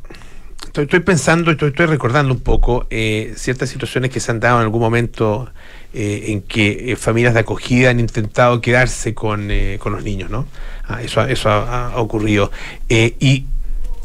estoy, 0.72 1.00
pensando, 1.00 1.50
estoy, 1.50 1.70
estoy 1.70 1.86
recordando 1.86 2.32
un 2.32 2.38
poco 2.38 2.86
eh, 2.90 3.34
ciertas 3.36 3.68
situaciones 3.68 4.12
que 4.12 4.20
se 4.20 4.30
han 4.30 4.38
dado 4.38 4.58
en 4.58 4.62
algún 4.62 4.80
momento 4.80 5.50
en 5.92 6.42
que 6.42 6.94
familias 7.00 7.32
de 7.32 7.40
acogida 7.40 7.88
han 7.88 7.98
intentado 7.98 8.60
quedarse 8.60 9.14
con, 9.14 9.50
con 9.78 9.92
los 9.92 10.04
niños, 10.04 10.28
¿no? 10.30 10.46
Ah, 10.84 11.02
eso, 11.02 11.24
eso 11.24 11.48
ha, 11.48 11.88
ha 11.88 11.96
ocurrido. 11.96 12.52
Y, 12.88 13.46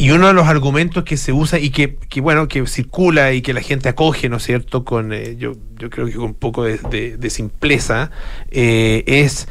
y 0.03 0.11
uno 0.11 0.27
de 0.27 0.33
los 0.33 0.47
argumentos 0.47 1.03
que 1.03 1.15
se 1.17 1.31
usa 1.31 1.59
y 1.59 1.69
que, 1.69 1.95
que, 2.09 2.21
bueno, 2.21 2.47
que 2.47 2.65
circula 2.65 3.33
y 3.33 3.41
que 3.41 3.53
la 3.53 3.61
gente 3.61 3.87
acoge, 3.89 4.29
¿no 4.29 4.37
es 4.37 4.43
cierto?, 4.43 4.83
con, 4.83 5.13
eh, 5.13 5.35
yo, 5.37 5.53
yo 5.77 5.89
creo 5.89 6.07
que 6.07 6.13
con 6.13 6.25
un 6.25 6.33
poco 6.33 6.63
de, 6.63 6.77
de- 6.89 7.17
de 7.17 7.29
simpleza, 7.29 8.09
eh, 8.49 9.03
es 9.05 9.47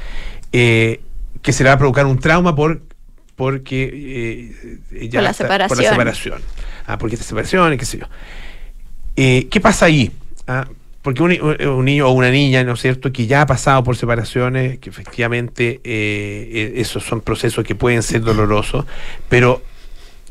eh, 0.53 1.01
que 1.43 1.53
se 1.53 1.63
le 1.63 1.69
va 1.71 1.75
a 1.75 1.79
provocar 1.79 2.07
un 2.07 2.19
trauma 2.19 2.55
por 2.55 2.83
porque 3.37 3.91
eh, 4.93 5.09
ya 5.09 5.21
Por 5.21 5.23
la 5.23 5.31
está- 5.31 5.45
por 5.47 5.59
la 5.59 5.69
separación. 5.69 5.93
separación. 5.95 6.43
Ah, 6.87 6.99
porque 6.99 7.15
esta 7.15 7.27
separación 7.27 7.73
y 7.73 7.77
qué 7.79 7.85
sé 7.85 7.99
yo. 7.99 8.07
¿Qué 9.17 9.61
pasa 9.63 9.87
ahí? 9.87 10.11
Ah, 10.47 10.67
porque 11.03 11.23
un, 11.23 11.33
un 11.41 11.85
niño 11.85 12.09
o 12.09 12.13
una 12.13 12.31
niña, 12.31 12.63
¿no 12.65 12.75
es 12.75 12.81
cierto?, 12.81 13.13
que 13.13 13.27
ya 13.27 13.43
ha 13.43 13.47
pasado 13.47 13.83
por 13.85 13.97
separaciones, 13.97 14.79
que 14.79 14.91
efectivamente 14.91 15.81
eh, 15.85 16.73
esos 16.77 17.05
son 17.05 17.21
procesos 17.21 17.65
que 17.65 17.75
pueden 17.75 18.03
ser 18.03 18.21
dolorosos, 18.21 18.85
pero, 19.29 19.63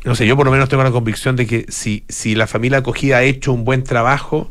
no 0.03 0.15
sé, 0.15 0.25
yo 0.25 0.35
por 0.35 0.45
lo 0.45 0.51
menos 0.51 0.69
tengo 0.69 0.83
la 0.83 0.91
convicción 0.91 1.35
de 1.35 1.45
que 1.45 1.65
si, 1.69 2.03
si 2.07 2.35
la 2.35 2.47
familia 2.47 2.79
acogida 2.79 3.17
ha 3.17 3.23
hecho 3.23 3.51
un 3.51 3.65
buen 3.65 3.83
trabajo, 3.83 4.49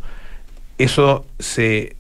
eso 0.79 1.27
se, 1.39 1.97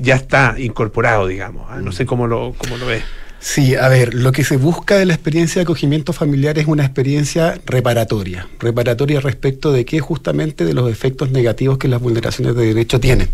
ya 0.00 0.14
está 0.14 0.56
incorporado, 0.58 1.26
digamos. 1.26 1.66
Ah, 1.70 1.80
No 1.80 1.92
sé 1.92 2.06
cómo 2.06 2.26
lo, 2.26 2.54
cómo 2.56 2.76
lo 2.76 2.86
ves. 2.86 3.02
Sí, 3.40 3.74
a 3.74 3.88
ver, 3.88 4.14
lo 4.14 4.30
que 4.30 4.44
se 4.44 4.56
busca 4.56 4.96
de 4.96 5.04
la 5.04 5.14
experiencia 5.14 5.58
de 5.58 5.64
acogimiento 5.64 6.12
familiar 6.12 6.58
es 6.58 6.68
una 6.68 6.84
experiencia 6.84 7.60
reparatoria, 7.66 8.46
reparatoria 8.60 9.18
respecto 9.18 9.72
de 9.72 9.84
qué 9.84 9.98
justamente 9.98 10.64
de 10.64 10.74
los 10.74 10.88
efectos 10.88 11.32
negativos 11.32 11.76
que 11.76 11.88
las 11.88 12.00
vulneraciones 12.00 12.54
de 12.54 12.66
derecho 12.66 13.00
tienen. 13.00 13.30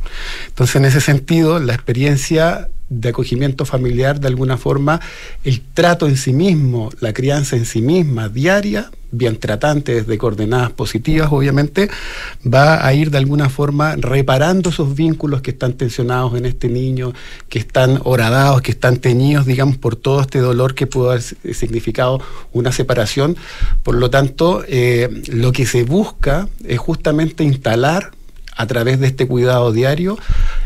Entonces, 0.47 0.77
en 0.77 0.87
ese 0.87 1.03
sentido, 1.03 1.59
la 1.61 1.75
experiencia 1.75 2.71
de 2.89 3.11
acogimiento 3.11 3.67
familiar, 3.67 4.19
de 4.19 4.29
alguna 4.29 4.57
forma, 4.57 4.99
el 5.45 5.61
trato 5.61 6.07
en 6.07 6.17
sí 6.17 6.33
mismo, 6.33 6.89
la 7.01 7.13
crianza 7.13 7.57
en 7.57 7.67
sí 7.67 7.83
misma, 7.83 8.31
diaria, 8.31 8.91
bien 9.11 9.39
tratante 9.39 9.95
desde 9.95 10.19
coordenadas 10.19 10.71
positivas, 10.73 11.29
obviamente, 11.33 11.89
va 12.47 12.87
a 12.87 12.93
ir 12.95 13.11
de 13.11 13.19
alguna 13.19 13.49
forma 13.49 13.97
reparando 13.97 14.71
esos 14.71 14.95
vínculos 14.95 15.41
que 15.43 15.51
están 15.53 15.73
tensionados 15.75 16.37
en 16.37 16.45
este 16.47 16.69
niño, 16.69 17.13
que 17.49 17.59
están 17.59 18.01
horadados, 18.05 18.63
que 18.63 18.71
están 18.73 18.99
teñidos, 18.99 19.47
digamos, 19.47 19.77
por 19.79 19.97
todo 19.97 20.21
este 20.21 20.39
dolor 20.41 20.75
que 20.75 20.87
pudo 20.87 21.11
haber 21.11 21.23
si- 21.23 21.37
significado 21.55 22.21
una 22.53 22.73
separación. 22.73 23.37
Por 23.83 23.95
lo 23.95 24.11
tanto, 24.11 24.63
eh, 24.69 25.09
lo 25.29 25.53
que 25.53 25.67
se 25.67 25.85
busca 25.85 26.49
es 26.65 26.79
justamente 26.79 27.45
instalar 27.45 28.13
a 28.57 28.67
través 28.67 28.99
de 29.01 29.07
este 29.07 29.27
cuidado 29.27 29.73
diario 29.73 30.19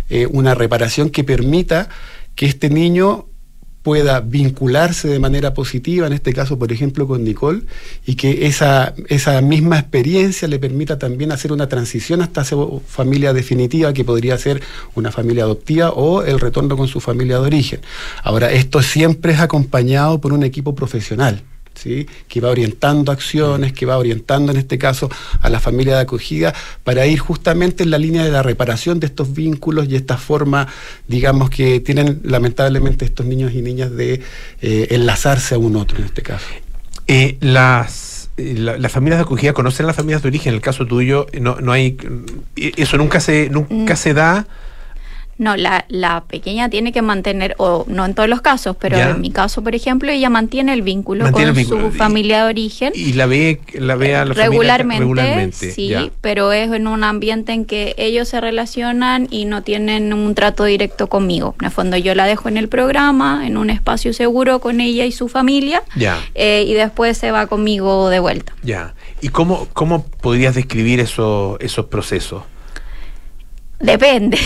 eh, 0.09 0.26
una 0.26 0.55
reparación 0.55 1.11
que 1.11 1.24
permita 1.24 1.88
que 2.34 2.47
este 2.47 2.70
niño 2.70 3.26
pueda 3.82 4.20
vincularse 4.20 5.08
de 5.08 5.18
manera 5.18 5.54
positiva, 5.54 6.06
en 6.06 6.12
este 6.12 6.32
caso, 6.32 6.58
por 6.58 6.72
ejemplo, 6.72 7.06
con 7.06 7.24
Nicole, 7.24 7.62
y 8.06 8.14
que 8.14 8.46
esa, 8.46 8.94
esa 9.08 9.40
misma 9.40 9.78
experiencia 9.78 10.48
le 10.48 10.58
permita 10.58 10.98
también 10.98 11.32
hacer 11.32 11.52
una 11.52 11.68
transición 11.68 12.22
hasta 12.22 12.42
esa 12.42 12.56
familia 12.86 13.32
definitiva, 13.32 13.92
que 13.92 14.04
podría 14.04 14.38
ser 14.38 14.62
una 14.94 15.10
familia 15.10 15.44
adoptiva 15.44 15.90
o 15.90 16.22
el 16.22 16.38
retorno 16.38 16.76
con 16.76 16.88
su 16.88 17.00
familia 17.00 17.40
de 17.40 17.46
origen. 17.46 17.80
Ahora, 18.22 18.52
esto 18.52 18.82
siempre 18.82 19.32
es 19.32 19.40
acompañado 19.40 20.20
por 20.20 20.32
un 20.32 20.44
equipo 20.44 20.74
profesional. 20.74 21.42
¿Sí? 21.74 22.06
que 22.28 22.40
va 22.40 22.50
orientando 22.50 23.12
acciones, 23.12 23.72
que 23.72 23.86
va 23.86 23.98
orientando 23.98 24.52
en 24.52 24.58
este 24.58 24.78
caso 24.78 25.10
a 25.40 25.50
la 25.50 25.60
familia 25.60 25.96
de 25.96 26.02
acogida 26.02 26.54
para 26.84 27.06
ir 27.06 27.18
justamente 27.18 27.82
en 27.82 27.90
la 27.90 27.98
línea 27.98 28.24
de 28.24 28.30
la 28.30 28.42
reparación 28.42 29.00
de 29.00 29.06
estos 29.06 29.32
vínculos 29.34 29.86
y 29.88 29.96
esta 29.96 30.16
forma, 30.18 30.68
digamos, 31.08 31.50
que 31.50 31.80
tienen 31.80 32.20
lamentablemente 32.24 33.04
estos 33.04 33.26
niños 33.26 33.52
y 33.54 33.62
niñas 33.62 33.90
de 33.92 34.20
eh, 34.60 34.86
enlazarse 34.90 35.54
a 35.54 35.58
un 35.58 35.76
otro 35.76 35.98
en 35.98 36.04
este 36.04 36.22
caso. 36.22 36.46
Eh, 37.08 37.36
las, 37.40 38.30
eh, 38.36 38.54
la- 38.56 38.78
las 38.78 38.92
familias 38.92 39.18
de 39.18 39.22
acogida 39.24 39.52
conocen 39.52 39.84
a 39.84 39.88
las 39.88 39.96
familias 39.96 40.22
de 40.22 40.28
origen. 40.28 40.50
En 40.50 40.54
el 40.56 40.60
caso 40.60 40.86
tuyo, 40.86 41.26
no, 41.40 41.56
no 41.60 41.72
hay. 41.72 41.96
Eso 42.56 42.96
nunca 42.96 43.20
se, 43.20 43.48
nunca 43.50 43.94
Mm. 43.94 43.96
se 43.96 44.14
da. 44.14 44.46
No, 45.38 45.56
la, 45.56 45.86
la 45.88 46.22
pequeña 46.24 46.68
tiene 46.68 46.92
que 46.92 47.02
mantener, 47.02 47.54
o 47.58 47.84
no 47.88 48.04
en 48.04 48.14
todos 48.14 48.28
los 48.28 48.42
casos, 48.42 48.76
pero 48.78 48.96
Ya. 48.96 49.10
en 49.10 49.20
mi 49.20 49.30
caso, 49.30 49.62
por 49.62 49.74
ejemplo, 49.74 50.10
ella 50.10 50.28
mantiene 50.30 50.72
el 50.72 50.82
vínculo 50.82 51.24
Mantiene 51.24 51.50
con 51.52 51.58
el 51.58 51.64
vínculo. 51.64 51.90
su 51.90 51.96
familia 51.96 52.44
de 52.44 52.50
origen. 52.50 52.92
Y 52.94 53.14
la 53.14 53.26
ve, 53.26 53.60
la 53.74 53.94
ve 53.96 54.14
a 54.14 54.24
la 54.24 54.34
familia 54.34 54.44
regularmente, 54.50 55.00
regularmente. 55.00 55.70
sí, 55.72 55.88
ya. 55.88 56.10
pero 56.20 56.52
es 56.52 56.70
en 56.70 56.86
un 56.86 57.02
ambiente 57.02 57.52
en 57.52 57.64
que 57.64 57.94
ellos 57.96 58.28
se 58.28 58.40
relacionan 58.40 59.26
y 59.30 59.46
no 59.46 59.62
tienen 59.62 60.12
un 60.12 60.34
trato 60.34 60.64
directo 60.64 61.08
conmigo. 61.08 61.56
En 61.60 61.66
el 61.66 61.70
fondo 61.72 61.96
yo 61.96 62.14
la 62.14 62.26
dejo 62.26 62.48
en 62.48 62.56
el 62.56 62.68
programa, 62.68 63.46
en 63.46 63.56
un 63.56 63.70
espacio 63.70 64.12
seguro 64.12 64.60
con 64.60 64.80
ella 64.80 65.06
y 65.06 65.12
su 65.12 65.28
familia, 65.28 65.82
Ya, 65.96 66.18
eh, 66.34 66.64
y 66.68 66.74
después 66.74 67.16
se 67.18 67.30
va 67.32 67.46
conmigo 67.46 68.10
de 68.10 68.20
vuelta. 68.20 68.52
ya. 68.62 68.94
¿Y 69.20 69.28
cómo, 69.28 69.68
cómo 69.72 70.04
podrías 70.04 70.54
describir 70.56 70.98
eso, 70.98 71.56
esos 71.60 71.86
procesos? 71.86 72.42
Depende. 73.82 74.38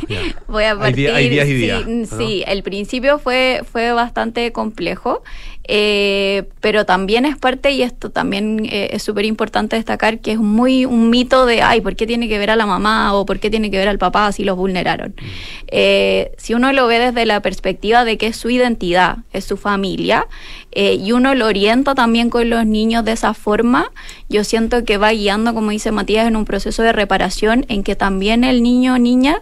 Voy 0.48 0.64
a 0.64 0.70
Hay 0.70 0.76
partir. 0.78 0.96
día- 0.96 1.16
hay 1.16 1.28
días 1.28 1.46
y 1.46 1.50
sí, 1.50 1.56
días, 1.56 1.86
¿no? 1.86 2.18
sí, 2.18 2.44
el 2.46 2.62
principio 2.62 3.18
fue, 3.18 3.62
fue 3.70 3.92
bastante 3.92 4.52
complejo, 4.52 5.22
eh, 5.68 6.44
pero 6.60 6.84
también 6.84 7.24
es 7.24 7.36
parte, 7.36 7.72
y 7.72 7.82
esto 7.82 8.10
también 8.10 8.66
eh, 8.70 8.90
es 8.92 9.02
súper 9.02 9.24
importante 9.24 9.76
destacar, 9.76 10.20
que 10.20 10.32
es 10.32 10.38
muy 10.38 10.84
un 10.84 11.10
mito 11.10 11.46
de, 11.46 11.62
ay, 11.62 11.80
¿por 11.80 11.96
qué 11.96 12.06
tiene 12.06 12.28
que 12.28 12.38
ver 12.38 12.50
a 12.50 12.56
la 12.56 12.66
mamá 12.66 13.14
o 13.14 13.26
por 13.26 13.38
qué 13.40 13.50
tiene 13.50 13.70
que 13.70 13.78
ver 13.78 13.88
al 13.88 13.98
papá 13.98 14.30
si 14.32 14.44
los 14.44 14.56
vulneraron? 14.56 15.10
Mm. 15.10 15.24
Eh, 15.68 16.32
si 16.38 16.54
uno 16.54 16.72
lo 16.72 16.86
ve 16.86 16.98
desde 16.98 17.26
la 17.26 17.40
perspectiva 17.40 18.04
de 18.04 18.18
que 18.18 18.28
es 18.28 18.36
su 18.36 18.50
identidad, 18.50 19.18
es 19.32 19.44
su 19.44 19.56
familia, 19.56 20.26
eh, 20.78 20.94
y 21.02 21.12
uno 21.12 21.34
lo 21.34 21.46
orienta 21.46 21.94
también 21.94 22.28
con 22.28 22.50
los 22.50 22.66
niños 22.66 23.02
de 23.04 23.12
esa 23.12 23.32
forma, 23.32 23.90
yo 24.28 24.44
siento 24.44 24.84
que 24.84 24.98
va 24.98 25.10
guiando, 25.12 25.54
como 25.54 25.70
dice 25.70 25.90
Matías, 25.90 26.26
en 26.26 26.36
un 26.36 26.44
proceso 26.44 26.82
de 26.82 26.92
reparación 26.92 27.64
en 27.68 27.82
que 27.82 27.96
también 27.96 28.44
el 28.44 28.62
niño 28.62 28.94
o 28.94 28.98
niña 28.98 29.40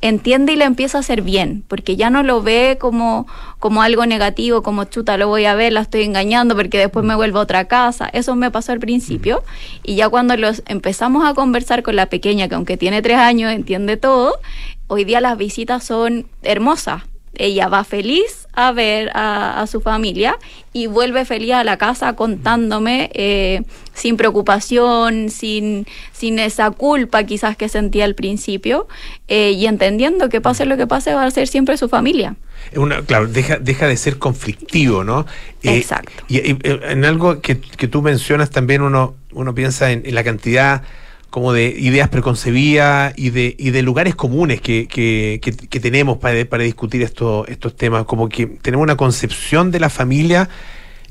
entiende 0.00 0.52
y 0.52 0.56
le 0.56 0.64
empieza 0.64 0.98
a 0.98 1.00
hacer 1.00 1.22
bien, 1.22 1.64
porque 1.68 1.96
ya 1.96 2.10
no 2.10 2.22
lo 2.22 2.42
ve 2.42 2.76
como, 2.80 3.26
como 3.58 3.82
algo 3.82 4.06
negativo, 4.06 4.62
como 4.62 4.84
chuta, 4.84 5.16
lo 5.16 5.28
voy 5.28 5.46
a 5.46 5.54
ver, 5.54 5.72
la 5.72 5.80
estoy 5.80 6.02
engañando 6.02 6.54
porque 6.54 6.78
después 6.78 7.04
me 7.04 7.14
vuelvo 7.14 7.38
a 7.38 7.42
otra 7.42 7.66
casa. 7.66 8.08
Eso 8.12 8.36
me 8.36 8.50
pasó 8.50 8.72
al 8.72 8.80
principio. 8.80 9.42
Y 9.82 9.96
ya 9.96 10.08
cuando 10.08 10.36
los 10.36 10.62
empezamos 10.66 11.26
a 11.26 11.34
conversar 11.34 11.82
con 11.82 11.96
la 11.96 12.06
pequeña, 12.06 12.48
que 12.48 12.54
aunque 12.54 12.76
tiene 12.76 13.02
tres 13.02 13.18
años, 13.18 13.52
entiende 13.52 13.96
todo, 13.96 14.38
hoy 14.86 15.04
día 15.04 15.20
las 15.20 15.38
visitas 15.38 15.84
son 15.84 16.26
hermosas. 16.42 17.02
Ella 17.34 17.68
va 17.68 17.84
feliz 17.84 18.45
a 18.56 18.72
ver 18.72 19.10
a, 19.14 19.60
a 19.60 19.66
su 19.66 19.80
familia 19.80 20.36
y 20.72 20.88
vuelve 20.88 21.24
feliz 21.24 21.52
a 21.52 21.62
la 21.62 21.76
casa 21.76 22.14
contándome 22.14 23.10
eh, 23.14 23.62
sin 23.92 24.16
preocupación, 24.16 25.30
sin, 25.30 25.86
sin 26.12 26.38
esa 26.38 26.70
culpa 26.70 27.24
quizás 27.24 27.56
que 27.56 27.68
sentía 27.68 28.04
al 28.04 28.14
principio 28.14 28.88
eh, 29.28 29.52
y 29.52 29.66
entendiendo 29.66 30.28
que 30.28 30.40
pase 30.40 30.66
lo 30.66 30.76
que 30.76 30.86
pase 30.86 31.14
va 31.14 31.24
a 31.24 31.30
ser 31.30 31.48
siempre 31.48 31.76
su 31.76 31.88
familia. 31.88 32.36
Una, 32.74 33.02
claro, 33.02 33.26
deja, 33.26 33.58
deja 33.58 33.86
de 33.86 33.96
ser 33.96 34.18
conflictivo, 34.18 35.04
¿no? 35.04 35.26
Eh, 35.62 35.76
Exacto. 35.76 36.24
Y, 36.26 36.38
y, 36.38 36.58
eh, 36.62 36.80
en 36.88 37.04
algo 37.04 37.40
que, 37.40 37.60
que 37.60 37.88
tú 37.88 38.00
mencionas 38.02 38.50
también 38.50 38.80
uno, 38.80 39.14
uno 39.32 39.54
piensa 39.54 39.92
en, 39.92 40.02
en 40.04 40.14
la 40.14 40.24
cantidad 40.24 40.82
como 41.30 41.52
de 41.52 41.66
ideas 41.78 42.08
preconcebidas 42.08 43.12
y 43.16 43.30
de, 43.30 43.54
y 43.58 43.70
de 43.70 43.82
lugares 43.82 44.14
comunes 44.14 44.60
que, 44.60 44.86
que, 44.88 45.40
que- 45.42 45.80
tenemos 45.80 46.18
para, 46.18 46.44
para 46.46 46.62
discutir 46.64 47.02
esto- 47.02 47.46
estos 47.46 47.76
temas. 47.76 48.04
Como 48.06 48.28
que 48.28 48.46
tenemos 48.46 48.84
una 48.84 48.96
concepción 48.96 49.70
de 49.70 49.80
la 49.80 49.90
familia, 49.90 50.48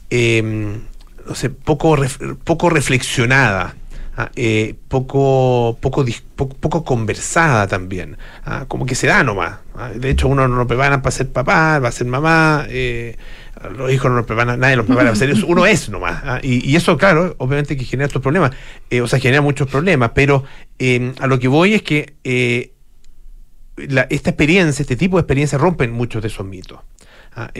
eh, 0.09 0.78
no 1.28 1.36
sé, 1.36 1.49
poco, 1.49 1.97
poco 2.43 2.70
reflexionada. 2.70 3.76
ah, 4.18 4.32
eh, 4.36 4.76
poco, 4.88 5.78
poco, 5.82 6.05
poco 6.36 6.84
conversada 6.86 7.68
también, 7.68 8.18
ah, 8.45 8.66
como 8.68 8.86
que 8.86 8.95
se 8.95 9.07
da 9.07 9.24
nomás. 9.24 9.57
ah, 9.76 9.89
de 9.89 10.09
hecho, 10.09 10.28
uno 10.30 10.47
no 10.47 10.55
lo 10.55 10.68
preparan 10.68 11.01
para 11.01 11.11
ser 11.11 11.32
papá, 11.32 11.80
va 11.80 11.89
a 11.89 11.91
ser 11.91 12.07
mamá, 12.07 12.66
eh, 12.70 13.18
los 13.70 13.91
hijos 13.91 14.09
no 14.11 14.18
los 14.18 14.26
preparan, 14.26 14.59
nadie 14.59 14.76
los 14.76 14.86
prepara 14.86 15.13
uno 15.47 15.66
es 15.66 15.89
nomás. 15.89 16.22
ah, 16.24 16.39
y, 16.41 16.76
eso, 16.76 16.97
claro, 16.97 17.36
obviamente 17.38 17.76
que 17.78 17.84
genera 17.86 18.07
estos 18.07 18.22
problemas, 18.22 18.51
eh, 18.89 19.01
o 19.01 19.07
sea, 19.07 19.20
genera 19.20 19.41
muchos 19.41 19.70
problemas, 19.70 20.11
pero 20.16 20.43
eh, 20.80 21.13
a 21.20 21.28
lo 21.28 21.39
que 21.39 21.47
voy 21.47 21.74
es 21.74 21.82
que 21.84 22.16
eh, 22.24 22.72
esta 24.09 24.30
experiencia, 24.30 24.82
este 24.84 24.95
tipo 24.95 25.18
de 25.18 25.22
experiencias 25.22 25.59
rompen 25.61 25.91
muchos 25.91 26.22
de 26.22 26.28
esos 26.30 26.45
mitos. 26.45 26.80
ah, 27.34 27.51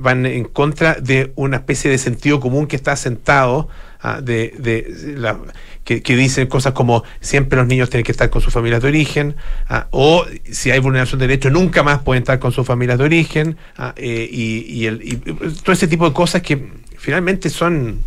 van 0.00 0.24
en 0.26 0.44
contra 0.44 0.94
de 0.94 1.32
una 1.36 1.58
especie 1.58 1.90
de 1.90 1.98
sentido 1.98 2.40
común 2.40 2.66
que 2.66 2.76
está 2.76 2.92
asentado, 2.92 3.68
ah, 4.00 4.20
de, 4.22 4.54
de 4.58 5.14
la- 5.18 5.38
que, 5.84 6.02
que 6.02 6.16
dicen 6.16 6.46
cosas 6.48 6.72
como 6.72 7.04
siempre 7.20 7.58
los 7.58 7.66
niños 7.66 7.90
tienen 7.90 8.04
que 8.04 8.12
estar 8.12 8.30
con 8.30 8.40
sus 8.42 8.52
familias 8.52 8.82
de 8.82 8.88
origen, 8.88 9.36
ah, 9.68 9.86
o 9.90 10.24
si 10.50 10.70
hay 10.70 10.78
vulneración 10.80 11.18
de 11.20 11.26
derechos, 11.28 11.52
nunca 11.52 11.82
más 11.82 12.00
pueden 12.00 12.22
estar 12.22 12.38
con 12.38 12.52
sus 12.52 12.66
familias 12.66 12.98
de 12.98 13.04
origen, 13.04 13.56
ah, 13.76 13.92
eh, 13.96 14.28
y, 14.30 14.60
y 14.68 14.86
el- 14.86 15.00
y 15.02 15.16
todo 15.16 15.72
ese 15.72 15.86
tipo 15.86 16.08
de 16.08 16.14
cosas 16.14 16.42
que 16.42 16.68
finalmente 16.96 17.50
son 17.50 18.00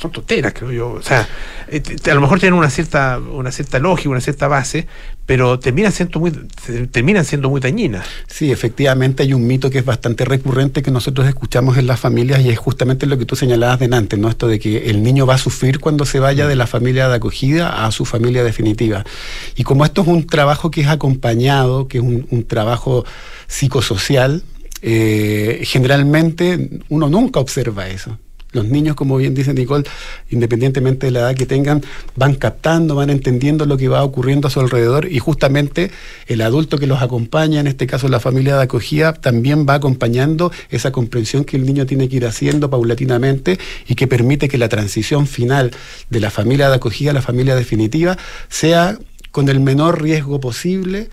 son 0.00 0.10
tonteras, 0.10 0.54
creo 0.54 0.72
yo. 0.72 0.90
O 0.92 1.02
sea, 1.02 1.28
eh, 1.68 1.82
a 2.10 2.14
lo 2.14 2.20
mejor 2.20 2.40
tienen 2.40 2.58
una 2.58 2.70
cierta, 2.70 3.18
una 3.18 3.52
cierta 3.52 3.78
lógica, 3.78 4.08
una 4.08 4.20
cierta 4.20 4.48
base, 4.48 4.86
pero 5.26 5.58
terminan 5.58 5.92
siendo 5.92 6.18
muy, 6.20 6.32
terminan 6.90 7.24
siendo 7.24 7.50
muy 7.50 7.60
dañinas. 7.60 8.06
Sí, 8.26 8.50
efectivamente 8.50 9.22
hay 9.22 9.34
un 9.34 9.46
mito 9.46 9.70
que 9.70 9.78
es 9.78 9.84
bastante 9.84 10.24
recurrente 10.24 10.82
que 10.82 10.90
nosotros 10.90 11.28
escuchamos 11.28 11.76
en 11.76 11.86
las 11.86 12.00
familias 12.00 12.40
y 12.40 12.48
es 12.48 12.58
justamente 12.58 13.06
lo 13.06 13.18
que 13.18 13.26
tú 13.26 13.36
señalabas 13.36 13.78
delante, 13.78 14.16
¿no? 14.16 14.28
Esto 14.28 14.48
de 14.48 14.58
que 14.58 14.90
el 14.90 15.02
niño 15.02 15.26
va 15.26 15.34
a 15.34 15.38
sufrir 15.38 15.80
cuando 15.80 16.06
se 16.06 16.18
vaya 16.18 16.46
de 16.46 16.56
la 16.56 16.66
familia 16.66 17.08
de 17.08 17.16
acogida 17.16 17.84
a 17.84 17.92
su 17.92 18.06
familia 18.06 18.42
definitiva. 18.42 19.04
Y 19.54 19.64
como 19.64 19.84
esto 19.84 20.02
es 20.02 20.08
un 20.08 20.26
trabajo 20.26 20.70
que 20.70 20.80
es 20.80 20.88
acompañado, 20.88 21.88
que 21.88 21.98
es 21.98 22.04
un, 22.04 22.26
un 22.30 22.46
trabajo 22.46 23.04
psicosocial, 23.46 24.42
eh, 24.82 25.60
generalmente 25.64 26.80
uno 26.88 27.08
nunca 27.10 27.38
observa 27.40 27.88
eso. 27.88 28.18
Los 28.52 28.64
niños, 28.64 28.96
como 28.96 29.16
bien 29.16 29.32
dice 29.32 29.54
Nicole, 29.54 29.84
independientemente 30.28 31.06
de 31.06 31.12
la 31.12 31.20
edad 31.20 31.34
que 31.36 31.46
tengan, 31.46 31.82
van 32.16 32.34
captando, 32.34 32.96
van 32.96 33.08
entendiendo 33.08 33.64
lo 33.64 33.76
que 33.76 33.86
va 33.86 34.02
ocurriendo 34.02 34.48
a 34.48 34.50
su 34.50 34.58
alrededor 34.58 35.06
y 35.10 35.20
justamente 35.20 35.92
el 36.26 36.40
adulto 36.40 36.76
que 36.76 36.88
los 36.88 37.00
acompaña, 37.00 37.60
en 37.60 37.68
este 37.68 37.86
caso 37.86 38.08
la 38.08 38.18
familia 38.18 38.56
de 38.56 38.64
acogida, 38.64 39.12
también 39.12 39.66
va 39.68 39.74
acompañando 39.74 40.50
esa 40.68 40.90
comprensión 40.90 41.44
que 41.44 41.56
el 41.56 41.64
niño 41.64 41.86
tiene 41.86 42.08
que 42.08 42.16
ir 42.16 42.26
haciendo 42.26 42.70
paulatinamente 42.70 43.58
y 43.86 43.94
que 43.94 44.08
permite 44.08 44.48
que 44.48 44.58
la 44.58 44.68
transición 44.68 45.28
final 45.28 45.70
de 46.08 46.20
la 46.20 46.30
familia 46.30 46.68
de 46.68 46.74
acogida 46.74 47.12
a 47.12 47.14
la 47.14 47.22
familia 47.22 47.54
definitiva 47.54 48.18
sea 48.48 48.98
con 49.30 49.48
el 49.48 49.60
menor 49.60 50.02
riesgo 50.02 50.40
posible, 50.40 51.08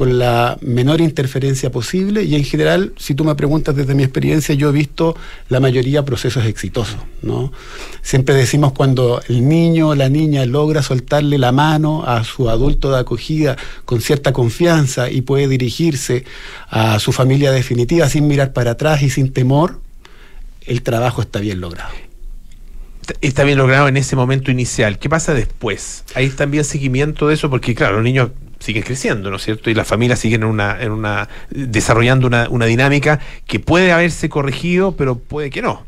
con 0.00 0.18
la 0.18 0.56
menor 0.62 1.02
interferencia 1.02 1.70
posible 1.70 2.22
y 2.22 2.34
en 2.34 2.42
general, 2.42 2.94
si 2.96 3.14
tú 3.14 3.22
me 3.22 3.34
preguntas 3.34 3.76
desde 3.76 3.94
mi 3.94 4.02
experiencia, 4.02 4.54
yo 4.54 4.70
he 4.70 4.72
visto 4.72 5.14
la 5.50 5.60
mayoría 5.60 6.06
procesos 6.06 6.46
exitosos, 6.46 6.96
¿no? 7.20 7.52
Siempre 8.00 8.34
decimos 8.34 8.72
cuando 8.72 9.20
el 9.28 9.46
niño 9.46 9.88
o 9.88 9.94
la 9.94 10.08
niña 10.08 10.46
logra 10.46 10.80
soltarle 10.82 11.36
la 11.36 11.52
mano 11.52 12.02
a 12.06 12.24
su 12.24 12.48
adulto 12.48 12.90
de 12.90 12.98
acogida 12.98 13.58
con 13.84 14.00
cierta 14.00 14.32
confianza 14.32 15.10
y 15.10 15.20
puede 15.20 15.48
dirigirse 15.48 16.24
a 16.70 16.98
su 16.98 17.12
familia 17.12 17.52
definitiva 17.52 18.08
sin 18.08 18.26
mirar 18.26 18.54
para 18.54 18.70
atrás 18.70 19.02
y 19.02 19.10
sin 19.10 19.34
temor, 19.34 19.82
el 20.64 20.80
trabajo 20.80 21.20
está 21.20 21.40
bien 21.40 21.60
logrado. 21.60 21.92
Está 23.20 23.44
bien 23.44 23.58
logrado 23.58 23.86
en 23.86 23.98
ese 23.98 24.16
momento 24.16 24.50
inicial. 24.50 24.98
¿Qué 24.98 25.10
pasa 25.10 25.34
después? 25.34 26.04
¿Hay 26.14 26.30
también 26.30 26.64
seguimiento 26.64 27.28
de 27.28 27.34
eso? 27.34 27.50
Porque, 27.50 27.74
claro, 27.74 27.96
los 27.96 28.04
niños 28.04 28.30
siguen 28.60 28.82
creciendo, 28.82 29.30
¿no 29.30 29.36
es 29.36 29.42
cierto? 29.42 29.70
Y 29.70 29.74
las 29.74 29.88
familias 29.88 30.20
siguen 30.20 30.42
en 30.42 30.48
una, 30.48 30.80
en 30.80 30.92
una 30.92 31.28
desarrollando 31.50 32.26
una, 32.26 32.48
una 32.48 32.66
dinámica 32.66 33.18
que 33.46 33.58
puede 33.58 33.90
haberse 33.90 34.28
corregido, 34.28 34.92
pero 34.92 35.16
puede 35.18 35.50
que 35.50 35.62
no. 35.62 35.84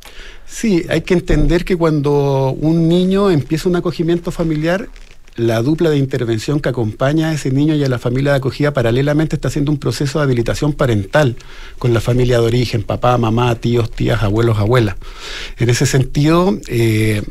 Sí, 0.47 0.85
hay 0.89 1.03
que 1.03 1.15
entender 1.15 1.65
que 1.65 1.77
cuando 1.77 2.51
un 2.59 2.89
niño 2.89 3.31
empieza 3.31 3.69
un 3.69 3.77
acogimiento 3.77 4.31
familiar, 4.31 4.89
la 5.37 5.63
dupla 5.63 5.89
de 5.91 5.97
intervención 5.97 6.61
que 6.61 6.69
acompaña 6.69 7.31
a 7.31 7.33
ese 7.33 7.51
niño 7.51 7.75
y 7.75 7.83
a 7.85 7.89
la 7.89 7.99
familia 7.99 8.33
de 8.33 8.39
acogida 8.39 8.73
paralelamente 8.73 9.37
está 9.37 9.49
haciendo 9.49 9.73
un 9.73 9.79
proceso 9.79 10.19
de 10.19 10.25
habilitación 10.25 10.75
parental 10.75 11.37
con 11.79 11.95
la 11.95 12.01
familia 12.01 12.39
de 12.39 12.47
origen, 12.47 12.83
papá, 12.83 13.17
mamá, 13.17 13.55
tíos, 13.55 13.91
tías, 13.91 14.23
abuelos, 14.23 14.59
abuelas. 14.59 14.97
En 15.59 15.71
ese 15.71 15.87
sentido, 15.87 16.59
eh, 16.69 17.23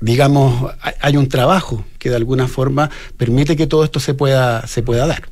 digamos, 0.00 0.72
hay- 1.00 1.16
un 1.16 1.28
trabajo 1.28 1.84
que 1.98 2.10
de 2.10 2.16
alguna 2.16 2.46
forma 2.48 2.90
permite 3.16 3.56
que 3.56 3.66
todo 3.66 3.84
esto 3.84 3.98
se 4.00 4.14
pueda, 4.14 4.66
se 4.66 4.82
pueda 4.82 5.06
dar. 5.06 5.28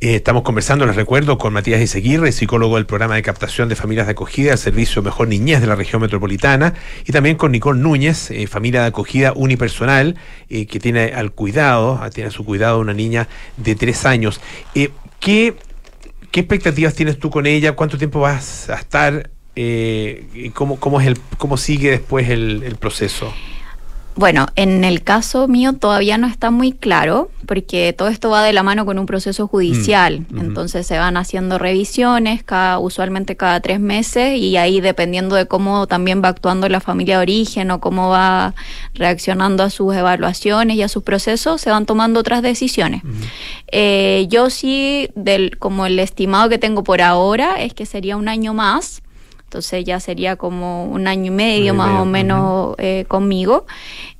Eh, 0.00 0.16
estamos 0.16 0.42
conversando, 0.42 0.84
les 0.84 0.96
recuerdo, 0.96 1.38
con 1.38 1.52
Matías 1.52 1.80
Iseguirre, 1.80 2.32
psicólogo 2.32 2.76
del 2.76 2.84
programa 2.86 3.14
de 3.14 3.22
captación 3.22 3.68
de 3.68 3.76
familias 3.76 4.06
de 4.06 4.12
acogida 4.12 4.50
del 4.50 4.58
Servicio 4.58 5.00
Mejor 5.00 5.28
Niñez 5.28 5.60
de 5.60 5.66
la 5.66 5.76
región 5.76 6.02
metropolitana, 6.02 6.74
y 7.06 7.12
también 7.12 7.36
con 7.36 7.52
Nicole 7.52 7.80
Núñez, 7.80 8.30
eh, 8.30 8.46
familia 8.46 8.82
de 8.82 8.88
acogida 8.88 9.32
unipersonal, 9.34 10.16
eh, 10.50 10.66
que 10.66 10.80
tiene 10.80 11.12
al 11.14 11.30
cuidado, 11.32 11.98
ah, 12.02 12.10
tiene 12.10 12.28
a 12.28 12.32
su 12.32 12.44
cuidado 12.44 12.80
una 12.80 12.92
niña 12.92 13.28
de 13.56 13.74
tres 13.76 14.04
años. 14.04 14.40
¿qué, 15.20 15.54
¿Qué 16.30 16.40
expectativas 16.40 16.94
tienes 16.94 17.18
tú 17.18 17.30
con 17.30 17.46
ella? 17.46 17.72
¿Cuánto 17.72 17.96
tiempo 17.96 18.20
vas 18.20 18.68
a 18.68 18.74
estar? 18.74 19.30
¿cómo, 20.52 20.80
cómo, 20.80 21.00
es 21.00 21.06
el, 21.06 21.16
¿Cómo 21.38 21.56
sigue 21.56 21.90
después 21.92 22.28
el 22.28 22.76
proceso? 22.80 23.32
Bueno, 24.16 24.46
en 24.54 24.84
el 24.84 25.02
caso 25.02 25.48
mío 25.48 25.72
todavía 25.72 26.18
no 26.18 26.26
está 26.26 26.50
muy 26.50 26.72
claro, 26.72 27.30
porque 27.46 27.92
todo 27.92 28.08
esto 28.08 28.30
va 28.30 28.44
de 28.44 28.52
la 28.52 28.62
mano 28.62 28.86
con 28.86 28.98
un 28.98 29.06
proceso 29.06 29.48
judicial. 29.48 30.20
Mm, 30.20 30.36
ujú. 30.36 30.46
Entonces 30.46 30.86
se 30.86 30.98
van 30.98 31.16
haciendo 31.16 31.58
revisiones, 31.58 32.44
cada, 32.44 32.78
usualmente 32.78 33.36
cada 33.36 33.60
tres 33.60 33.80
meses, 33.80 34.38
y 34.38 34.56
ahí 34.56 34.80
dependiendo 34.80 35.34
de 35.34 35.46
cómo 35.46 35.86
también 35.86 36.22
va 36.22 36.28
actuando 36.28 36.68
la 36.68 36.80
familia 36.80 37.16
de 37.16 37.22
origen 37.22 37.70
o 37.70 37.80
cómo 37.80 38.08
va 38.08 38.54
reaccionando 38.94 39.62
a 39.64 39.70
sus 39.70 39.94
evaluaciones 39.94 40.76
y 40.76 40.82
a 40.82 40.88
sus 40.88 41.02
procesos, 41.02 41.60
se 41.60 41.70
van 41.70 41.86
tomando 41.86 42.20
otras 42.20 42.42
decisiones. 42.42 43.02
Eh, 43.68 44.26
yo 44.28 44.50
sí, 44.50 45.08
del, 45.14 45.58
como 45.58 45.86
el 45.86 45.98
estimado 45.98 46.48
que 46.48 46.58
tengo 46.58 46.84
por 46.84 47.02
ahora, 47.02 47.60
es 47.60 47.74
que 47.74 47.86
sería 47.86 48.16
un 48.16 48.28
año 48.28 48.54
más. 48.54 49.02
Entonces 49.54 49.84
ya 49.84 50.00
sería 50.00 50.34
como 50.34 50.86
un 50.86 51.06
año 51.06 51.26
y 51.26 51.30
medio 51.30 51.74
más 51.74 52.00
o 52.00 52.04
menos 52.04 52.74
eh, 52.78 53.04
conmigo. 53.06 53.66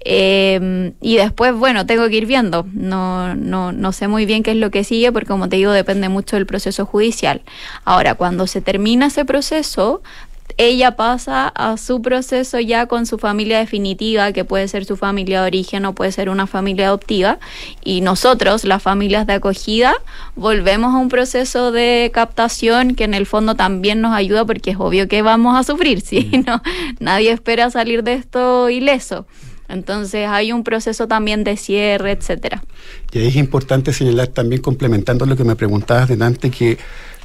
Eh, 0.05 0.93
y 1.01 1.17
después, 1.17 1.53
bueno, 1.57 1.87
tengo 1.87 2.09
que 2.09 2.15
ir 2.15 2.27
viendo. 2.27 2.65
No, 2.73 3.35
no, 3.35 3.73
no 3.73 3.91
sé 3.91 4.07
muy 4.07 4.27
bien 4.27 4.45
qué 4.45 4.53
es 4.53 4.59
lo 4.59 4.71
que 4.71 4.85
sigue 4.85 5.11
porque, 5.11 5.27
como 5.27 5.49
te 5.49 5.57
digo, 5.57 5.73
depende 5.73 6.09
mucho 6.09 6.37
del 6.37 6.47
proceso 6.47 6.87
judicial. 6.87 7.43
Ahora, 7.85 8.15
cuando 8.15 8.47
se 8.47 8.61
termina 8.61 9.07
ese 9.07 9.25
proceso, 9.25 10.03
ella 10.57 10.95
pasa 10.95 11.49
a 11.49 11.77
su 11.77 12.01
proceso 12.01 12.61
ya 12.61 12.87
con 12.87 13.07
su 13.07 13.19
familia 13.19 13.59
definitiva, 13.59 14.33
que 14.33 14.45
puede 14.45 14.69
ser 14.69 14.85
su 14.85 14.97
familia 14.97 15.41
de 15.41 15.47
origen 15.49 15.85
o 15.85 15.95
puede 15.95 16.13
ser 16.13 16.29
una 16.29 16.47
familia 16.47 16.89
adoptiva, 16.89 17.39
y 17.83 18.01
nosotros, 18.03 18.65
las 18.65 18.83
familias 18.83 19.27
de 19.27 19.35
acogida, 19.35 19.95
volvemos 20.37 20.95
a 20.95 20.99
un 20.99 21.09
proceso 21.09 21.73
de 21.73 22.11
captación 22.15 22.95
que 22.95 23.05
en 23.05 23.15
el 23.15 23.27
fondo 23.27 23.55
también 23.55 24.01
nos 24.01 24.15
ayuda 24.15 24.45
porque 24.45 24.71
es 24.71 24.77
obvio 24.79 25.09
que 25.09 25.23
vamos 25.23 25.59
a 25.59 25.65
sufrir, 25.65 26.01
¿sí? 26.01 26.31
No, 26.47 26.63
nadie 27.01 27.31
espera 27.31 27.71
salir 27.71 28.03
de 28.05 28.15
esto 28.15 28.69
ileso. 28.69 29.27
Entonces 29.69 30.29
hay 30.29 30.53
un 30.53 30.63
proceso 30.63 31.09
también 31.09 31.43
de 31.43 31.57
cierre, 31.57 32.13
etcétera. 32.13 32.63
Y 33.13 33.27
es 33.27 33.37
importante 33.37 33.93
señalar 33.93 34.29
también, 34.29 34.61
complementando 34.61 35.25
lo 35.25 35.37
que 35.37 35.45
me 35.45 35.57
preguntabas 35.57 36.09
delante, 36.09 36.51
que 36.51 36.79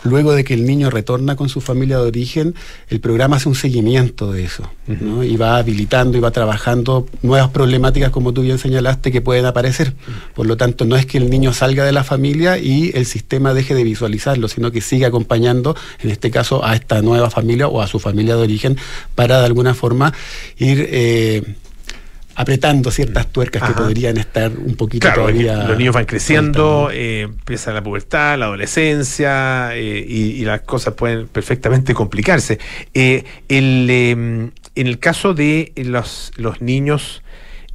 luego 0.04 0.34
de 0.34 0.44
que 0.44 0.54
el 0.54 0.66
niño 0.66 0.90
retorna 0.90 1.36
con 1.36 1.50
su 1.50 1.62
familia 1.62 1.98
de 1.98 2.08
origen, 2.08 2.56
el 2.90 3.00
programa 3.00 3.38
hace 3.38 3.50
un 3.50 3.56
seguimiento 3.56 4.32
de 4.32 4.44
eso, 4.44 4.70
¿no? 4.88 5.24
Y 5.24 5.36
va 5.38 5.58
habilitando 5.58 6.18
y 6.18 6.22
va 6.22 6.32
trabajando 6.32 7.08
nuevas 7.22 7.50
problemáticas, 7.50 8.10
como 8.10 8.34
tú 8.34 8.42
bien 8.42 8.58
señalaste, 8.58 9.12
que 9.12 9.22
pueden 9.22 9.46
aparecer. 9.46 9.94
Por 10.36 10.48
lo 10.48 10.58
tanto, 10.58 10.86
no 10.86 10.96
es 10.96 11.06
que 11.06 11.18
el 11.18 11.30
niño 11.30 11.54
salga 11.54 11.84
de 11.84 11.92
la 11.92 12.04
familia 12.04 12.58
y 12.58 12.92
el 12.94 13.06
sistema 13.06 13.54
deje 13.54 13.76
de 13.76 13.84
visualizarlo, 13.84 14.48
sino 14.48 14.72
que 14.72 14.82
sigue 14.82 15.06
acompañando, 15.06 15.76
en 16.02 16.10
este 16.10 16.32
caso, 16.32 16.66
a 16.66 16.76
esta 16.76 17.02
nueva 17.02 17.30
familia 17.30 17.68
o 17.68 17.82
a 17.82 17.88
su 17.88 18.00
familia 18.00 18.36
de 18.36 18.44
origen, 18.44 18.78
para 19.16 19.40
de 19.40 19.46
alguna 19.46 19.74
forma 19.74 20.14
ir... 20.58 20.88
eh, 20.92 21.44
apretando 22.40 22.90
ciertas 22.90 23.28
tuercas 23.28 23.62
que 23.64 23.74
podrían 23.74 24.16
estar 24.16 24.50
un 24.50 24.76
poquito 24.78 25.08
Claro, 25.08 25.24
todavía 25.24 25.66
los 25.66 25.78
niños 25.78 25.94
van 25.94 26.06
creciendo, 26.06 26.90
eh, 26.90 27.24
empieza 27.24 27.74
la 27.74 27.84
pubertad, 27.84 28.40
la 28.40 28.46
adolescencia 28.46 29.76
eh, 29.76 30.06
y, 30.08 30.42
y 30.42 30.46
las 30.46 30.62
cosas 30.62 30.94
pueden 30.94 31.28
perfectamente 31.28 31.94
complicarse. 31.94 32.58
Eh, 32.94 33.26
el, 33.50 33.88
eh, 33.90 34.12
en 34.12 34.54
el 34.88 35.00
caso 35.00 35.34
de 35.34 35.74
los, 35.76 36.32
los 36.38 36.62
niños 36.62 37.24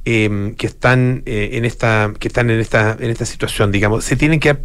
eh, 0.03 0.55
que 0.57 0.65
están 0.65 1.21
eh, 1.27 1.51
en 1.53 1.65
esta 1.65 2.11
que 2.19 2.27
están 2.27 2.49
en 2.49 2.59
esta 2.59 2.97
en 2.99 3.11
esta 3.11 3.25
situación, 3.25 3.71
digamos, 3.71 4.03
se 4.03 4.15
tienen 4.15 4.39
que 4.39 4.57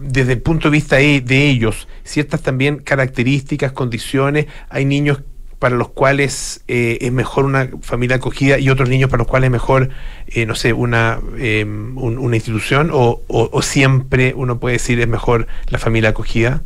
desde 0.00 0.32
el 0.32 0.40
punto 0.40 0.68
de 0.68 0.72
vista 0.72 0.96
de 0.96 1.50
ellos 1.50 1.88
ciertas 2.04 2.40
también 2.40 2.78
características, 2.78 3.72
condiciones. 3.72 4.46
Hay 4.70 4.86
niños 4.86 5.20
para 5.62 5.76
los 5.76 5.90
cuales 5.90 6.62
eh, 6.66 6.98
es 7.02 7.12
mejor 7.12 7.44
una 7.44 7.70
familia 7.82 8.16
acogida 8.16 8.58
y 8.58 8.68
otros 8.68 8.88
niños 8.88 9.08
para 9.08 9.20
los 9.20 9.28
cuales 9.28 9.46
es 9.46 9.52
mejor, 9.52 9.90
eh, 10.26 10.44
no 10.44 10.56
sé, 10.56 10.72
una, 10.72 11.20
un- 11.22 12.18
una 12.18 12.34
institución 12.34 12.90
o, 12.92 13.22
siempre 13.62 14.34
uno 14.36 14.58
puede 14.58 14.72
decir 14.74 14.98
es 15.00 15.06
mejor 15.06 15.46
la 15.68 15.78
familia 15.78 16.10
acogida? 16.10 16.62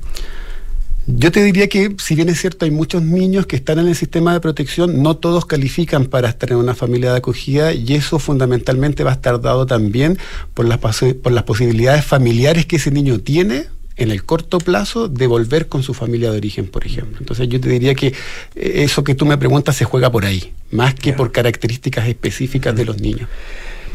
Yo 1.06 1.30
te 1.30 1.42
diría 1.44 1.68
que, 1.68 1.94
si 1.98 2.14
bien 2.14 2.30
es 2.30 2.40
cierto, 2.40 2.64
hay 2.64 2.70
muchos 2.70 3.02
niños 3.02 3.46
que 3.46 3.54
están 3.56 3.78
en 3.78 3.86
el 3.86 3.94
sistema 3.94 4.32
de 4.32 4.40
protección, 4.40 5.02
no 5.02 5.18
todos 5.18 5.44
califican 5.44 6.06
para 6.06 6.30
estar 6.30 6.50
en 6.52 6.56
una 6.56 6.74
familia 6.74 7.12
de 7.12 7.18
acogida 7.18 7.74
y 7.74 7.92
eso 7.94 8.18
fundamentalmente 8.18 9.04
va 9.04 9.10
a 9.10 9.14
estar 9.14 9.40
dado 9.42 9.66
también 9.66 10.16
por 10.54 10.64
las, 10.64 10.78
por 10.80 11.32
las 11.32 11.42
posibilidades 11.44 12.02
familiares 12.04 12.64
que 12.64 12.76
ese 12.76 12.90
niño 12.90 13.20
tiene 13.20 13.66
en 13.96 14.10
el 14.10 14.24
corto 14.24 14.58
plazo 14.58 15.08
de 15.08 15.26
volver 15.26 15.68
con 15.68 15.82
su 15.82 15.94
familia 15.94 16.30
de 16.30 16.36
origen, 16.36 16.66
por 16.68 16.86
ejemplo. 16.86 17.18
Entonces 17.18 17.48
yo 17.48 17.60
te 17.60 17.68
diría 17.68 17.94
que 17.94 18.08
eh, 18.08 18.14
eso 18.54 19.04
que 19.04 19.14
tú 19.14 19.26
me 19.26 19.38
preguntas 19.38 19.76
se 19.76 19.84
juega 19.84 20.10
por 20.10 20.24
ahí, 20.24 20.52
más 20.70 20.94
que 20.94 21.12
por 21.12 21.32
características 21.32 22.06
específicas 22.08 22.74
de 22.76 22.84
los 22.84 23.00
niños. 23.00 23.28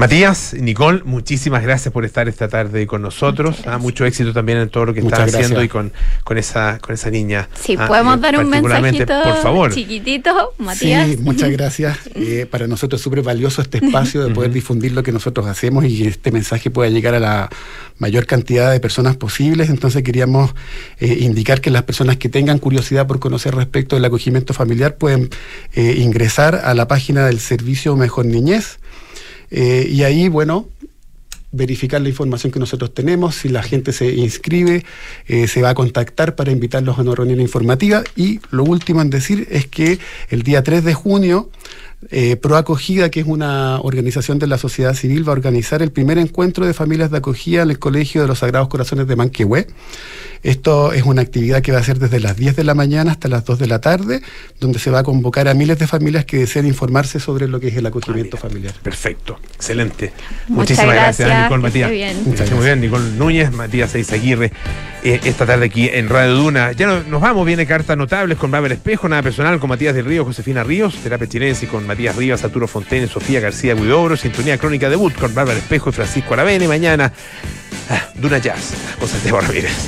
Matías, 0.01 0.55
Nicole, 0.59 1.03
muchísimas 1.05 1.61
gracias 1.61 1.93
por 1.93 2.05
estar 2.05 2.27
esta 2.27 2.47
tarde 2.47 2.87
con 2.87 3.03
nosotros. 3.03 3.57
Ah, 3.67 3.77
mucho 3.77 4.03
éxito 4.03 4.33
también 4.33 4.57
en 4.57 4.67
todo 4.69 4.85
lo 4.85 4.95
que 4.95 5.01
Muchas 5.03 5.19
estás 5.27 5.35
haciendo 5.35 5.63
y 5.63 5.67
con, 5.67 5.93
con 6.23 6.39
esa 6.39 6.79
con 6.79 6.95
esa 6.95 7.11
niña. 7.11 7.47
Si 7.53 7.75
Ah, 7.77 7.85
podemos 7.87 8.17
eh, 8.17 8.19
dar 8.19 8.39
un 8.39 8.49
mensajito 8.49 9.13
por 9.23 9.37
favor. 9.43 9.71
chiquitito, 9.71 10.55
Matías. 10.57 11.07
Sí, 11.07 11.17
muchas 11.17 11.51
gracias. 11.51 11.99
Eh, 12.15 12.45
para 12.49 12.67
nosotros 12.67 12.99
es 12.99 13.03
súper 13.03 13.21
valioso 13.23 13.61
este 13.61 13.83
espacio 13.83 14.23
de 14.23 14.33
poder 14.33 14.51
difundir 14.51 14.91
lo 14.91 15.01
que 15.03 15.11
nosotros 15.11 15.47
hacemos 15.47 15.85
y 15.85 16.01
que 16.03 16.07
este 16.09 16.31
mensaje 16.31 16.69
pueda 16.69 16.89
llegar 16.89 17.15
a 17.15 17.19
la 17.19 17.49
mayor 17.97 18.25
cantidad 18.25 18.71
de 18.71 18.79
personas 18.79 19.17
posibles. 19.17 19.69
Entonces 19.69 20.03
queríamos 20.03 20.53
eh, 20.99 21.17
indicar 21.21 21.61
que 21.61 21.69
las 21.71 21.83
personas 21.83 22.17
que 22.17 22.29
tengan 22.29 22.59
curiosidad 22.59 23.07
por 23.07 23.19
conocer 23.19 23.55
respecto 23.55 23.95
del 23.95 24.05
acogimiento 24.05 24.53
familiar 24.53 24.95
pueden 24.95 25.29
eh, 25.73 25.95
ingresar 25.97 26.55
a 26.63 26.73
la 26.73 26.87
página 26.87 27.25
del 27.25 27.39
Servicio 27.39 27.95
Mejor 27.95 28.25
Niñez. 28.25 28.80
Eh, 29.51 29.87
y 29.89 30.03
ahí, 30.03 30.29
bueno, 30.29 30.67
verificar 31.51 32.01
la 32.01 32.09
información 32.09 32.51
que 32.51 32.59
nosotros 32.59 32.93
tenemos, 32.93 33.35
si 33.35 33.49
la 33.49 33.61
gente 33.61 33.91
se 33.91 34.13
inscribe, 34.13 34.85
eh, 35.27 35.47
se 35.47 35.61
va 35.61 35.69
a 35.71 35.75
contactar 35.75 36.35
para 36.35 36.51
invitarlos 36.51 36.97
a 36.97 37.01
una 37.01 37.13
reunión 37.13 37.41
informativa 37.41 38.03
y 38.15 38.39
lo 38.51 38.63
último 38.63 39.01
en 39.01 39.09
decir 39.09 39.47
es 39.51 39.67
que 39.67 39.99
el 40.29 40.43
día 40.43 40.63
3 40.63 40.83
de 40.83 40.93
junio 40.93 41.49
eh, 42.09 42.35
Pro 42.35 42.55
Acogida, 42.55 43.11
que 43.11 43.19
es 43.19 43.27
una 43.27 43.79
organización 43.81 44.39
de 44.39 44.47
la 44.47 44.57
sociedad 44.57 44.95
civil, 44.95 45.27
va 45.27 45.33
a 45.33 45.35
organizar 45.35 45.81
el 45.83 45.91
primer 45.91 46.17
encuentro 46.17 46.65
de 46.65 46.73
familias 46.73 47.11
de 47.11 47.17
acogida 47.17 47.61
en 47.61 47.69
el 47.69 47.79
Colegio 47.79 48.21
de 48.21 48.27
los 48.27 48.39
Sagrados 48.39 48.69
Corazones 48.69 49.05
de 49.05 49.15
Manquehue. 49.15 49.67
Esto 50.43 50.91
es 50.93 51.03
una 51.03 51.21
actividad 51.21 51.61
que 51.61 51.71
va 51.71 51.79
a 51.79 51.83
ser 51.83 51.99
desde 51.99 52.19
las 52.19 52.35
10 52.35 52.55
de 52.55 52.63
la 52.63 52.73
mañana 52.73 53.11
hasta 53.11 53.27
las 53.27 53.45
2 53.45 53.59
de 53.59 53.67
la 53.67 53.79
tarde, 53.79 54.21
donde 54.59 54.79
se 54.79 54.89
va 54.89 54.99
a 54.99 55.03
convocar 55.03 55.47
a 55.47 55.53
miles 55.53 55.77
de 55.77 55.87
familias 55.87 56.25
que 56.25 56.37
deseen 56.37 56.65
informarse 56.65 57.19
sobre 57.19 57.47
lo 57.47 57.59
que 57.59 57.67
es 57.67 57.75
el 57.77 57.85
acogimiento 57.85 58.37
familiar. 58.37 58.73
Perfecto, 58.81 59.39
excelente. 59.55 60.13
Muchas 60.47 60.57
Muchísimas 60.71 60.95
gracias, 60.95 61.27
gracias, 61.27 61.43
Nicole 61.43 61.61
Matías. 61.61 61.91
bien. 61.91 62.21
Muchas 62.25 62.51
Muy 62.51 62.65
bien, 62.65 62.81
Nicole 62.81 63.09
Núñez, 63.17 63.51
Matías 63.51 63.93
Eizaguirre, 63.95 64.51
eh, 65.03 65.19
esta 65.23 65.45
tarde 65.45 65.65
aquí 65.65 65.89
en 65.91 66.09
Radio 66.09 66.33
Duna. 66.35 66.71
Ya 66.71 66.87
no- 66.87 67.03
nos 67.03 67.21
vamos, 67.21 67.45
viene 67.45 67.65
cartas 67.67 67.95
notables 67.97 68.37
con 68.37 68.49
Babel 68.51 68.71
Espejo, 68.71 69.07
nada 69.09 69.21
personal 69.21 69.59
con 69.59 69.69
Matías 69.69 69.93
del 69.95 70.05
Río, 70.05 70.25
Josefina 70.25 70.63
Ríos, 70.63 70.95
terapia 71.03 71.27
chilense 71.27 71.67
con 71.67 71.85
Matías 71.85 72.15
Rivas, 72.15 72.43
Arturo 72.43 72.67
Fontaine, 72.67 73.07
Sofía 73.07 73.39
García 73.39 73.75
Guidobro, 73.75 74.17
sintonía 74.17 74.57
crónica 74.57 74.89
debut 74.89 75.13
con 75.13 75.33
Bárbara 75.35 75.57
Espejo 75.59 75.89
y 75.89 75.93
Francisco 75.93 76.33
Aravene. 76.33 76.67
Mañana, 76.67 77.11
ah, 77.89 78.09
Duna 78.15 78.37
Jazz, 78.39 78.73
cosas 78.99 79.23
de 79.23 79.31
Ramírez. 79.31 79.71